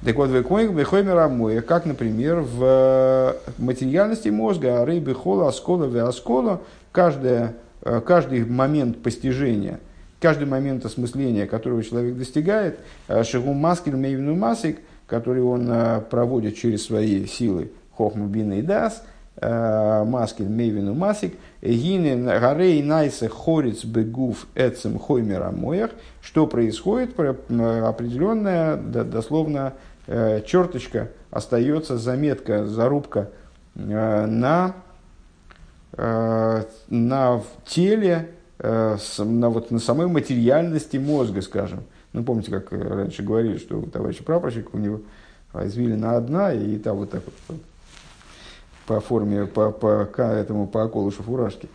Так 0.03 0.17
вот, 0.17 0.29
Вехоймер 0.29 1.61
как, 1.61 1.85
например, 1.85 2.41
в 2.41 3.37
материальности 3.57 4.27
мозга, 4.27 4.83
рыбы 4.83 5.15
хола, 5.15 5.47
оскола, 5.47 5.87
оскола, 6.09 6.59
каждая, 6.91 7.53
каждый 8.05 8.45
момент 8.45 9.01
постижения, 9.01 9.79
каждый 10.19 10.47
момент 10.47 10.85
осмысления, 10.85 11.45
которого 11.47 11.83
человек 11.83 12.15
достигает, 12.15 12.79
шигу 13.23 13.53
маскель 13.53 13.95
мейвину 13.95 14.35
масик, 14.35 14.79
который 15.07 15.43
он 15.43 15.69
проводит 16.09 16.55
через 16.55 16.85
свои 16.85 17.25
силы, 17.25 17.71
хохму 17.95 18.27
бина 18.27 18.53
и 18.53 18.61
дас, 18.61 19.03
маскель 19.41 20.47
мейвину 20.47 20.93
масик, 20.93 21.33
гинен 21.61 22.25
гарей 22.25 22.81
найсе 22.81 23.27
хориц 23.27 23.83
бегув 23.83 24.47
эцем 24.55 24.97
хоймера 24.97 25.51
моях, 25.51 25.91
что 26.21 26.47
происходит, 26.47 27.19
определенная, 27.19 28.77
дословно, 28.77 29.73
Э, 30.05 30.41
черточка 30.45 31.09
остается, 31.31 31.97
заметка, 31.97 32.65
зарубка 32.65 33.29
э, 33.75 34.25
на, 34.25 34.67
э, 34.69 34.71
на 35.97 37.41
теле, 37.65 38.29
на, 38.59 39.49
вот, 39.49 39.71
на 39.71 39.79
самой 39.79 40.07
материальности 40.07 40.97
мозга, 40.97 41.41
скажем. 41.41 41.83
Ну, 42.13 42.23
помните, 42.23 42.51
как 42.51 42.71
раньше 42.71 43.23
говорили, 43.23 43.57
что 43.57 43.79
у 43.79 43.87
товарища 43.87 44.23
прапорщика 44.23 44.69
у 44.73 44.77
него 44.77 45.01
извилина 45.53 46.17
одна, 46.17 46.53
и 46.53 46.77
там 46.77 46.97
вот 46.97 47.11
так 47.11 47.23
вот 47.47 47.57
по 48.85 48.99
форме, 48.99 49.45
по, 49.45 49.71
по, 49.71 50.05
по 50.05 50.21
этому, 50.21 50.67
по 50.67 50.79
околышу 50.79 51.23
фуражки. 51.23 51.69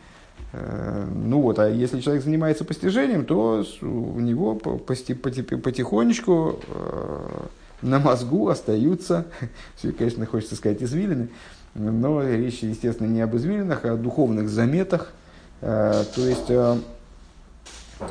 Ну 0.52 1.40
вот, 1.40 1.58
а 1.58 1.68
если 1.68 2.00
человек 2.00 2.24
занимается 2.24 2.64
постижением, 2.64 3.24
то 3.24 3.64
у 3.82 4.20
него 4.20 4.54
потихонечку 4.54 6.60
на 7.82 7.98
мозгу 7.98 8.48
остаются, 8.48 9.26
все, 9.76 9.92
конечно, 9.92 10.26
хочется 10.26 10.56
сказать 10.56 10.82
извилины, 10.82 11.28
но 11.74 12.22
речь, 12.22 12.62
естественно, 12.62 13.06
не 13.06 13.20
об 13.20 13.36
извилинах, 13.36 13.84
а 13.84 13.94
о 13.94 13.96
духовных 13.96 14.48
заметах. 14.48 15.12
Э, 15.60 16.04
то 16.14 16.26
есть 16.26 16.50
э, 16.50 16.76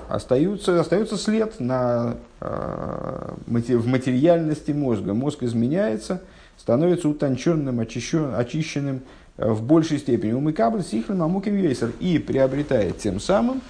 остаются, 0.10 0.80
остается 0.80 1.18
след 1.18 1.60
на, 1.60 2.16
э, 2.42 3.32
в 3.46 3.88
материальности 3.88 4.72
мозга. 4.72 5.14
Мозг 5.14 5.44
изменяется, 5.44 6.22
становится 6.58 7.10
утонченным, 7.10 7.80
очищен, 7.80 8.34
очищенным 8.36 9.02
в 9.38 9.62
большей 9.62 10.00
степени. 10.00 10.32
Умыкабль 10.32 10.84
сихлем 10.84 11.22
амуким 11.22 11.56
вейсер 11.56 11.92
и 12.00 12.18
приобретает 12.18 12.98
тем 12.98 13.20
самым 13.20 13.62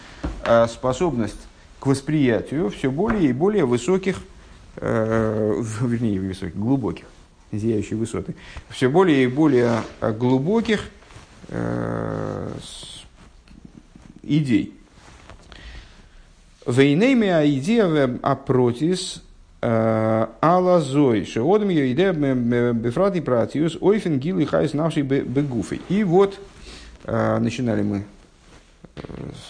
способность 0.69 1.39
к 1.81 1.85
восприятию 1.85 2.69
все 2.69 2.89
более 2.89 3.29
и 3.29 3.33
более 3.33 3.65
высоких 3.65 4.17
вернее, 4.79 6.21
высоких, 6.21 6.55
глубоких, 6.55 7.05
зияющие 7.51 7.97
высоты, 7.97 8.35
все 8.69 8.89
более 8.89 9.23
и 9.23 9.27
более 9.27 9.81
э, 10.01 10.11
глубоких 10.11 10.89
э, 11.49 12.51
идей. 14.23 14.73
Вейнейми 16.65 17.29
а 17.29 17.45
идея 17.47 18.19
апротис 18.21 19.23
э, 19.61 20.27
алазой, 20.41 21.25
шеодом 21.25 21.69
ее 21.69 21.93
идея 21.93 22.13
бефрати 22.13 23.21
пратиус, 23.21 23.77
ойфен 23.79 24.19
гил 24.19 24.39
и 24.39 24.45
хайс 24.45 24.73
навший 24.73 25.03
бегуфы. 25.03 25.79
И 25.87 26.03
вот 26.03 26.39
начинали 27.05 27.83
мы, 27.83 28.03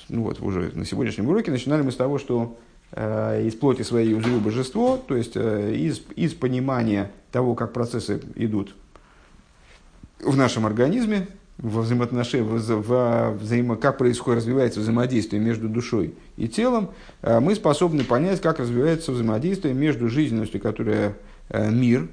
ну 0.10 0.22
вот 0.22 0.40
уже 0.42 0.72
на 0.76 0.86
сегодняшнем 0.86 1.28
уроке, 1.28 1.50
начинали 1.50 1.82
мы 1.82 1.92
с 1.92 1.96
того, 1.96 2.20
что 2.20 2.56
из 2.95 3.56
плоти 3.56 3.82
своей 3.82 4.13
узрю 4.13 4.39
божество, 4.39 4.97
то 4.97 5.15
есть 5.15 5.34
э, 5.36 5.76
из, 5.76 6.02
из 6.15 6.34
понимания 6.34 7.12
того, 7.32 7.54
как 7.54 7.73
процессы 7.73 8.21
идут 8.36 8.76
в 10.21 10.38
нашем 10.38 10.65
организме, 10.65 11.28
во 11.58 11.82
взаимоотношении, 11.82 12.47
в, 12.47 12.60
в 12.60 13.32
взаимо, 13.41 13.76
как 13.76 13.97
происходит, 13.97 14.39
развивается 14.39 14.80
взаимодействие 14.80 15.41
между 15.41 15.67
душой 15.67 16.13
и 16.38 16.47
телом, 16.47 16.91
э, 17.21 17.41
мы 17.41 17.56
способны 17.56 18.06
понять, 18.06 18.39
как 18.39 18.60
развивается 18.60 19.12
взаимодействие 19.12 19.73
между 19.73 20.08
жизненностью, 20.08 20.62
которая 20.62 21.17
мир 21.50 22.10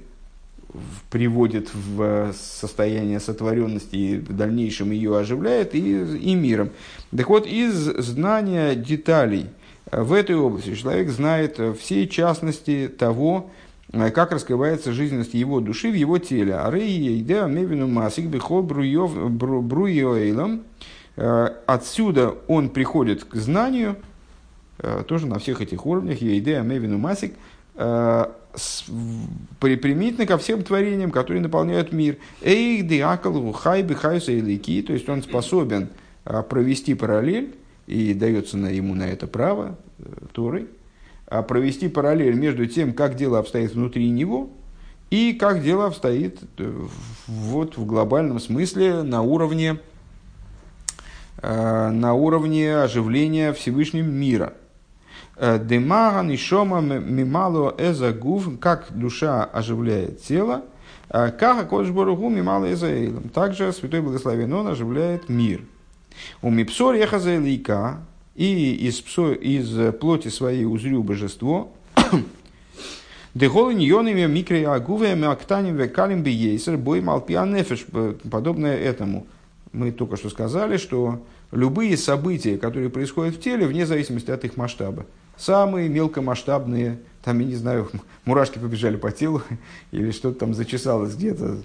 приводит 1.10 1.70
в 1.72 2.32
состояние 2.32 3.20
сотворенности 3.20 3.96
и 3.96 4.16
в 4.18 4.32
дальнейшем 4.36 4.90
ее 4.90 5.16
оживляет, 5.16 5.74
и, 5.74 5.78
и 5.78 6.34
миром. 6.34 6.70
Так 7.16 7.28
вот, 7.28 7.46
из 7.46 7.74
знания 7.74 8.74
деталей– 8.74 9.46
в 9.96 10.12
этой 10.12 10.36
области. 10.36 10.74
Человек 10.74 11.08
знает 11.10 11.60
все 11.78 12.06
частности 12.08 12.88
того, 12.88 13.50
как 13.92 14.32
раскрывается 14.32 14.92
жизненность 14.92 15.34
его 15.34 15.60
души 15.60 15.90
в 15.90 15.94
его 15.94 16.18
теле. 16.18 16.56
Отсюда 21.66 22.34
он 22.48 22.70
приходит 22.70 23.24
к 23.24 23.36
знанию, 23.36 23.96
тоже 25.06 25.26
на 25.26 25.38
всех 25.38 25.60
этих 25.60 25.86
уровнях, 25.86 26.20
Ейдея 26.20 26.62
Мевину 26.62 26.98
Масик, 26.98 27.34
применительно 29.60 30.26
ко 30.26 30.38
всем 30.38 30.64
творениям, 30.64 31.10
которые 31.12 31.42
наполняют 31.42 31.92
мир. 31.92 32.16
Эйх 32.42 32.86
диакал 32.88 33.52
хай 33.52 33.82
бихайса 33.82 34.32
и 34.32 34.82
то 34.82 34.92
есть 34.92 35.08
он 35.08 35.22
способен 35.22 35.88
провести 36.48 36.94
параллель 36.94 37.54
и 37.86 38.14
дается 38.14 38.56
на, 38.56 38.68
ему 38.68 38.94
на 38.94 39.04
это 39.04 39.26
право 39.26 39.76
э, 39.98 40.04
Торой, 40.32 40.68
а 41.26 41.42
провести 41.42 41.88
параллель 41.88 42.34
между 42.34 42.66
тем, 42.66 42.92
как 42.92 43.16
дело 43.16 43.38
обстоит 43.38 43.74
внутри 43.74 44.08
него, 44.10 44.50
и 45.10 45.32
как 45.32 45.62
дело 45.62 45.86
обстоит 45.86 46.40
э, 46.58 46.86
вот, 47.26 47.76
в 47.76 47.86
глобальном 47.86 48.40
смысле 48.40 49.02
на 49.02 49.22
уровне, 49.22 49.78
э, 51.42 51.90
на 51.90 52.14
уровне 52.14 52.76
оживления 52.76 53.52
Всевышним 53.52 54.12
мира. 54.12 54.54
Демага 55.36 56.22
нишома 56.22 56.80
мимало 56.80 57.74
эзагув, 57.76 58.60
как 58.60 58.86
душа 58.90 59.42
оживляет 59.42 60.22
тело, 60.22 60.62
как 61.08 61.70
Кодшборгу 61.70 62.28
мимало 62.28 62.72
эзаэйлом. 62.72 63.30
Также 63.30 63.72
Святой 63.72 64.00
Благословен 64.00 64.52
Он 64.52 64.68
оживляет 64.68 65.28
мир– 65.28 65.62
у 66.42 66.50
мипсор 66.50 66.94
ехазелика 66.94 68.00
и 68.34 68.74
из, 68.74 69.00
псо, 69.00 69.32
из 69.32 69.94
плоти 69.94 70.28
своей 70.28 70.64
узрю 70.64 71.02
божество. 71.02 71.72
Дехолин 73.34 73.78
йонами 73.78 74.26
микре 74.26 74.68
агуве 74.68 75.12
актаним 75.26 75.76
векалим 75.76 76.22
биейсер 76.22 76.76
бой 76.76 77.00
малпианефеш. 77.00 77.86
Подобное 78.30 78.76
этому. 78.76 79.26
Мы 79.72 79.90
только 79.90 80.16
что 80.16 80.30
сказали, 80.30 80.76
что 80.76 81.20
любые 81.50 81.96
события, 81.96 82.58
которые 82.58 82.90
происходят 82.90 83.34
в 83.34 83.40
теле, 83.40 83.66
вне 83.66 83.86
зависимости 83.86 84.30
от 84.30 84.44
их 84.44 84.56
масштаба, 84.56 85.06
самые 85.36 85.88
мелкомасштабные, 85.88 87.00
там, 87.24 87.40
я 87.40 87.46
не 87.46 87.56
знаю, 87.56 87.90
мурашки 88.24 88.58
побежали 88.58 88.96
по 88.96 89.10
телу, 89.10 89.42
или 89.90 90.10
что-то 90.10 90.40
там 90.40 90.54
зачесалось 90.54 91.14
где-то, 91.14 91.58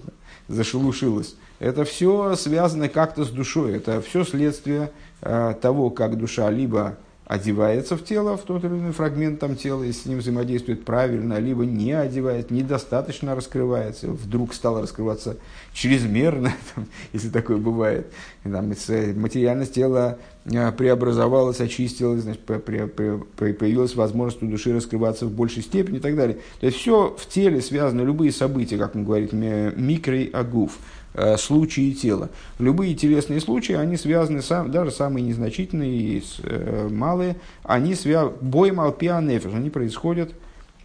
зашелушилось, 0.50 1.36
это 1.60 1.86
все 1.86 2.36
связано 2.36 2.90
как-то 2.90 3.24
с 3.24 3.30
душой. 3.30 3.74
Это 3.78 4.02
все 4.02 4.24
следствие 4.26 4.92
э, 5.22 5.54
того, 5.62 5.90
как 5.90 6.18
душа 6.18 6.50
либо 6.50 6.98
одевается 7.30 7.96
в 7.96 8.04
тело, 8.04 8.36
в 8.38 8.42
тот 8.42 8.64
или 8.64 8.72
иной 8.72 8.92
фрагмент 8.92 9.40
там 9.40 9.56
тела, 9.56 9.84
и 9.84 9.92
с 9.92 10.08
ним 10.08 10.18
взаимодействует 10.18 10.84
правильно, 10.84 11.38
либо 11.38 11.64
не 11.64 11.92
одевает, 11.92 12.50
недостаточно 12.50 13.36
раскрывается, 13.36 14.08
вдруг 14.08 14.52
стало 14.56 14.82
раскрываться 14.82 15.38
чрезмерно, 15.72 16.52
там, 16.76 16.88
если 17.14 17.30
такое 17.30 17.58
бывает. 17.58 18.12
И, 18.44 18.50
там, 18.50 18.66
материальность 18.68 19.76
тела 19.76 20.18
э, 20.46 20.72
преобразовалась, 20.72 21.62
очистилась, 21.62 22.24
значит, 22.24 22.42
появилась 22.42 23.94
возможность 23.94 24.42
у 24.42 24.48
души 24.48 24.74
раскрываться 24.74 25.28
в 25.28 25.32
большей 25.32 25.62
степени 25.62 25.98
и 25.98 26.02
так 26.02 26.16
далее. 26.16 26.40
То 26.60 26.66
есть 26.66 26.80
все 26.80 27.16
в 27.16 27.28
теле 27.28 27.62
связано, 27.62 28.02
любые 28.02 28.32
события, 28.32 28.80
как 28.80 28.96
он 28.96 29.06
говорит, 29.06 29.34
микрой 29.34 30.26
агуф– 30.34 30.80
Э, 30.99 30.99
случаи 31.38 31.92
тела. 31.92 32.30
Любые 32.60 32.94
телесные 32.94 33.42
случаи, 33.42 33.74
они 33.74 33.98
связаны, 33.98 34.42
сам, 34.42 34.72
даже 34.72 34.92
самые 34.92 35.26
незначительные 35.26 35.92
и 35.92 36.24
э, 36.44 36.88
малые, 36.90 37.36
они 37.64 37.96
связаны, 37.96 38.36
бой 38.42 38.72
малпианефиш, 38.72 39.52
они 39.54 39.70
происходят 39.70 40.32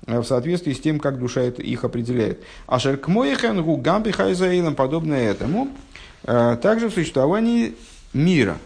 э, 0.07 0.19
в 0.19 0.25
соответствии 0.25 0.73
с 0.73 0.81
тем, 0.81 0.99
как 0.99 1.19
душа 1.19 1.43
их 1.45 1.85
определяет. 1.85 2.43
А 2.67 2.79
шеркмоихен 2.79 3.63
гугампи 3.63 4.13
хайзаилам, 4.13 4.75
подобное 4.75 5.31
этому, 5.31 5.69
также 6.23 6.89
в 6.89 6.95
существовании 6.95 7.75
мира. 8.15 8.57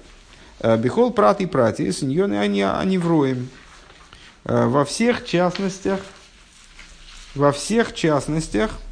Бихол 0.62 1.12
прати 1.12 1.46
прати, 1.46 1.90
синьоны 1.90 2.38
они, 2.38 2.62
они 2.62 2.98
вроем. 2.98 3.48
Во 4.44 4.84
всех 4.84 5.24
частностях, 5.24 5.98
во 7.34 7.50
всех 7.50 7.94
частностях– 7.94 8.70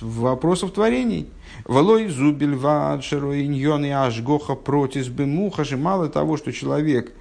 вопросов 0.00 0.72
творений. 0.72 1.28
Волой 1.64 2.08
зубель 2.08 2.54
вадшеру 2.54 3.34
иньон 3.34 3.84
и 3.84 3.90
ашгоха 3.90 4.54
протис 4.54 5.08
бы 5.08 5.26
мухаши. 5.26 5.76
Мало 5.76 6.08
того, 6.08 6.36
что 6.36 6.52
человек 6.52 7.12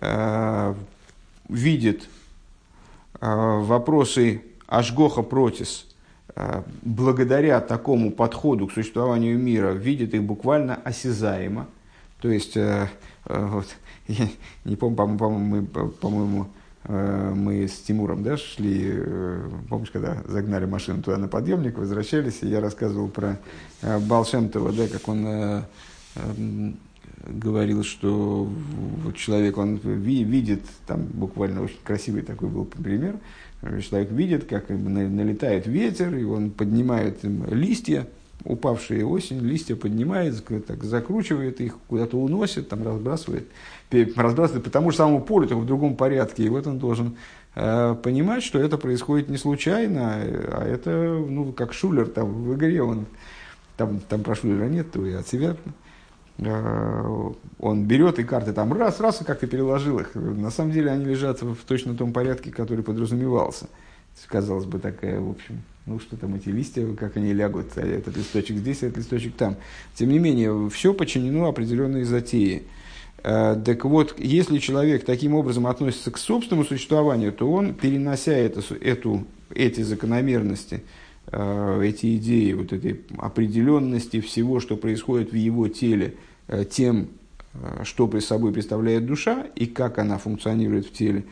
э, 0.00 0.74
видит 1.48 2.08
вопросы 3.20 4.42
Ашгоха 4.66 5.22
Протис 5.22 5.86
благодаря 6.82 7.60
такому 7.60 8.10
подходу 8.10 8.66
к 8.66 8.72
существованию 8.72 9.38
мира 9.38 9.70
видит 9.70 10.14
их 10.14 10.24
буквально 10.24 10.74
осязаемо. 10.74 11.68
То 12.20 12.28
есть, 12.28 12.56
вот, 13.24 13.66
я 14.08 14.28
не 14.64 14.76
помню, 14.76 14.96
по-моему, 14.96 15.66
по-моему, 16.00 16.48
мы 16.86 17.66
с 17.66 17.78
Тимуром 17.80 18.22
да, 18.22 18.36
шли, 18.36 18.94
помнишь, 19.68 19.90
когда 19.90 20.22
загнали 20.26 20.66
машину 20.66 21.02
туда 21.02 21.16
на 21.16 21.28
подъемник, 21.28 21.78
возвращались, 21.78 22.42
и 22.42 22.48
я 22.48 22.60
рассказывал 22.60 23.08
про 23.08 23.38
Балшемтова, 23.82 24.72
да, 24.72 24.86
как 24.88 25.08
он 25.08 26.76
говорил, 27.26 27.84
что 27.84 28.48
человек, 29.16 29.56
он 29.56 29.76
видит, 29.76 30.60
там 30.86 31.04
буквально 31.04 31.62
очень 31.62 31.78
красивый 31.82 32.20
такой 32.20 32.48
был 32.50 32.66
пример, 32.66 33.16
человек 33.80 34.10
видит, 34.10 34.44
как 34.44 34.68
налетает 34.68 35.66
ветер, 35.66 36.14
и 36.14 36.24
он 36.24 36.50
поднимает 36.50 37.20
листья, 37.22 38.06
упавшие 38.44 39.06
осень, 39.06 39.38
листья 39.40 39.74
поднимает, 39.74 40.44
так, 40.66 40.84
закручивает 40.84 41.62
их, 41.62 41.78
куда-то 41.88 42.18
уносит, 42.18 42.68
там 42.68 42.82
разбрасывает, 42.84 43.48
разбрасывает 44.02 44.64
по 44.64 44.70
тому 44.70 44.90
же 44.90 44.96
самому 44.96 45.20
полю, 45.20 45.46
только 45.46 45.62
в 45.62 45.66
другом 45.66 45.96
порядке. 45.96 46.44
И 46.44 46.48
вот 46.48 46.66
он 46.66 46.78
должен 46.78 47.16
э, 47.54 47.96
понимать, 48.02 48.42
что 48.42 48.58
это 48.58 48.78
происходит 48.78 49.28
не 49.28 49.36
случайно, 49.36 50.14
а 50.14 50.64
это, 50.66 50.90
ну, 50.90 51.52
как 51.52 51.72
Шулер 51.72 52.06
там 52.08 52.32
в 52.44 52.54
игре, 52.54 52.82
он, 52.82 53.06
там, 53.76 54.00
там 54.00 54.22
про 54.22 54.34
Шулера 54.34 54.68
нет, 54.68 54.92
то 54.92 55.04
и 55.06 55.12
от 55.12 55.28
себя 55.28 55.56
Э, 56.38 57.32
он 57.58 57.84
берет 57.84 58.18
и 58.18 58.24
карты 58.24 58.52
там 58.52 58.72
раз, 58.72 59.00
раз, 59.00 59.20
и 59.20 59.24
как-то 59.24 59.46
переложил 59.46 60.00
их. 60.00 60.14
На 60.14 60.50
самом 60.50 60.72
деле 60.72 60.90
они 60.90 61.04
лежат 61.04 61.42
в 61.42 61.56
точно 61.66 61.94
том 61.94 62.12
порядке, 62.12 62.50
который 62.50 62.84
подразумевался. 62.84 63.66
Казалось 64.26 64.64
бы, 64.64 64.78
такая, 64.78 65.20
в 65.20 65.30
общем, 65.30 65.62
ну 65.86 65.98
что 65.98 66.16
там 66.16 66.34
эти 66.34 66.48
листья, 66.48 66.86
как 66.94 67.16
они 67.16 67.32
лягут, 67.32 67.66
а 67.76 67.80
этот 67.80 68.16
листочек 68.16 68.58
здесь, 68.58 68.82
а 68.82 68.86
этот 68.86 68.98
листочек 68.98 69.34
там. 69.36 69.56
Тем 69.94 70.10
не 70.10 70.18
менее, 70.18 70.70
все 70.70 70.94
подчинено 70.94 71.48
определенной 71.48 72.04
затее. 72.04 72.62
Э, 73.24 73.60
так 73.64 73.84
вот, 73.84 74.14
если 74.18 74.58
человек 74.58 75.04
таким 75.04 75.34
образом 75.34 75.66
относится 75.66 76.12
к 76.12 76.18
собственному 76.18 76.64
существованию, 76.64 77.32
то 77.32 77.50
он, 77.50 77.74
перенося 77.74 78.32
это, 78.32 78.62
эту, 78.80 79.26
эти 79.52 79.80
закономерности, 79.80 80.82
Э, 81.32 81.80
эти 81.82 82.16
идеи 82.16 82.52
вот 82.52 82.72
этой 82.72 83.00
определенности 83.18 84.20
всего, 84.20 84.60
что 84.60 84.76
происходит 84.76 85.32
в 85.32 85.36
его 85.36 85.68
теле, 85.68 86.14
э, 86.48 86.64
тем, 86.64 87.08
что 87.84 88.08
при 88.08 88.18
собой 88.18 88.52
представляет 88.52 89.06
душа 89.06 89.46
и 89.54 89.66
как 89.66 89.98
она 89.98 90.18
функционирует 90.18 90.86
в 90.86 90.92
теле, 90.92 91.24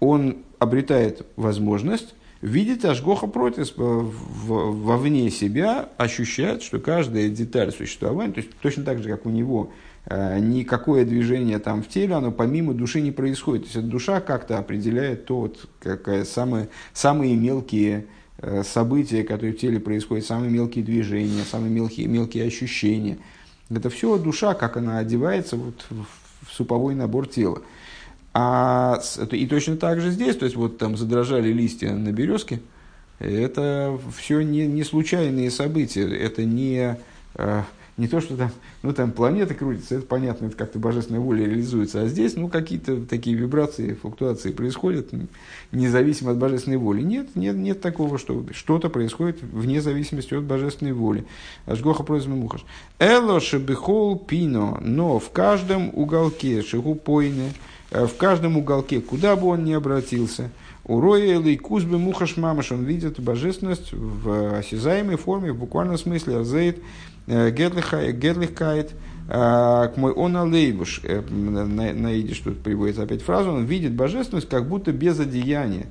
он 0.00 0.38
обретает 0.58 1.24
возможность 1.36 2.16
видеть 2.40 2.84
Ашгоха 2.84 3.28
против 3.28 3.74
вовне 3.76 5.30
себя, 5.30 5.88
ощущает, 5.98 6.64
что 6.64 6.80
каждая 6.80 7.28
деталь 7.28 7.70
существования, 7.70 8.32
то 8.32 8.40
есть 8.40 8.50
точно 8.60 8.82
так 8.82 9.00
же, 9.00 9.08
как 9.08 9.24
у 9.24 9.30
него 9.30 9.70
никакое 10.10 11.04
движение 11.04 11.58
там 11.58 11.82
в 11.82 11.88
теле, 11.88 12.14
оно 12.14 12.32
помимо 12.32 12.74
души 12.74 13.00
не 13.00 13.12
происходит. 13.12 13.70
То 13.70 13.78
есть 13.78 13.88
душа 13.88 14.20
как-то 14.20 14.58
определяет 14.58 15.26
то, 15.26 15.40
вот, 15.40 15.68
какая 15.80 16.24
самые, 16.24 16.68
самые 16.92 17.36
мелкие 17.36 18.06
Э, 18.44 18.64
события, 18.64 19.22
которые 19.22 19.52
в 19.52 19.58
теле 19.58 19.78
происходят, 19.78 20.26
самые 20.26 20.50
мелкие 20.50 20.84
движения, 20.84 21.44
самые 21.48 21.70
мелкие, 21.70 22.08
мелкие 22.08 22.44
ощущения. 22.44 23.18
Это 23.70 23.88
все 23.88 24.18
душа, 24.18 24.54
как 24.54 24.76
она 24.76 24.98
одевается 24.98 25.54
вот 25.54 25.86
в 25.88 26.52
суповой 26.52 26.96
набор 26.96 27.28
тела. 27.28 27.62
А, 28.34 29.00
и 29.30 29.46
точно 29.46 29.76
так 29.76 30.00
же 30.00 30.10
здесь, 30.10 30.36
то 30.36 30.44
есть 30.44 30.56
вот 30.56 30.76
там 30.76 30.96
задрожали 30.96 31.52
листья 31.52 31.92
на 31.92 32.10
березке, 32.10 32.60
это 33.20 33.96
все 34.16 34.40
не, 34.40 34.66
не 34.66 34.82
случайные 34.82 35.52
события, 35.52 36.12
это 36.12 36.44
не 36.44 36.98
э, 37.36 37.62
не 37.98 38.08
то, 38.08 38.20
что 38.20 38.36
там, 38.36 38.50
ну, 38.82 38.92
там 38.92 39.12
планеты 39.12 39.54
крутятся, 39.54 39.96
это 39.96 40.06
понятно, 40.06 40.46
это 40.46 40.56
как-то 40.56 40.78
божественная 40.78 41.20
воля 41.20 41.44
реализуется, 41.44 42.02
а 42.02 42.06
здесь, 42.08 42.36
ну, 42.36 42.48
какие-то 42.48 43.04
такие 43.04 43.36
вибрации, 43.36 43.94
флуктуации 43.94 44.50
происходят 44.50 45.10
независимо 45.72 46.32
от 46.32 46.38
божественной 46.38 46.78
воли. 46.78 47.02
Нет, 47.02 47.36
нет, 47.36 47.56
нет 47.56 47.80
такого, 47.80 48.18
что 48.18 48.44
что-то 48.52 48.88
происходит 48.88 49.42
вне 49.42 49.82
зависимости 49.82 50.34
от 50.34 50.44
божественной 50.44 50.92
воли. 50.92 51.26
Ашгоха 51.66 52.02
просим 52.02 52.38
мухаш. 52.38 52.64
Эло 52.98 53.40
шебихол 53.40 54.18
пино, 54.18 54.78
но 54.80 55.18
в 55.18 55.30
каждом 55.30 55.90
уголке 55.92 56.62
шигупойны, 56.62 57.50
э, 57.50 57.71
в 57.92 58.16
каждом 58.16 58.56
уголке, 58.56 59.00
куда 59.00 59.36
бы 59.36 59.48
он 59.48 59.64
ни 59.64 59.72
обратился, 59.72 60.50
у 60.84 61.00
Роя 61.00 61.38
или 61.38 61.56
Кузбы 61.56 61.98
Мухаш 61.98 62.36
Мамаш, 62.36 62.72
он 62.72 62.84
видит 62.84 63.20
божественность 63.20 63.92
в 63.92 64.58
осязаемой 64.58 65.16
форме, 65.16 65.52
в 65.52 65.58
буквальном 65.58 65.98
смысле, 65.98 66.38
азейт, 66.38 66.78
Гетлихкайт, 67.26 68.90
к 69.28 69.92
мой 69.96 70.12
он 70.12 70.36
алейбуш, 70.36 71.02
э, 71.04 71.20
на 71.20 72.20
идиш 72.20 72.38
тут 72.38 72.58
приводится 72.62 73.04
опять 73.04 73.22
фразу, 73.22 73.52
он 73.52 73.64
видит 73.64 73.92
божественность 73.92 74.48
как 74.48 74.68
будто 74.68 74.90
без 74.90 75.20
одеяния. 75.20 75.86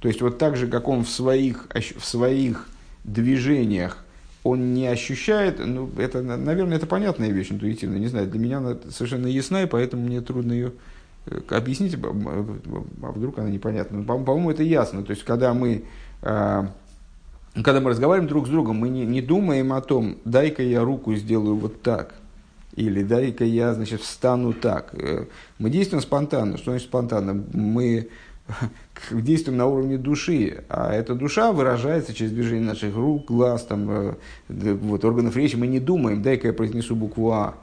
То 0.00 0.06
есть 0.06 0.22
вот 0.22 0.38
так 0.38 0.56
же, 0.56 0.68
как 0.68 0.86
он 0.86 1.04
в 1.04 1.10
своих, 1.10 1.66
в 1.96 2.04
своих 2.04 2.68
движениях 3.02 4.04
он 4.44 4.72
не 4.72 4.86
ощущает, 4.86 5.58
ну, 5.58 5.90
это, 5.98 6.22
наверное, 6.22 6.76
это 6.76 6.86
понятная 6.86 7.30
вещь 7.30 7.50
интуитивно, 7.50 7.96
не 7.96 8.06
знаю, 8.06 8.28
для 8.28 8.38
меня 8.38 8.58
она 8.58 8.76
совершенно 8.90 9.26
ясна, 9.26 9.64
и 9.64 9.66
поэтому 9.66 10.04
мне 10.04 10.20
трудно 10.20 10.52
ее 10.52 10.72
объяснить, 11.50 11.96
а 12.02 13.10
вдруг 13.12 13.38
она 13.38 13.50
непонятна. 13.50 14.02
По-моему, 14.02 14.50
это 14.50 14.62
ясно. 14.62 15.02
То 15.02 15.10
есть, 15.10 15.24
когда 15.24 15.54
мы 15.54 15.84
а, 16.22 16.70
когда 17.54 17.80
мы 17.80 17.90
разговариваем 17.90 18.28
друг 18.28 18.46
с 18.46 18.50
другом, 18.50 18.76
мы 18.76 18.88
не, 18.88 19.04
не 19.04 19.20
думаем 19.20 19.72
о 19.72 19.80
том, 19.80 20.18
дай-ка 20.24 20.62
я 20.62 20.82
руку 20.82 21.14
сделаю 21.14 21.56
вот 21.56 21.82
так, 21.82 22.14
или 22.76 23.02
дай-ка 23.02 23.44
я, 23.44 23.74
значит, 23.74 24.00
встану 24.00 24.52
так. 24.52 24.90
Э, 24.92 25.24
мы 25.58 25.70
действуем 25.70 26.02
спонтанно. 26.02 26.56
Что 26.56 26.70
значит 26.70 26.88
спонтанно? 26.88 27.44
Мы 27.52 28.08
действуем 29.10 29.58
на 29.58 29.66
уровне 29.66 29.98
души, 29.98 30.64
а 30.68 30.92
эта 30.92 31.14
душа 31.14 31.52
выражается 31.52 32.14
через 32.14 32.32
движение 32.32 32.66
наших 32.68 32.94
рук, 32.94 33.26
глаз, 33.26 33.64
там, 33.64 33.90
э, 33.90 34.14
вот, 34.48 35.04
органов 35.04 35.36
речи. 35.36 35.56
Мы 35.56 35.66
не 35.66 35.80
думаем, 35.80 36.22
дай-ка 36.22 36.48
я 36.48 36.52
произнесу 36.52 36.94
букву 36.94 37.32
А. 37.32 37.54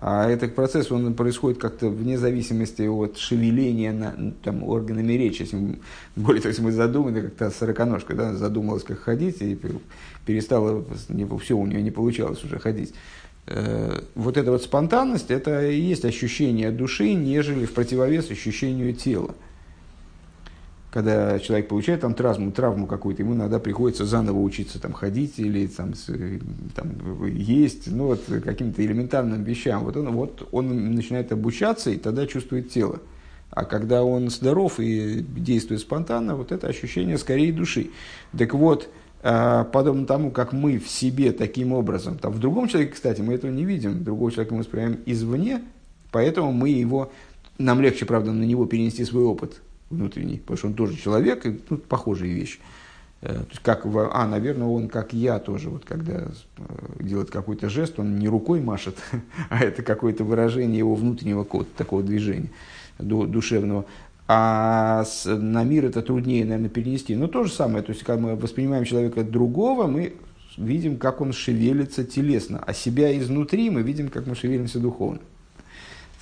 А 0.00 0.28
этот 0.30 0.54
процесс 0.54 0.90
он 0.90 1.12
происходит 1.12 1.58
как-то 1.58 1.90
вне 1.90 2.16
зависимости 2.16 2.82
от 2.82 3.18
шевеления 3.18 3.92
на, 3.92 4.32
там, 4.42 4.62
органами 4.62 5.12
речи. 5.12 5.42
Если 5.42 5.56
мы, 5.56 5.78
более 6.16 6.40
того, 6.40 6.50
если 6.50 6.62
мы 6.62 6.72
задуманы, 6.72 7.22
как-то 7.22 7.50
сороконожка 7.50 8.14
да, 8.14 8.34
задумалась, 8.34 8.82
как 8.82 8.98
ходить, 9.00 9.42
и 9.42 9.58
перестала, 10.24 10.82
не, 11.10 11.26
все 11.38 11.54
у 11.54 11.66
нее 11.66 11.82
не 11.82 11.90
получалось 11.90 12.42
уже 12.44 12.58
ходить. 12.58 12.94
Э, 13.46 14.00
вот 14.14 14.38
эта 14.38 14.50
вот 14.50 14.62
спонтанность, 14.62 15.30
это 15.30 15.68
и 15.68 15.78
есть 15.78 16.06
ощущение 16.06 16.70
души, 16.70 17.12
нежели 17.12 17.66
в 17.66 17.74
противовес 17.74 18.30
ощущению 18.30 18.94
тела 18.94 19.34
когда 20.90 21.38
человек 21.38 21.68
получает 21.68 22.00
там 22.00 22.14
травму, 22.14 22.50
травму 22.50 22.86
какую-то, 22.86 23.22
ему 23.22 23.34
иногда 23.34 23.60
приходится 23.60 24.04
заново 24.04 24.40
учиться 24.40 24.80
там, 24.80 24.92
ходить 24.92 25.38
или 25.38 25.66
там, 25.68 25.92
там, 26.74 27.26
есть, 27.26 27.86
ну 27.86 28.06
вот 28.06 28.22
каким-то 28.44 28.84
элементарным 28.84 29.44
вещам. 29.44 29.84
Вот 29.84 29.96
он, 29.96 30.10
вот 30.10 30.48
он 30.50 30.94
начинает 30.94 31.30
обучаться 31.30 31.90
и 31.90 31.96
тогда 31.96 32.26
чувствует 32.26 32.70
тело. 32.70 33.00
А 33.50 33.64
когда 33.64 34.02
он 34.04 34.30
здоров 34.30 34.78
и 34.78 35.20
действует 35.20 35.80
спонтанно, 35.80 36.36
вот 36.36 36.52
это 36.52 36.68
ощущение 36.68 37.18
скорее 37.18 37.52
души. 37.52 37.90
Так 38.36 38.54
вот, 38.54 38.88
а, 39.22 39.64
подобно 39.64 40.06
тому, 40.06 40.30
как 40.30 40.52
мы 40.52 40.78
в 40.78 40.88
себе 40.88 41.32
таким 41.32 41.72
образом, 41.72 42.18
там, 42.18 42.32
в 42.32 42.38
другом 42.38 42.68
человеке, 42.68 42.94
кстати, 42.94 43.20
мы 43.20 43.34
этого 43.34 43.50
не 43.50 43.64
видим, 43.64 44.02
другого 44.02 44.30
человека 44.30 44.54
мы 44.54 44.60
воспринимаем 44.60 45.00
извне, 45.04 45.62
поэтому 46.10 46.52
мы 46.52 46.70
его, 46.70 47.12
нам 47.58 47.80
легче, 47.80 48.06
правда, 48.06 48.32
на 48.32 48.44
него 48.44 48.66
перенести 48.66 49.04
свой 49.04 49.24
опыт, 49.24 49.60
внутренний, 49.90 50.38
потому 50.38 50.56
что 50.56 50.66
он 50.68 50.74
тоже 50.74 50.96
человек, 50.96 51.44
и 51.44 51.52
тут 51.52 51.84
похожие 51.84 52.32
вещи. 52.32 52.60
Э, 53.22 53.34
то 53.34 53.46
есть, 53.50 53.60
как, 53.62 53.84
а, 53.84 54.26
наверное, 54.26 54.68
он, 54.68 54.88
как 54.88 55.12
я 55.12 55.38
тоже, 55.38 55.68
вот 55.68 55.84
когда 55.84 56.14
э, 56.22 56.28
делает 57.00 57.30
какой-то 57.30 57.68
жест, 57.68 57.98
он 57.98 58.18
не 58.18 58.28
рукой 58.28 58.60
машет, 58.60 58.96
а 59.50 59.62
это 59.62 59.82
какое-то 59.82 60.24
выражение 60.24 60.78
его 60.78 60.94
внутреннего 60.94 61.44
кода, 61.44 61.68
такого 61.76 62.02
движения 62.02 62.50
душевного. 62.98 63.86
А 64.28 65.04
с, 65.04 65.24
на 65.26 65.64
мир 65.64 65.86
это 65.86 66.02
труднее, 66.02 66.44
наверное, 66.44 66.68
перенести. 66.68 67.16
Но 67.16 67.26
то 67.26 67.44
же 67.44 67.52
самое, 67.52 67.82
то 67.82 67.90
есть, 67.90 68.04
когда 68.04 68.22
мы 68.22 68.36
воспринимаем 68.36 68.84
человека 68.84 69.24
другого, 69.24 69.86
мы 69.86 70.14
видим, 70.56 70.98
как 70.98 71.20
он 71.20 71.32
шевелится 71.32 72.04
телесно, 72.04 72.62
а 72.64 72.72
себя 72.72 73.16
изнутри 73.18 73.70
мы 73.70 73.82
видим, 73.82 74.08
как 74.08 74.26
мы 74.26 74.34
шевелимся 74.34 74.78
духовно 74.78 75.20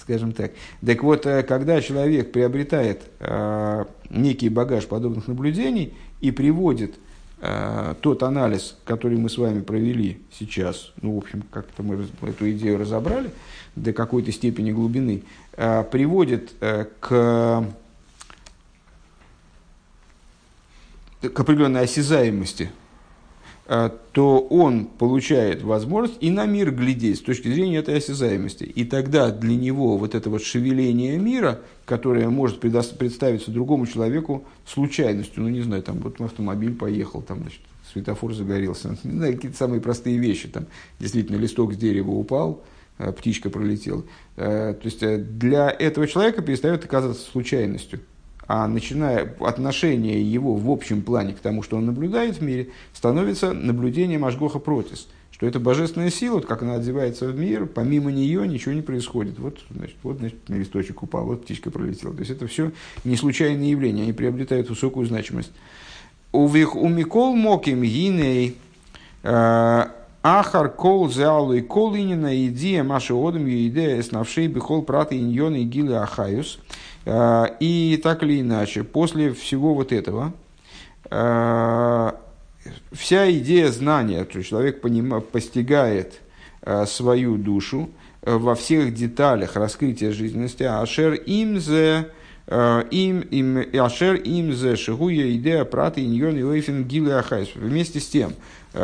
скажем 0.08 0.32
так. 0.32 0.52
Так 0.84 1.02
вот, 1.02 1.26
э, 1.26 1.42
когда 1.42 1.82
человек 1.82 2.32
приобретает 2.32 3.02
э, 3.20 3.84
некий 4.08 4.48
багаж 4.48 4.86
подобных 4.86 5.28
наблюдений 5.28 5.92
и 6.22 6.30
приводит 6.30 6.94
э, 7.42 7.94
тот 8.00 8.22
анализ, 8.22 8.76
который 8.86 9.18
мы 9.18 9.28
с 9.28 9.36
вами 9.36 9.60
провели 9.60 10.18
сейчас, 10.32 10.92
ну, 11.02 11.14
в 11.14 11.18
общем, 11.18 11.42
как-то 11.50 11.82
мы 11.82 12.06
эту 12.22 12.50
идею 12.52 12.78
разобрали 12.78 13.30
до 13.76 13.92
какой-то 13.92 14.32
степени 14.32 14.72
глубины, 14.72 15.22
приводит 15.90 16.52
к 17.00 17.64
к 21.20 21.40
определенной 21.40 21.82
осязаемости, 21.82 22.70
то 23.68 24.40
он 24.40 24.86
получает 24.86 25.62
возможность 25.62 26.16
и 26.22 26.30
на 26.30 26.46
мир 26.46 26.70
глядеть 26.70 27.18
с 27.18 27.20
точки 27.20 27.48
зрения 27.48 27.76
этой 27.76 27.98
осязаемости. 27.98 28.64
И 28.64 28.84
тогда 28.84 29.30
для 29.30 29.56
него 29.56 29.98
вот 29.98 30.14
это 30.14 30.30
вот 30.30 30.42
шевеление 30.42 31.18
мира, 31.18 31.60
которое 31.84 32.30
может 32.30 32.60
представиться 32.60 33.50
другому 33.50 33.86
человеку 33.86 34.44
случайностью, 34.66 35.42
ну 35.42 35.50
не 35.50 35.60
знаю, 35.60 35.82
там 35.82 35.98
вот 35.98 36.18
автомобиль 36.18 36.74
поехал, 36.74 37.20
там, 37.20 37.40
значит, 37.40 37.60
светофор 37.92 38.32
загорелся, 38.32 38.96
не 39.04 39.18
знаю, 39.18 39.34
какие-то 39.34 39.58
самые 39.58 39.82
простые 39.82 40.16
вещи, 40.16 40.48
там 40.48 40.66
действительно 40.98 41.36
листок 41.36 41.74
с 41.74 41.76
дерева 41.76 42.10
упал, 42.10 42.64
э, 42.96 43.12
птичка 43.12 43.50
пролетела. 43.50 44.02
Э, 44.36 44.74
то 44.80 44.86
есть 44.86 45.38
для 45.38 45.70
этого 45.70 46.06
человека 46.06 46.40
перестает 46.40 46.86
оказываться 46.86 47.30
случайностью 47.30 48.00
а 48.48 48.66
начиная 48.66 49.34
отношение 49.40 50.22
его 50.22 50.54
в 50.54 50.70
общем 50.70 51.02
плане 51.02 51.34
к 51.34 51.38
тому, 51.38 51.62
что 51.62 51.76
он 51.76 51.84
наблюдает 51.84 52.38
в 52.38 52.42
мире, 52.42 52.70
становится 52.94 53.52
наблюдением 53.52 54.24
Ашгоха 54.24 54.58
Протис, 54.58 55.06
что 55.30 55.46
это 55.46 55.60
божественная 55.60 56.10
сила, 56.10 56.40
как 56.40 56.62
она 56.62 56.76
одевается 56.76 57.26
в 57.26 57.38
мир, 57.38 57.66
помимо 57.66 58.10
нее 58.10 58.48
ничего 58.48 58.74
не 58.74 58.80
происходит. 58.80 59.38
Вот, 59.38 59.58
значит, 59.70 59.96
вот 60.02 60.18
значит, 60.18 60.38
листочек 60.48 61.02
упал, 61.02 61.26
вот 61.26 61.44
птичка 61.44 61.70
пролетела. 61.70 62.14
То 62.14 62.20
есть 62.20 62.30
это 62.30 62.46
все 62.46 62.72
не 63.04 63.16
случайные 63.16 63.70
явления, 63.70 64.04
они 64.04 64.14
приобретают 64.14 64.70
высокую 64.70 65.06
значимость. 65.06 65.52
У 66.32 66.48
Микол 66.48 67.36
Моким 67.36 67.82
Гиней 67.82 68.56
э, 69.24 69.84
Ахар 70.22 70.70
кол 70.70 71.10
зеалу 71.10 71.52
и 71.52 71.60
кол 71.60 71.94
инина 71.96 72.46
идея 72.46 72.82
маши 72.82 73.12
одам 73.12 73.46
идея 73.48 74.02
снавшей 74.02 74.46
бихол 74.46 74.82
праты 74.82 75.18
иньон 75.18 75.54
и 75.54 75.64
гилы 75.64 75.96
ахаюс– 75.96 76.58
и 77.60 78.00
так 78.02 78.22
или 78.22 78.40
иначе, 78.40 78.84
после 78.84 79.32
всего 79.32 79.74
вот 79.74 79.92
этого, 79.92 80.34
э, 81.10 82.12
вся 82.92 83.32
идея 83.32 83.70
знания, 83.70 84.26
что 84.28 84.42
человек 84.42 84.80
поним, 84.80 85.22
постигает 85.22 86.20
э, 86.62 86.84
свою 86.86 87.36
душу 87.36 87.90
во 88.20 88.54
всех 88.54 88.94
деталях 88.94 89.56
раскрытия 89.56 90.12
жизненности, 90.12 90.64
ашер 90.64 91.14
имзе 91.14 92.08
им, 92.50 93.20
им, 93.20 93.64
ашер 93.80 94.16
имзе 94.16 94.76
шигуя 94.76 95.30
идея 95.32 95.64
праты 95.64 96.04
иньон 96.04 96.36
и 96.36 96.42
лейфен 96.42 96.86
ахайс. 97.10 97.50
Вместе 97.54 98.00
с 98.00 98.08
тем, 98.08 98.32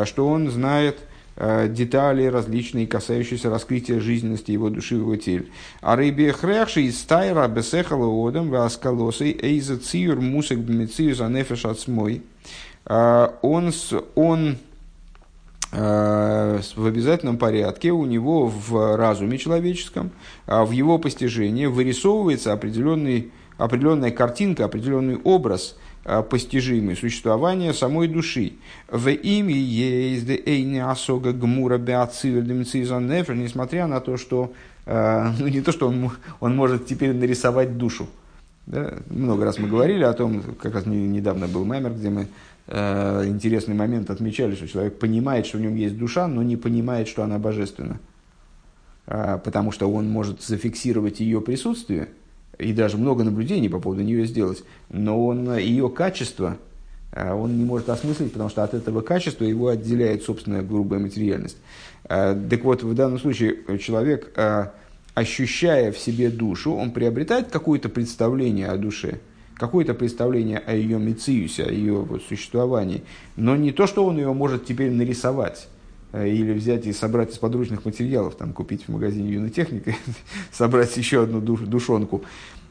что 0.04 0.28
он 0.28 0.50
знает– 0.50 0.98
детали 1.36 2.26
различные, 2.26 2.86
касающиеся 2.86 3.50
раскрытия 3.50 4.00
жизненности 4.00 4.52
его 4.52 4.70
души 4.70 4.96
в 4.96 5.00
его 5.00 5.16
теле. 5.16 5.46
А 5.80 5.96
рыбе 5.96 6.32
хряхши 6.32 6.82
из 6.82 7.00
стайра 7.00 7.46
бесехала 7.48 8.06
одам 8.28 8.50
васкалосой 8.50 9.36
эйза 9.40 9.78
циюр 9.78 10.20
мусек 10.20 10.58
бмециюс 10.58 11.20
анефеш 11.20 11.64
ацмой. 11.64 12.22
Э, 12.86 13.30
он, 13.42 13.72
он 14.14 14.58
э, 15.72 16.60
в 16.76 16.86
обязательном 16.86 17.38
порядке 17.38 17.90
у 17.90 18.04
него 18.06 18.46
в 18.46 18.96
разуме 18.96 19.38
человеческом, 19.38 20.12
в 20.46 20.70
его 20.70 20.98
постижении 20.98 21.66
вырисовывается 21.66 22.52
определенный, 22.52 23.32
определенная 23.56 24.12
картинка, 24.12 24.66
определенный 24.66 25.16
образ– 25.16 25.76
Э, 26.06 26.22
постижимое 26.22 26.96
существование 26.96 27.72
самой 27.72 28.08
души. 28.08 28.52
В 28.88 29.08
имя 29.08 29.54
есть 29.54 30.28
эйни 30.28 30.78
асога 30.78 31.32
гмура 31.32 31.78
нефер, 31.78 33.34
несмотря 33.34 33.86
на 33.86 34.00
то, 34.00 34.18
что 34.18 34.52
э, 34.84 35.30
ну, 35.38 35.46
не 35.48 35.62
то, 35.62 35.72
что 35.72 35.88
он, 35.88 36.10
он 36.40 36.56
может 36.56 36.86
теперь 36.86 37.14
нарисовать 37.14 37.78
душу. 37.78 38.06
Да? 38.66 38.98
Много 39.08 39.46
раз 39.46 39.58
мы 39.58 39.66
говорили 39.66 40.04
о 40.04 40.12
том, 40.12 40.42
как 40.60 40.74
раз 40.74 40.84
недавно 40.84 41.48
был 41.48 41.64
мемер, 41.64 41.94
где 41.94 42.10
мы 42.10 42.28
э, 42.66 43.24
интересный 43.26 43.74
момент 43.74 44.10
отмечали, 44.10 44.54
что 44.56 44.68
человек 44.68 44.98
понимает, 44.98 45.46
что 45.46 45.56
в 45.56 45.62
нем 45.62 45.74
есть 45.74 45.96
душа, 45.96 46.28
но 46.28 46.42
не 46.42 46.58
понимает, 46.58 47.08
что 47.08 47.22
она 47.22 47.38
божественна. 47.38 47.98
Потому 49.06 49.70
что 49.70 49.90
он 49.90 50.08
может 50.08 50.42
зафиксировать 50.42 51.20
ее 51.20 51.42
присутствие– 51.42 52.08
и 52.58 52.72
даже 52.72 52.96
много 52.96 53.24
наблюдений 53.24 53.68
по 53.68 53.80
поводу 53.80 54.02
нее 54.02 54.26
сделать, 54.26 54.64
но 54.90 55.26
он, 55.26 55.56
ее 55.56 55.88
качество 55.88 56.56
э, 57.12 57.32
он 57.32 57.58
не 57.58 57.64
может 57.64 57.88
осмыслить, 57.88 58.32
потому 58.32 58.50
что 58.50 58.62
от 58.62 58.74
этого 58.74 59.00
качества 59.00 59.44
его 59.44 59.68
отделяет 59.68 60.22
собственная 60.22 60.62
грубая 60.62 61.00
материальность. 61.00 61.56
Э, 62.04 62.36
так 62.48 62.64
вот, 62.64 62.82
в 62.82 62.94
данном 62.94 63.18
случае 63.18 63.56
человек, 63.78 64.32
э, 64.36 64.66
ощущая 65.14 65.92
в 65.92 65.98
себе 65.98 66.30
душу, 66.30 66.74
он 66.74 66.90
приобретает 66.90 67.48
какое-то 67.48 67.88
представление 67.88 68.68
о 68.68 68.76
душе, 68.76 69.20
какое-то 69.56 69.94
представление 69.94 70.58
о 70.58 70.74
ее 70.74 70.98
мециусе, 70.98 71.64
о 71.64 71.72
ее 71.72 72.06
существовании, 72.28 73.02
но 73.36 73.56
не 73.56 73.72
то, 73.72 73.86
что 73.86 74.04
он 74.04 74.16
ее 74.16 74.32
может 74.32 74.66
теперь 74.66 74.90
нарисовать 74.90 75.68
или 76.14 76.52
взять 76.52 76.86
и 76.86 76.92
собрать 76.92 77.32
из 77.32 77.38
подручных 77.38 77.84
материалов, 77.84 78.36
там, 78.36 78.52
купить 78.52 78.84
в 78.86 78.92
магазине 78.92 79.32
юной 79.32 79.52
собрать 80.52 80.96
еще 80.96 81.22
одну 81.22 81.40
душ, 81.40 81.60
душонку. 81.60 82.22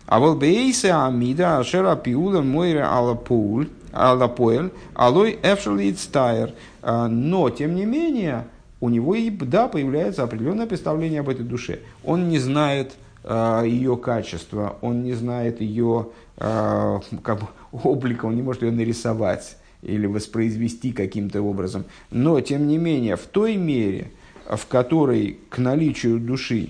А 0.06 0.20
вот 0.20 0.38
бейсе 0.38 0.92
амида 0.92 1.60
ашера 1.60 1.96
пиула 1.96 2.42
мойре 2.42 2.84
алапуль, 2.84 3.70
алапоэль, 3.92 4.72
алой 4.96 5.40
эфшелит 5.42 6.00
стайр. 6.00 6.52
А, 6.82 7.08
но, 7.08 7.50
тем 7.50 7.76
не 7.76 7.86
менее, 7.86 8.46
у 8.82 8.90
него 8.90 9.16
и 9.16 9.30
да, 9.30 9.68
появляется 9.68 10.24
определенное 10.24 10.68
представление 10.68 11.22
об 11.22 11.30
этой 11.30 11.46
душе. 11.46 11.80
Он 12.04 12.28
не 12.28 12.38
знает 12.38 12.94
э, 13.24 13.64
ее 13.66 13.96
качества, 13.96 14.78
он 14.82 15.04
не 15.04 15.14
знает 15.14 15.62
ее 15.62 16.08
э, 16.38 17.00
как 17.24 17.40
бы, 17.40 17.48
облика, 17.84 18.26
он 18.26 18.36
не 18.36 18.42
может 18.42 18.62
ее 18.62 18.72
нарисовать 18.72 19.56
или 19.84 20.06
воспроизвести 20.06 20.92
каким-то 20.92 21.42
образом. 21.42 21.86
Но, 22.12 22.40
тем 22.42 22.68
не 22.68 22.78
менее, 22.78 23.16
в 23.16 23.26
той 23.26 23.56
мере, 23.56 24.12
в 24.50 24.66
которой 24.68 25.38
к 25.50 25.58
наличию 25.58 26.20
души, 26.20 26.70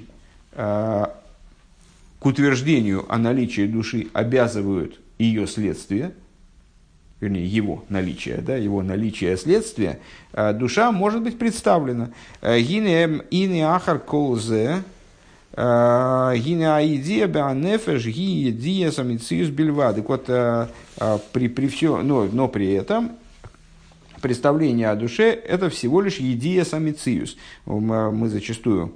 э, 0.53 1.05
к 2.19 2.25
утверждению 2.25 3.05
о 3.11 3.17
наличии 3.17 3.67
души 3.67 4.07
обязывают 4.13 4.99
ее 5.17 5.47
следствия, 5.47 6.13
вернее, 7.19 7.45
его 7.45 7.85
наличие, 7.89 8.37
да, 8.37 8.55
его 8.55 8.81
наличие 8.81 9.37
следствия, 9.37 9.99
э, 10.33 10.53
душа 10.53 10.91
может 10.91 11.21
быть 11.21 11.37
представлена. 11.37 12.09
Гине 12.41 13.67
ахар 13.67 13.99
колзе, 13.99 14.83
Гине 15.55 16.73
аидия 16.73 17.27
беанефеш 17.27 18.07
ги 18.07 18.45
едия 18.47 18.91
самициус 18.91 19.49
бельва. 19.49 19.93
Так 19.93 20.09
вот, 20.09 20.25
при, 20.25 21.47
при 21.47 21.67
все, 21.67 22.01
но, 22.01 22.25
но 22.25 22.47
при 22.47 22.73
этом 22.73 23.11
представление 24.21 24.89
о 24.89 24.95
душе– 24.95 25.29
это 25.47 25.69
всего 25.69 26.01
лишь 26.01 26.17
едия 26.17 26.63
самициус. 26.65 27.37
Мы 27.65 28.29
зачастую 28.29 28.93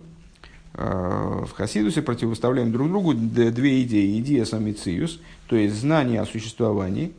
в 0.73 1.49
Хасидусе 1.53 2.01
противоставляем 2.01 2.71
друг 2.71 2.87
другу 2.89 3.13
две 3.13 3.83
идеи. 3.83 4.19
Идея 4.19 4.45
самициус, 4.45 5.19
то 5.47 5.55
есть 5.55 5.75
знание 5.75 6.21
о 6.21 6.25
существовании, 6.25 7.13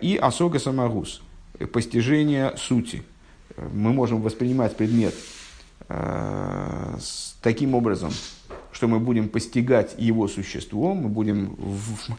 и 0.00 0.18
осога 0.20 0.58
самагус, 0.58 1.22
постижение 1.72 2.54
сути. 2.56 3.02
Мы 3.72 3.92
можем 3.92 4.22
воспринимать 4.22 4.76
предмет 4.76 5.14
таким 7.40 7.74
образом, 7.74 8.12
что 8.72 8.88
мы 8.88 8.98
будем 8.98 9.28
постигать 9.28 9.94
его 9.98 10.26
существо, 10.26 10.94
мы 10.94 11.08
будем 11.08 11.54
в, 11.56 12.16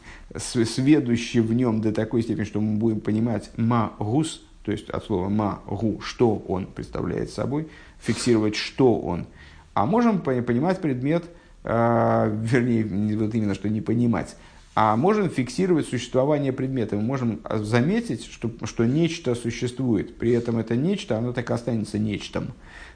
сведущи 0.65 1.39
в 1.39 1.53
нем 1.53 1.81
до 1.81 1.91
такой 1.91 2.21
степени, 2.21 2.45
что 2.45 2.61
мы 2.61 2.77
будем 2.77 3.01
понимать 3.01 3.49
ма-гус, 3.57 4.43
то 4.63 4.71
есть 4.71 4.89
от 4.89 5.03
слова 5.03 5.29
ма-гу, 5.29 5.99
что 6.01 6.35
он 6.47 6.67
представляет 6.67 7.31
собой, 7.31 7.67
фиксировать, 7.99 8.55
что 8.55 8.99
он. 8.99 9.25
А 9.73 9.85
можем 9.87 10.21
понимать 10.21 10.79
предмет, 10.79 11.25
э, 11.63 12.39
вернее, 12.43 13.17
вот 13.17 13.33
именно, 13.33 13.55
что 13.55 13.67
не 13.67 13.81
понимать, 13.81 14.35
а 14.75 14.95
можем 14.95 15.29
фиксировать 15.29 15.87
существование 15.87 16.51
предмета. 16.51 16.95
Мы 16.95 17.03
можем 17.03 17.41
заметить, 17.49 18.25
что, 18.25 18.51
что 18.63 18.85
нечто 18.85 19.35
существует. 19.35 20.17
При 20.17 20.31
этом 20.31 20.57
это 20.57 20.75
нечто, 20.75 21.17
оно 21.17 21.31
так 21.31 21.49
и 21.49 21.53
останется 21.53 21.99
нечтом 21.99 22.53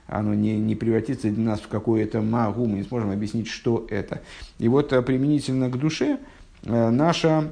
оно 0.08 0.34
не, 0.34 0.58
не 0.58 0.76
превратится 0.76 1.30
для 1.30 1.44
нас 1.44 1.60
в 1.60 1.68
какое-то 1.68 2.22
магу, 2.22 2.66
мы 2.66 2.78
не 2.78 2.84
сможем 2.84 3.12
объяснить, 3.12 3.48
что 3.48 3.86
это. 3.90 4.22
И 4.58 4.68
вот 4.68 4.94
э, 4.94 5.02
применительно 5.02 5.70
к 5.70 5.78
душе 5.78 6.20
э, 6.64 6.90
наше 6.90 7.52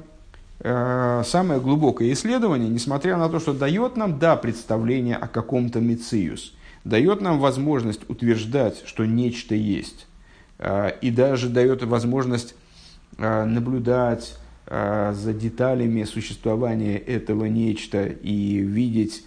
э, 0.60 1.22
самое 1.24 1.60
глубокое 1.60 2.12
исследование, 2.12 2.68
несмотря 2.68 3.18
на 3.18 3.28
то, 3.28 3.40
что 3.40 3.52
дает 3.52 3.96
нам, 3.96 4.18
да, 4.18 4.36
представление 4.36 5.16
о 5.16 5.28
каком-то 5.28 5.80
мециус, 5.80 6.54
дает 6.84 7.20
нам 7.20 7.38
возможность 7.38 8.08
утверждать, 8.08 8.82
что 8.86 9.04
нечто 9.04 9.54
есть, 9.54 10.06
и 11.00 11.10
даже 11.10 11.48
дает 11.48 11.82
возможность 11.82 12.54
наблюдать 13.18 14.38
за 14.68 15.32
деталями 15.32 16.04
существования 16.04 16.96
этого 16.96 17.46
нечто 17.46 18.04
и 18.04 18.58
видеть 18.58 19.24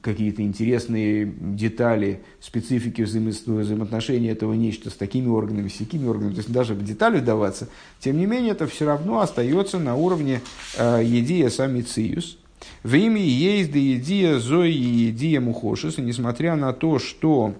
какие-то 0.00 0.42
интересные 0.42 1.26
детали, 1.26 2.22
специфики 2.40 3.02
взаимо 3.02 3.30
взаимоотношений 3.30 4.28
этого 4.28 4.54
нечто 4.54 4.90
с 4.90 4.94
такими 4.94 5.28
органами, 5.28 5.68
с 5.68 5.78
такими 5.78 6.06
органами, 6.06 6.32
то 6.32 6.38
есть 6.38 6.52
даже 6.52 6.74
в 6.74 6.84
детали 6.84 7.20
вдаваться, 7.20 7.68
тем 8.00 8.18
не 8.18 8.26
менее 8.26 8.52
это 8.52 8.66
все 8.66 8.86
равно 8.86 9.20
остается 9.20 9.78
на 9.78 9.94
уровне 9.94 10.40
э, 10.76 11.02
едия 11.04 11.48
самициус. 11.50 12.38
В 12.82 12.94
имя 12.94 13.20
да 13.20 13.78
едия 13.78 14.38
зои 14.38 14.70
едия 14.70 15.40
мухошис, 15.40 15.98
несмотря 15.98 16.56
на 16.56 16.72
то, 16.72 16.98
что 16.98 17.54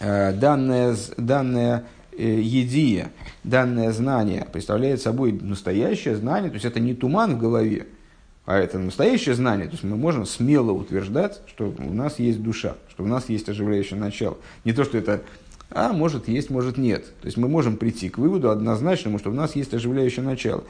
э, 0.00 0.32
данное, 0.32 0.96
данное 1.16 1.84
э, 2.16 2.40
едия, 2.40 3.10
данное 3.44 3.92
знание 3.92 4.46
представляет 4.52 5.00
собой 5.00 5.32
настоящее 5.32 6.16
знание, 6.16 6.50
то 6.50 6.54
есть 6.54 6.66
это 6.66 6.80
не 6.80 6.94
туман 6.94 7.36
в 7.36 7.38
голове, 7.38 7.86
а 8.46 8.58
это 8.58 8.78
настоящее 8.78 9.34
знание, 9.34 9.66
то 9.66 9.72
есть 9.72 9.84
мы 9.84 9.96
можем 9.96 10.24
смело 10.24 10.70
утверждать, 10.70 11.42
что 11.46 11.74
у 11.78 11.92
нас 11.92 12.18
есть 12.18 12.42
душа, 12.42 12.76
что 12.88 13.02
у 13.04 13.06
нас 13.06 13.28
есть 13.28 13.48
оживляющее 13.48 13.98
начало. 13.98 14.38
Не 14.64 14.72
то, 14.72 14.84
что 14.84 14.96
это 14.96 15.22
а 15.70 15.92
может 15.92 16.28
есть, 16.28 16.48
может 16.48 16.78
нет. 16.78 17.06
То 17.20 17.26
есть 17.26 17.36
мы 17.36 17.48
можем 17.48 17.76
прийти 17.76 18.08
к 18.08 18.18
выводу 18.18 18.50
однозначному, 18.50 19.18
что 19.18 19.30
у 19.30 19.34
нас 19.34 19.56
есть 19.56 19.74
оживляющее 19.74 20.24
начало. 20.24 20.62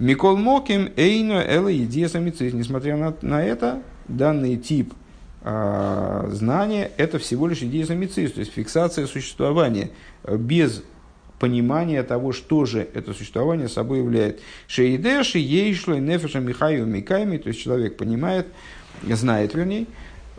Микол 0.00 0.36
Моким, 0.36 0.90
Эйно, 0.96 1.44
Эла, 1.46 1.72
Идия, 1.72 2.08
Самицис. 2.08 2.52
Несмотря 2.52 2.96
на, 2.96 3.14
на 3.22 3.44
это, 3.44 3.80
данный 4.08 4.56
тип 4.56 4.92
э, 5.42 6.28
знания– 6.32 6.90
это 6.96 7.18
всего 7.20 7.46
лишь 7.46 7.62
идея 7.62 7.86
самицис, 7.86 8.32
то 8.32 8.40
есть 8.40 8.52
фиксация 8.52 9.06
существования 9.06 9.90
без 10.28 10.82
понимания 11.40 12.04
того, 12.04 12.32
что 12.32 12.64
же 12.66 12.86
это 12.94 13.12
существование 13.12 13.68
собой 13.68 13.98
является. 13.98 14.40
Шейдеши, 14.68 15.38
Ейшлой, 15.38 15.98
Нефеша, 15.98 16.38
Михаю, 16.38 16.86
Микайми, 16.86 17.38
то 17.38 17.48
есть 17.48 17.60
человек 17.60 17.96
понимает, 17.96 18.46
знает 19.02 19.54
вернее, 19.54 19.86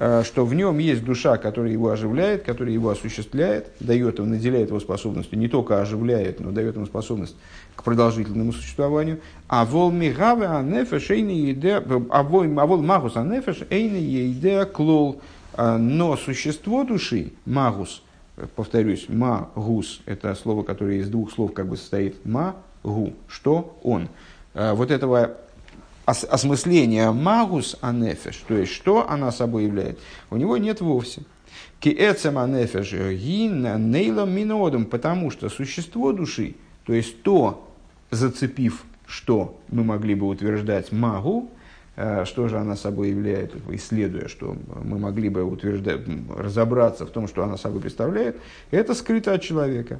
Э, 0.03 0.23
что 0.25 0.45
в 0.45 0.55
нем 0.55 0.79
есть 0.79 1.03
душа, 1.05 1.37
которая 1.37 1.71
его 1.71 1.91
оживляет, 1.91 2.41
которая 2.41 2.73
его 2.73 2.89
осуществляет, 2.89 3.67
дает 3.79 4.17
ему, 4.17 4.29
наделяет 4.29 4.69
его 4.69 4.79
способностью, 4.79 5.37
не 5.37 5.47
только 5.47 5.79
оживляет, 5.79 6.39
но 6.39 6.49
дает 6.49 6.75
ему 6.75 6.87
способность 6.87 7.35
к 7.75 7.83
продолжительному 7.83 8.51
существованию. 8.51 9.19
А 9.47 9.63
вол 9.63 9.91
мигаве 9.91 10.47
анефеш 10.47 11.11
эйни 11.11 11.41
еде, 11.49 11.83
а 12.09 12.23
вол 12.23 12.81
магус 12.81 13.15
анефеш 13.15 13.59
эйни 13.69 14.01
еде 14.01 14.65
клол. 14.65 15.21
Э, 15.53 15.77
но 15.77 16.17
существо 16.17 16.83
души, 16.83 17.33
магус, 17.45 18.01
повторюсь, 18.55 19.07
магус, 19.09 20.01
это 20.05 20.33
слово, 20.35 20.63
которое 20.63 20.99
из 20.99 21.09
двух 21.09 21.31
слов 21.31 21.53
как 21.53 21.67
бы 21.67 21.77
состоит, 21.77 22.25
магу, 22.25 23.13
что 23.27 23.77
он. 23.83 24.09
Э, 24.53 24.73
вот 24.73 24.91
этого 24.91 25.37
ос- 26.05 26.23
осмысления 26.23 27.11
магус 27.11 27.77
анефеш, 27.81 28.43
то 28.47 28.55
есть 28.55 28.71
что 28.71 29.09
она 29.09 29.31
собой 29.31 29.65
является, 29.65 30.03
у 30.29 30.37
него 30.37 30.57
нет 30.57 30.81
вовсе. 30.81 31.23
Киэцем 31.79 32.37
анефеш 32.37 32.93
гин 32.93 33.91
нейлом 33.91 34.31
минодом, 34.31 34.85
потому 34.85 35.31
что 35.31 35.49
существо 35.49 36.11
души, 36.11 36.55
то 36.85 36.93
есть 36.93 37.23
то, 37.23 37.67
зацепив 38.11 38.83
что 39.11 39.59
мы 39.69 39.83
могли 39.83 40.15
бы 40.15 40.27
утверждать 40.27 40.91
магу, 40.91 41.49
что 41.95 42.47
же 42.47 42.57
она 42.57 42.75
собой 42.75 43.09
является, 43.09 43.57
исследуя, 43.69 44.27
что 44.27 44.55
мы 44.83 44.97
могли 44.97 45.29
бы 45.29 45.43
утверждать, 45.43 46.01
разобраться 46.35 47.05
в 47.05 47.09
том, 47.09 47.27
что 47.27 47.43
она 47.43 47.57
собой 47.57 47.81
представляет, 47.81 48.37
это 48.71 48.93
скрыто 48.93 49.33
от 49.33 49.41
человека. 49.41 49.99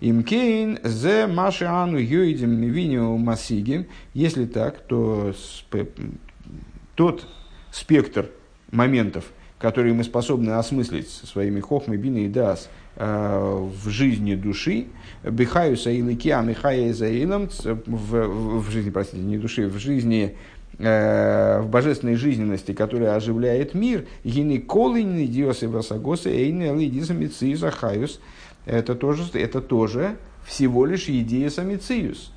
Имкейн 0.00 0.80
зе 0.82 1.26
маши 1.26 1.64
ану 1.64 1.98
юидим 1.98 2.60
мивинио 2.60 3.16
масигим. 3.16 3.86
Если 4.14 4.44
так, 4.44 4.80
то 4.80 5.32
тот 6.94 7.26
спектр 7.72 8.26
моментов, 8.70 9.24
которые 9.58 9.94
мы 9.94 10.04
способны 10.04 10.50
осмыслить 10.50 11.08
своими 11.08 11.60
хохмой, 11.60 11.98
биной 11.98 12.24
и 12.24 12.28
дас 12.28 12.68
э, 12.96 13.68
в 13.84 13.88
жизни 13.88 14.34
души, 14.34 14.86
бихаю 15.22 15.76
саиликиа 15.76 16.42
михая 16.42 16.92
заилам, 16.92 17.48
в, 17.64 18.60
в 18.60 18.70
жизни, 18.70 18.90
простите, 18.90 19.22
не 19.22 19.38
души, 19.38 19.68
в 19.68 19.78
жизни 19.78 20.34
э, 20.34 20.59
в 20.80 21.66
божественной 21.68 22.16
жизненности, 22.16 22.72
которая 22.72 23.14
оживляет 23.14 23.74
мир, 23.74 24.06
гины 24.24 24.58
колыни 24.60 25.26
диосы 25.26 25.68
васагосы 25.68 26.30
эйны 26.30 26.74
лидиса 26.74 27.12
мициюса 27.12 27.70
хаюс, 27.70 28.18
это 28.64 28.94
тоже, 28.94 29.24
это 29.38 29.60
тоже 29.60 30.16
всего 30.44 30.86
лишь 30.86 31.08
идея 31.08 31.50
самициюс. 31.50 32.32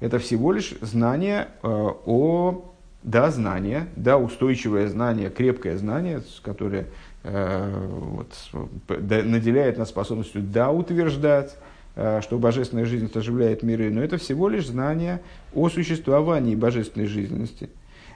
Это 0.00 0.18
всего 0.18 0.52
лишь 0.52 0.74
знание 0.80 1.48
э, 1.62 1.68
о... 1.68 2.72
Да, 3.02 3.30
знание, 3.30 3.86
да, 3.94 4.18
устойчивое 4.18 4.88
знание, 4.88 5.30
крепкое 5.30 5.76
знание, 5.76 6.22
которое 6.42 6.86
э, 7.22 7.88
вот, 8.00 8.32
наделяет 8.88 9.78
нас 9.78 9.90
способностью 9.90 10.42
да 10.42 10.72
утверждать, 10.72 11.52
э, 11.54 11.75
что 11.96 12.38
божественная 12.38 12.84
жизненность 12.84 13.16
оживляет 13.16 13.62
миры, 13.62 13.90
но 13.90 14.02
это 14.02 14.18
всего 14.18 14.50
лишь 14.50 14.66
знание 14.66 15.22
о 15.54 15.70
существовании 15.70 16.54
божественной 16.54 17.06
жизненности. 17.06 17.70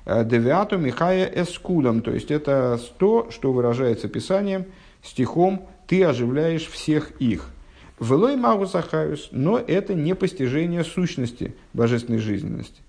Э, 0.04 0.24
Девиату 0.24 0.78
Михая 0.78 1.26
Эскулам, 1.26 2.02
то 2.02 2.10
есть 2.10 2.30
это 2.30 2.78
то, 2.98 3.30
что 3.30 3.52
выражается 3.52 4.08
Писанием, 4.08 4.66
стихом 5.02 5.68
ты 5.86 6.04
оживляешь 6.04 6.66
всех 6.66 7.12
их. 7.20 7.50
Велой 7.98 8.36
магу 8.36 8.66
сахаюс, 8.66 9.28
но 9.30 9.58
это 9.58 9.94
не 9.94 10.14
постижение 10.14 10.84
сущности 10.84 11.54
божественной 11.74 12.18
жизненности. 12.18 12.80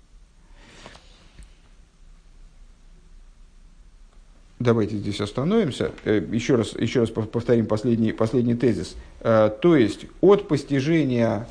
Давайте 4.62 4.96
здесь 4.96 5.20
остановимся. 5.20 5.90
Э, 6.04 6.24
еще 6.30 6.54
раз, 6.54 6.74
еще 6.74 7.00
раз 7.00 7.10
повторим 7.10 7.66
последний, 7.66 8.12
последний 8.12 8.54
тезис. 8.54 8.94
Э, 9.20 9.50
то 9.60 9.74
есть 9.74 10.06
от 10.20 10.46
постижения 10.46 11.48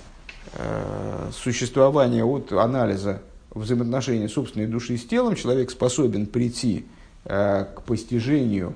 э, 0.53 1.29
существования, 1.33 2.23
от 2.23 2.53
анализа 2.53 3.21
взаимоотношений 3.53 4.29
собственной 4.29 4.65
души 4.65 4.97
с 4.97 5.03
телом 5.03 5.35
человек 5.35 5.71
способен 5.71 6.25
прийти 6.25 6.85
к 7.23 7.83
постижению 7.85 8.73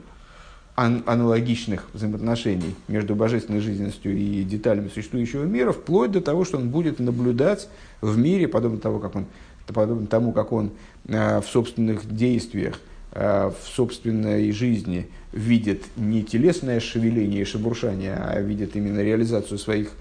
аналогичных 0.75 1.85
взаимоотношений 1.93 2.75
между 2.87 3.15
божественной 3.15 3.61
жизненностью 3.61 4.15
и 4.15 4.43
деталями 4.43 4.89
существующего 4.89 5.45
мира, 5.45 5.71
вплоть 5.71 6.11
до 6.11 6.21
того, 6.21 6.45
что 6.45 6.57
он 6.57 6.69
будет 6.69 6.99
наблюдать 6.99 7.69
в 8.01 8.17
мире, 8.19 8.47
подобно 8.47 8.77
тому, 8.79 8.99
как 8.99 9.15
он, 9.15 9.25
подобно 9.65 10.05
тому, 10.05 10.31
как 10.31 10.51
он 10.51 10.71
в 11.05 11.43
собственных 11.47 12.05
действиях, 12.13 12.79
в 13.15 13.55
собственной 13.63 14.51
жизни 14.51 15.07
видит 15.31 15.83
не 15.95 16.21
телесное 16.21 16.79
шевеление 16.79 17.41
и 17.41 17.45
шебуршание, 17.45 18.13
а 18.13 18.39
видит 18.41 18.75
именно 18.75 18.99
реализацию 18.99 19.57
своих 19.57 19.91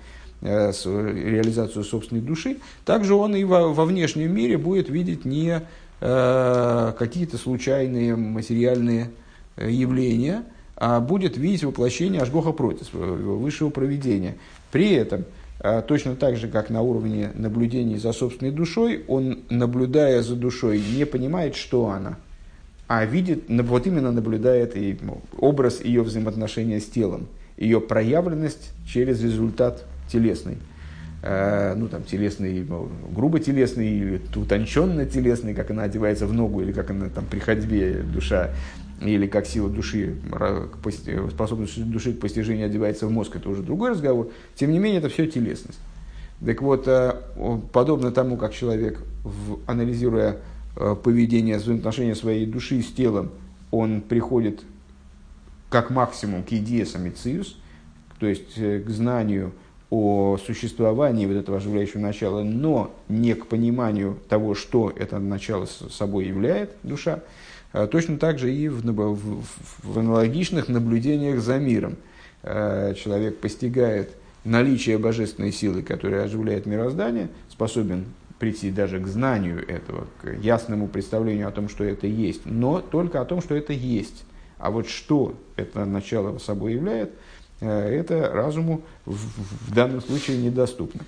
э, 0.42 0.72
реализацию 0.72 1.84
собственной 1.84 2.20
души, 2.20 2.58
также 2.84 3.14
он 3.14 3.36
и 3.36 3.44
во, 3.44 3.72
во 3.72 3.84
внешнем 3.84 4.34
мире 4.34 4.58
будет 4.58 4.88
видеть 4.88 5.24
не 5.24 5.62
какие-то 6.00 7.38
случайные 7.38 8.14
материальные 8.14 9.10
явления, 9.56 10.42
а 10.76 11.00
будет 11.00 11.38
видеть 11.38 11.64
воплощение 11.64 12.20
Ашгоха 12.20 12.52
против, 12.52 12.92
высшего 12.92 13.70
проведения. 13.70 14.36
При 14.70 14.92
этом, 14.92 15.24
точно 15.86 16.14
так 16.16 16.36
же, 16.36 16.48
как 16.48 16.68
на 16.68 16.82
уровне 16.82 17.30
наблюдений 17.34 17.96
за 17.96 18.12
собственной 18.12 18.52
душой, 18.52 19.04
он, 19.08 19.44
наблюдая 19.48 20.20
за 20.22 20.34
душой, 20.36 20.82
не 20.94 21.06
понимает, 21.06 21.54
что 21.54 21.88
она, 21.88 22.18
а 22.86 23.04
видит, 23.04 23.44
вот 23.48 23.86
именно 23.86 24.12
наблюдает 24.12 24.76
и 24.76 24.98
ну, 25.00 25.22
образ 25.38 25.82
ее 25.82 26.02
взаимоотношения 26.02 26.80
с 26.80 26.86
телом, 26.86 27.28
ее 27.56 27.80
проявленность 27.80 28.72
через 28.86 29.22
результат 29.22 29.84
телесный. 30.08 30.58
А, 31.22 31.74
ну, 31.74 31.88
там, 31.88 32.02
телесный, 32.02 32.62
ну, 32.68 32.90
грубо 33.14 33.40
телесный 33.40 33.88
или 33.88 34.20
утонченно 34.36 35.06
телесный, 35.06 35.54
как 35.54 35.70
она 35.70 35.84
одевается 35.84 36.26
в 36.26 36.34
ногу, 36.34 36.60
или 36.60 36.72
как 36.72 36.90
она 36.90 37.08
там 37.08 37.24
при 37.24 37.38
ходьбе 37.38 38.02
душа 38.02 38.50
или 39.00 39.26
как 39.26 39.46
сила 39.46 39.68
души, 39.68 40.16
способность 41.30 41.82
души 41.90 42.12
к 42.12 42.20
постижению 42.20 42.66
одевается 42.66 43.06
в 43.06 43.10
мозг, 43.10 43.36
это 43.36 43.48
уже 43.48 43.62
другой 43.62 43.90
разговор. 43.90 44.30
Тем 44.54 44.70
не 44.72 44.78
менее, 44.78 44.98
это 44.98 45.08
все 45.08 45.26
телесность. 45.26 45.78
Так 46.44 46.62
вот, 46.62 46.86
э, 46.86 47.14
подобно 47.72 48.10
тому, 48.10 48.36
как 48.36 48.52
человек, 48.52 49.00
анализируя 49.66 50.36
э, 50.76 50.96
поведение, 51.02 51.58
взаимоотношения 51.58 52.14
своей 52.14 52.46
души 52.46 52.82
с 52.82 52.92
телом, 52.92 53.30
он 53.70 54.00
приходит 54.00 54.62
как 55.68 55.90
максимум 55.90 56.44
к 56.44 56.52
идее 56.52 56.86
самициус, 56.86 57.56
то 58.18 58.26
есть 58.26 58.56
э, 58.56 58.80
к 58.80 58.88
знанию 58.90 59.52
о 59.90 60.38
существовании 60.44 61.26
вот 61.26 61.36
этого 61.36 61.58
оживляющего 61.58 62.00
начала, 62.00 62.42
но 62.42 62.94
не 63.08 63.34
к 63.34 63.46
пониманию 63.46 64.18
того, 64.28 64.54
что 64.54 64.92
это 64.94 65.18
начало 65.18 65.66
собой 65.66 66.26
является 66.26 66.76
душа, 66.82 67.20
а 67.72 67.86
точно 67.86 68.18
так 68.18 68.38
же 68.38 68.52
и 68.52 68.68
в, 68.68 68.84
в, 68.84 69.44
в 69.82 69.98
аналогичных 69.98 70.68
наблюдениях 70.68 71.40
за 71.40 71.58
миром. 71.58 71.96
Э, 72.42 72.94
человек 72.96 73.38
постигает 73.38 74.10
наличие 74.44 74.98
божественной 74.98 75.52
силы, 75.52 75.82
которая 75.82 76.24
оживляет 76.24 76.66
мироздание, 76.66 77.28
способен 77.48 78.06
прийти 78.38 78.70
даже 78.70 79.00
к 79.00 79.06
знанию 79.06 79.66
этого, 79.68 80.06
к 80.20 80.32
ясному 80.32 80.88
представлению 80.88 81.48
о 81.48 81.52
том, 81.52 81.68
что 81.68 81.84
это 81.84 82.06
есть, 82.06 82.42
но 82.44 82.80
только 82.80 83.20
о 83.20 83.24
том, 83.24 83.40
что 83.40 83.54
это 83.54 83.72
есть. 83.72 84.24
А 84.58 84.70
вот 84.70 84.88
что 84.88 85.34
это 85.56 85.84
начало 85.84 86.38
собой 86.38 86.74
является, 86.74 87.14
э, 87.60 87.68
это 87.68 88.30
разуму 88.32 88.82
в 89.04 89.74
данном 89.74 90.00
случае 90.00 90.38
недоступно. 90.38 91.02